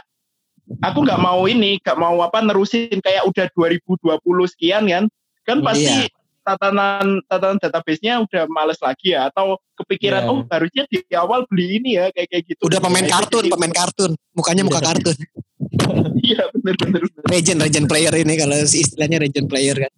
aku 0.79 0.99
nggak 1.01 1.19
mau 1.19 1.41
ini 1.45 1.71
nggak 1.79 1.97
mau 1.97 2.15
apa 2.19 2.39
nerusin 2.39 2.99
kayak 2.99 3.23
udah 3.23 3.45
2020 3.51 4.19
sekian 4.47 4.83
kan 4.85 5.03
kan 5.43 5.57
pasti 5.59 6.07
Iya. 6.07 6.11
tatanan 6.43 7.23
tatanan 7.25 7.55
database-nya 7.57 8.19
udah 8.19 8.43
males 8.47 8.79
lagi 8.79 9.11
ya 9.11 9.27
atau 9.27 9.55
kepikiran 9.75 10.23
Iya. 10.23 10.31
oh 10.31 10.39
harusnya 10.45 10.83
di 10.87 10.99
awal 11.13 11.47
beli 11.47 11.79
ini 11.79 11.95
ya 11.95 12.11
kayak 12.11 12.27
kayak 12.27 12.43
gitu. 12.47 12.61
Udah 12.63 12.79
pemain 12.79 13.03
kartun, 13.05 13.43
jadi- 13.43 13.53
pemain 13.55 13.71
kartun. 13.73 14.11
Mukanya 14.35 14.63
muka 14.63 14.79
Iya. 14.79 14.87
kartun. 14.91 15.17
Iya 16.23 16.43
bener 16.55 16.75
bener 16.79 17.01
bener 17.03 17.23
Legend, 17.27 17.59
legend 17.59 17.85
player 17.87 18.13
ini 18.15 18.33
kalau 18.35 18.55
istilahnya 18.55 19.17
legend 19.19 19.47
player 19.47 19.75
kan. 19.77 19.91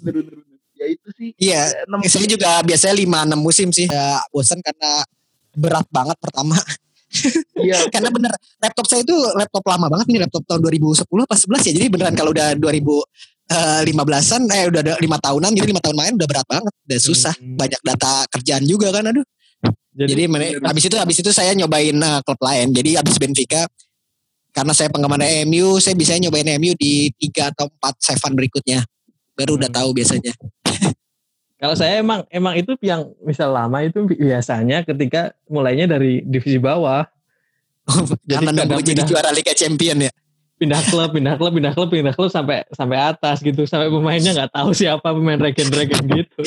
bener 0.00 0.24
bener. 0.24 0.34
bener. 0.40 0.51
Ya 0.82 0.86
itu 0.90 1.08
sih. 1.14 1.28
Iya, 1.38 1.60
eh, 1.62 1.86
enam- 1.86 2.02
saya 2.02 2.26
juga 2.26 2.50
biasanya 2.60 2.94
5 2.96 3.18
6 3.22 3.38
musim 3.38 3.68
sih. 3.70 3.86
Ya, 3.86 4.18
bosan 4.28 4.58
karena 4.58 5.06
berat 5.54 5.86
banget 5.88 6.18
pertama. 6.18 6.58
Iya 7.54 7.92
karena 7.92 8.08
bener 8.08 8.32
laptop 8.56 8.88
saya 8.88 9.04
itu 9.04 9.12
laptop 9.36 9.60
lama 9.68 9.84
banget 9.86 10.08
nih 10.08 10.24
laptop 10.24 10.48
tahun 10.48 10.64
2010 10.64 11.04
pas 11.28 11.36
11 11.36 11.68
ya. 11.68 11.72
Jadi 11.76 11.86
beneran 11.86 12.16
kalau 12.16 12.32
udah 12.32 12.56
2015-an 12.56 14.42
eh 14.48 14.64
udah 14.66 14.80
ada 14.80 14.94
5 14.96 15.04
tahunan 15.20 15.50
jadi 15.52 15.66
5 15.70 15.84
tahun 15.84 15.96
main 15.96 16.12
udah 16.16 16.24
berat 16.24 16.46
banget, 16.48 16.72
udah 16.72 16.98
susah. 16.98 17.34
Hmm. 17.36 17.54
Banyak 17.54 17.80
data 17.84 18.24
kerjaan 18.32 18.64
juga 18.64 18.88
kan 18.90 19.04
aduh. 19.06 19.22
Jadi, 19.92 20.08
Jadi 20.08 20.22
men- 20.24 20.64
habis 20.64 20.84
itu 20.88 20.96
habis 20.96 21.16
itu 21.20 21.30
saya 21.30 21.52
nyobain 21.52 21.92
uh, 21.94 22.24
klub 22.24 22.40
lain. 22.40 22.72
Jadi 22.72 22.96
habis 22.96 23.20
Benfica 23.20 23.68
karena 24.50 24.72
saya 24.72 24.88
penggemar 24.88 25.20
MU, 25.44 25.76
saya 25.78 25.92
bisa 25.92 26.16
nyobain 26.16 26.48
MU 26.56 26.72
di 26.74 27.12
3 27.12 27.52
atau 27.52 27.68
4 27.68 27.92
seven 28.00 28.32
berikutnya. 28.32 28.80
Baru 29.36 29.60
udah 29.60 29.68
Hmm. 29.68 29.78
tahu 29.84 29.88
biasanya. 29.92 30.32
Kalau 31.62 31.78
saya 31.78 32.02
emang 32.02 32.26
emang 32.26 32.58
itu 32.58 32.74
yang 32.82 33.14
misal 33.22 33.54
lama 33.54 33.78
itu 33.86 34.02
biasanya 34.02 34.82
ketika 34.82 35.30
mulainya 35.46 35.86
dari 35.86 36.18
divisi 36.26 36.58
bawah 36.58 37.06
Karena 38.26 38.50
kadang 38.50 38.66
nunggu 38.78 38.82
jadi 38.82 39.02
juara 39.06 39.30
Liga 39.30 39.54
Champion 39.54 40.06
ya. 40.06 40.12
pindah 40.58 40.78
klub, 40.86 41.10
pindah 41.10 41.34
klub, 41.34 41.52
pindah 41.58 41.74
klub, 41.74 41.90
pindah 41.90 42.14
klub 42.14 42.30
sampai 42.30 42.62
sampai 42.70 42.94
atas 42.94 43.42
gitu, 43.42 43.66
sampai 43.66 43.90
pemainnya 43.90 44.30
nggak 44.30 44.54
tahu 44.54 44.70
siapa 44.70 45.10
pemain 45.10 45.38
regen-regen 45.38 46.02
gitu. 46.22 46.42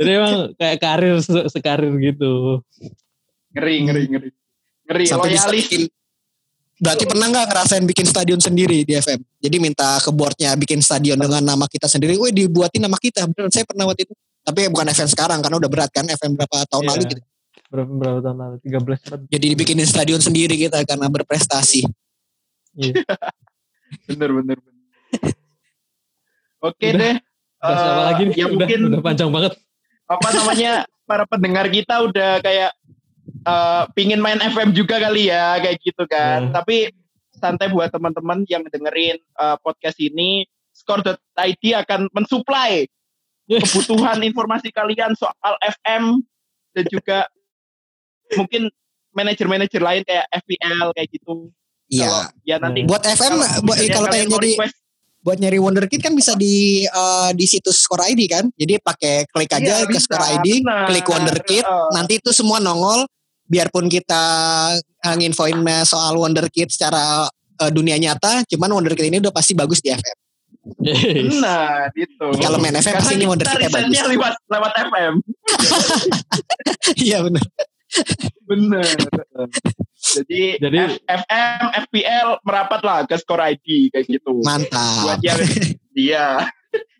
Jadi 0.00 0.10
emang 0.16 0.56
kayak 0.56 0.78
karir 0.80 1.20
se- 1.20 1.48
sekarir 1.52 1.92
gitu. 2.00 2.64
ngeri 3.52 3.88
ngeri 3.88 4.02
ngeri 4.08 4.28
ngeri 4.88 5.04
Sampai 5.04 5.36
bisa 5.36 5.48
loyalis 5.48 5.64
bikin 5.68 5.82
Berarti 6.78 7.04
pernah 7.04 7.26
nggak 7.26 7.46
ngerasain 7.50 7.84
bikin 7.84 8.06
stadion 8.06 8.38
sendiri 8.38 8.82
di 8.82 8.94
FM? 8.94 9.18
Jadi 9.38 9.56
minta 9.58 9.98
ke 9.98 10.10
boardnya 10.10 10.54
bikin 10.54 10.78
stadion 10.78 11.18
dengan 11.18 11.42
nama 11.42 11.66
kita 11.66 11.86
sendiri. 11.86 12.14
Wih 12.14 12.30
dibuatin 12.30 12.86
nama 12.86 12.94
kita. 12.94 13.26
Beneran 13.26 13.50
saya 13.50 13.66
pernah 13.66 13.84
waktu 13.84 14.06
itu. 14.06 14.14
Tapi 14.42 14.70
bukan 14.70 14.86
FM 14.88 15.08
sekarang 15.08 15.38
karena 15.38 15.56
udah 15.58 15.68
berat 15.68 15.90
kan 15.90 16.06
FM 16.06 16.34
berapa 16.34 16.62
tahun 16.66 16.82
Iya. 16.82 16.90
lalu 16.90 17.02
gitu. 17.04 17.22
Berapa 17.68 17.90
berapa 17.92 18.18
tahun 18.22 18.36
lalu? 18.38 18.56
13 18.62 19.00
tahun. 19.02 19.20
Jadi 19.26 19.46
dibikinin 19.52 19.84
stadion 19.84 20.20
sendiri 20.20 20.54
kita 20.54 20.78
karena 20.82 21.06
berprestasi. 21.06 21.82
Iya. 22.74 22.94
bener 24.08 24.30
bener 24.32 24.56
bener. 24.56 24.84
Oke 26.60 26.86
Udah. 26.88 26.98
deh. 26.98 27.14
Apa 27.58 27.74
Eh, 27.74 28.02
lagi 28.06 28.22
nih? 28.24 28.34
ya 28.34 28.46
udah, 28.46 28.54
mungkin 28.54 28.78
udah 28.88 29.00
panjang 29.02 29.30
banget. 29.30 29.52
apa 30.08 30.28
namanya 30.32 30.72
para 31.04 31.24
pendengar 31.26 31.68
kita 31.68 32.00
udah 32.00 32.40
kayak 32.40 32.72
eh, 33.44 33.84
pingin 33.94 34.22
main 34.22 34.40
FM 34.40 34.74
juga 34.74 34.98
kali 34.98 35.30
ya 35.30 35.58
kayak 35.62 35.78
gitu 35.82 36.04
kan. 36.08 36.50
Hmm. 36.50 36.54
Tapi 36.54 36.90
santai 37.38 37.70
buat 37.70 37.92
teman-teman 37.94 38.42
yang 38.50 38.66
dengerin 38.66 39.18
eh, 39.18 39.56
podcast 39.62 39.98
ini, 40.02 40.46
score.id 40.74 41.64
akan 41.86 42.10
mensuplai 42.14 42.86
kebutuhan 43.48 44.20
informasi 44.22 44.70
kalian 44.74 45.16
soal 45.16 45.54
FM 45.82 46.20
dan 46.76 46.84
juga 46.92 47.18
mungkin 48.36 48.68
manajer-manajer 49.16 49.80
lain 49.80 50.02
kayak 50.04 50.26
FPL 50.44 50.92
kayak 50.92 51.08
gitu. 51.10 51.48
Iya. 51.88 52.04
Kalau 52.04 52.22
ya 52.44 52.56
nanti 52.60 52.84
Buat 52.84 53.04
FM, 53.08 53.32
buat, 53.64 53.64
misalnya 53.64 53.94
kalau 53.96 54.08
kalian 54.12 54.12
pengen 54.12 54.28
jadi 54.36 54.50
request, 54.52 54.76
buat 55.18 55.38
nyari 55.40 55.58
Wonderkid 55.58 56.00
kan 56.04 56.12
bisa 56.14 56.32
di 56.38 56.84
eh, 56.84 57.30
di 57.34 57.44
situs 57.48 57.80
Score 57.80 58.04
ID 58.12 58.28
kan. 58.28 58.44
Jadi 58.54 58.78
pakai 58.78 59.24
klik 59.28 59.50
aja 59.50 59.74
iya, 59.82 59.88
ke 59.88 59.96
bisa, 59.96 60.04
Score 60.04 60.26
ID, 60.38 60.62
benar. 60.62 60.86
klik 60.88 61.06
Wonderkid, 61.08 61.64
Eh, 61.64 61.88
nanti 61.96 62.20
itu 62.20 62.30
semua 62.30 62.60
nongol. 62.60 63.08
Biarpun 63.48 63.88
kita 63.88 64.22
eh, 64.78 65.14
nginfoin 65.16 65.56
soal 65.82 66.14
Wonderkid 66.14 66.68
secara 66.68 67.24
eh, 67.58 67.70
dunia 67.72 67.96
nyata, 67.96 68.44
cuman 68.46 68.76
Wonderkid 68.76 69.08
ini 69.08 69.18
udah 69.18 69.32
pasti 69.32 69.56
bagus 69.56 69.80
di 69.80 69.90
FM. 69.90 70.16
Yes. 70.84 71.32
Nah, 71.40 71.88
gitu. 71.96 72.28
Kalau 72.36 72.60
main 72.60 72.76
FM 72.76 72.92
pasti 72.94 73.16
ini 73.16 73.24
kita 73.24 73.32
Wonderkidnya 73.32 73.70
bagus. 73.72 74.04
lewat 74.04 74.34
lewat 74.46 74.72
FM. 74.84 75.12
Iya 76.98 77.18
benar. 77.24 77.44
Bener. 78.44 78.84
Jadi, 79.98 80.42
Jadi- 80.60 81.00
FM, 81.04 81.62
FPL 81.88 82.28
merapat 82.44 82.80
lah 82.84 82.98
ke 83.04 83.16
Score 83.16 83.40
ID 83.44 83.92
kayak 83.92 84.06
gitu. 84.08 84.40
Mantap. 84.44 85.04
Buat 85.04 85.20
yang 85.24 85.38
dia 85.92 86.24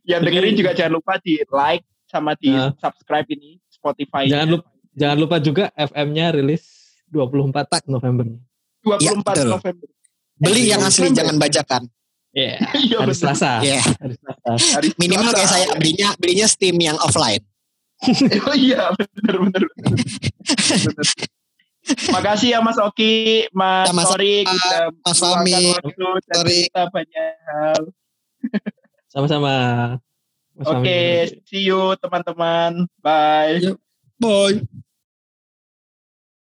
yang 0.09 0.25
dengerin 0.25 0.57
juga 0.57 0.73
jangan 0.73 0.97
lupa 0.97 1.21
di 1.21 1.37
like 1.53 1.85
sama 2.09 2.33
di 2.41 2.53
Nah. 2.53 2.73
subscribe 2.81 3.29
ini 3.29 3.61
Spotify. 3.69 4.25
Jangan 4.29 4.49
lupa 4.57 4.69
jangan 4.99 5.17
lupa 5.17 5.39
juga 5.39 5.71
FM-nya 5.73 6.35
rilis 6.35 6.63
24 7.09 7.87
November. 7.87 8.27
24 8.83 8.99
Ya, 8.99 9.13
betul. 9.15 9.49
November. 9.49 9.87
Beli 10.37 10.63
yang 10.67 10.83
asli 10.83 11.07
November. 11.07 11.19
jangan 11.19 11.37
bajakan. 11.39 11.83
Iya. 12.29 12.55
Iya 12.85 12.97
Hari. 13.01 13.15
Selasa. 13.15 13.51
Iya. 13.61 13.81
Hari 13.81 14.15
Selasa. 14.15 14.51
Hari 14.77 14.89
Minimal 14.97 15.33
kayak 15.33 15.49
saya 15.49 15.67
belinya 15.75 16.09
belinya 16.19 16.47
Steam 16.47 16.77
yang 16.77 16.99
offline. 16.99 17.43
Oh 18.47 18.55
iya 18.55 18.95
bener 18.95 19.35
bener. 19.41 19.63
bener. 19.75 21.07
Makasih 22.15 22.53
ya 22.53 22.61
Mas 22.61 22.77
Oki, 22.77 23.49
Mas 23.51 23.89
Tori, 23.89 24.45
udah 24.45 24.93
Mas 25.03 25.19
dan 25.19 26.37
Tori. 26.37 26.69
kita 26.69 26.83
banyak 26.93 27.29
hal. 27.49 27.83
Sama-sama. 29.09 29.55
Mas 30.53 30.69
Oke, 30.69 30.85
Fahmi. 31.33 31.43
see 31.49 31.65
you 31.65 31.97
teman-teman. 31.97 32.85
Bye. 33.01 33.73
Boy. 34.21 34.61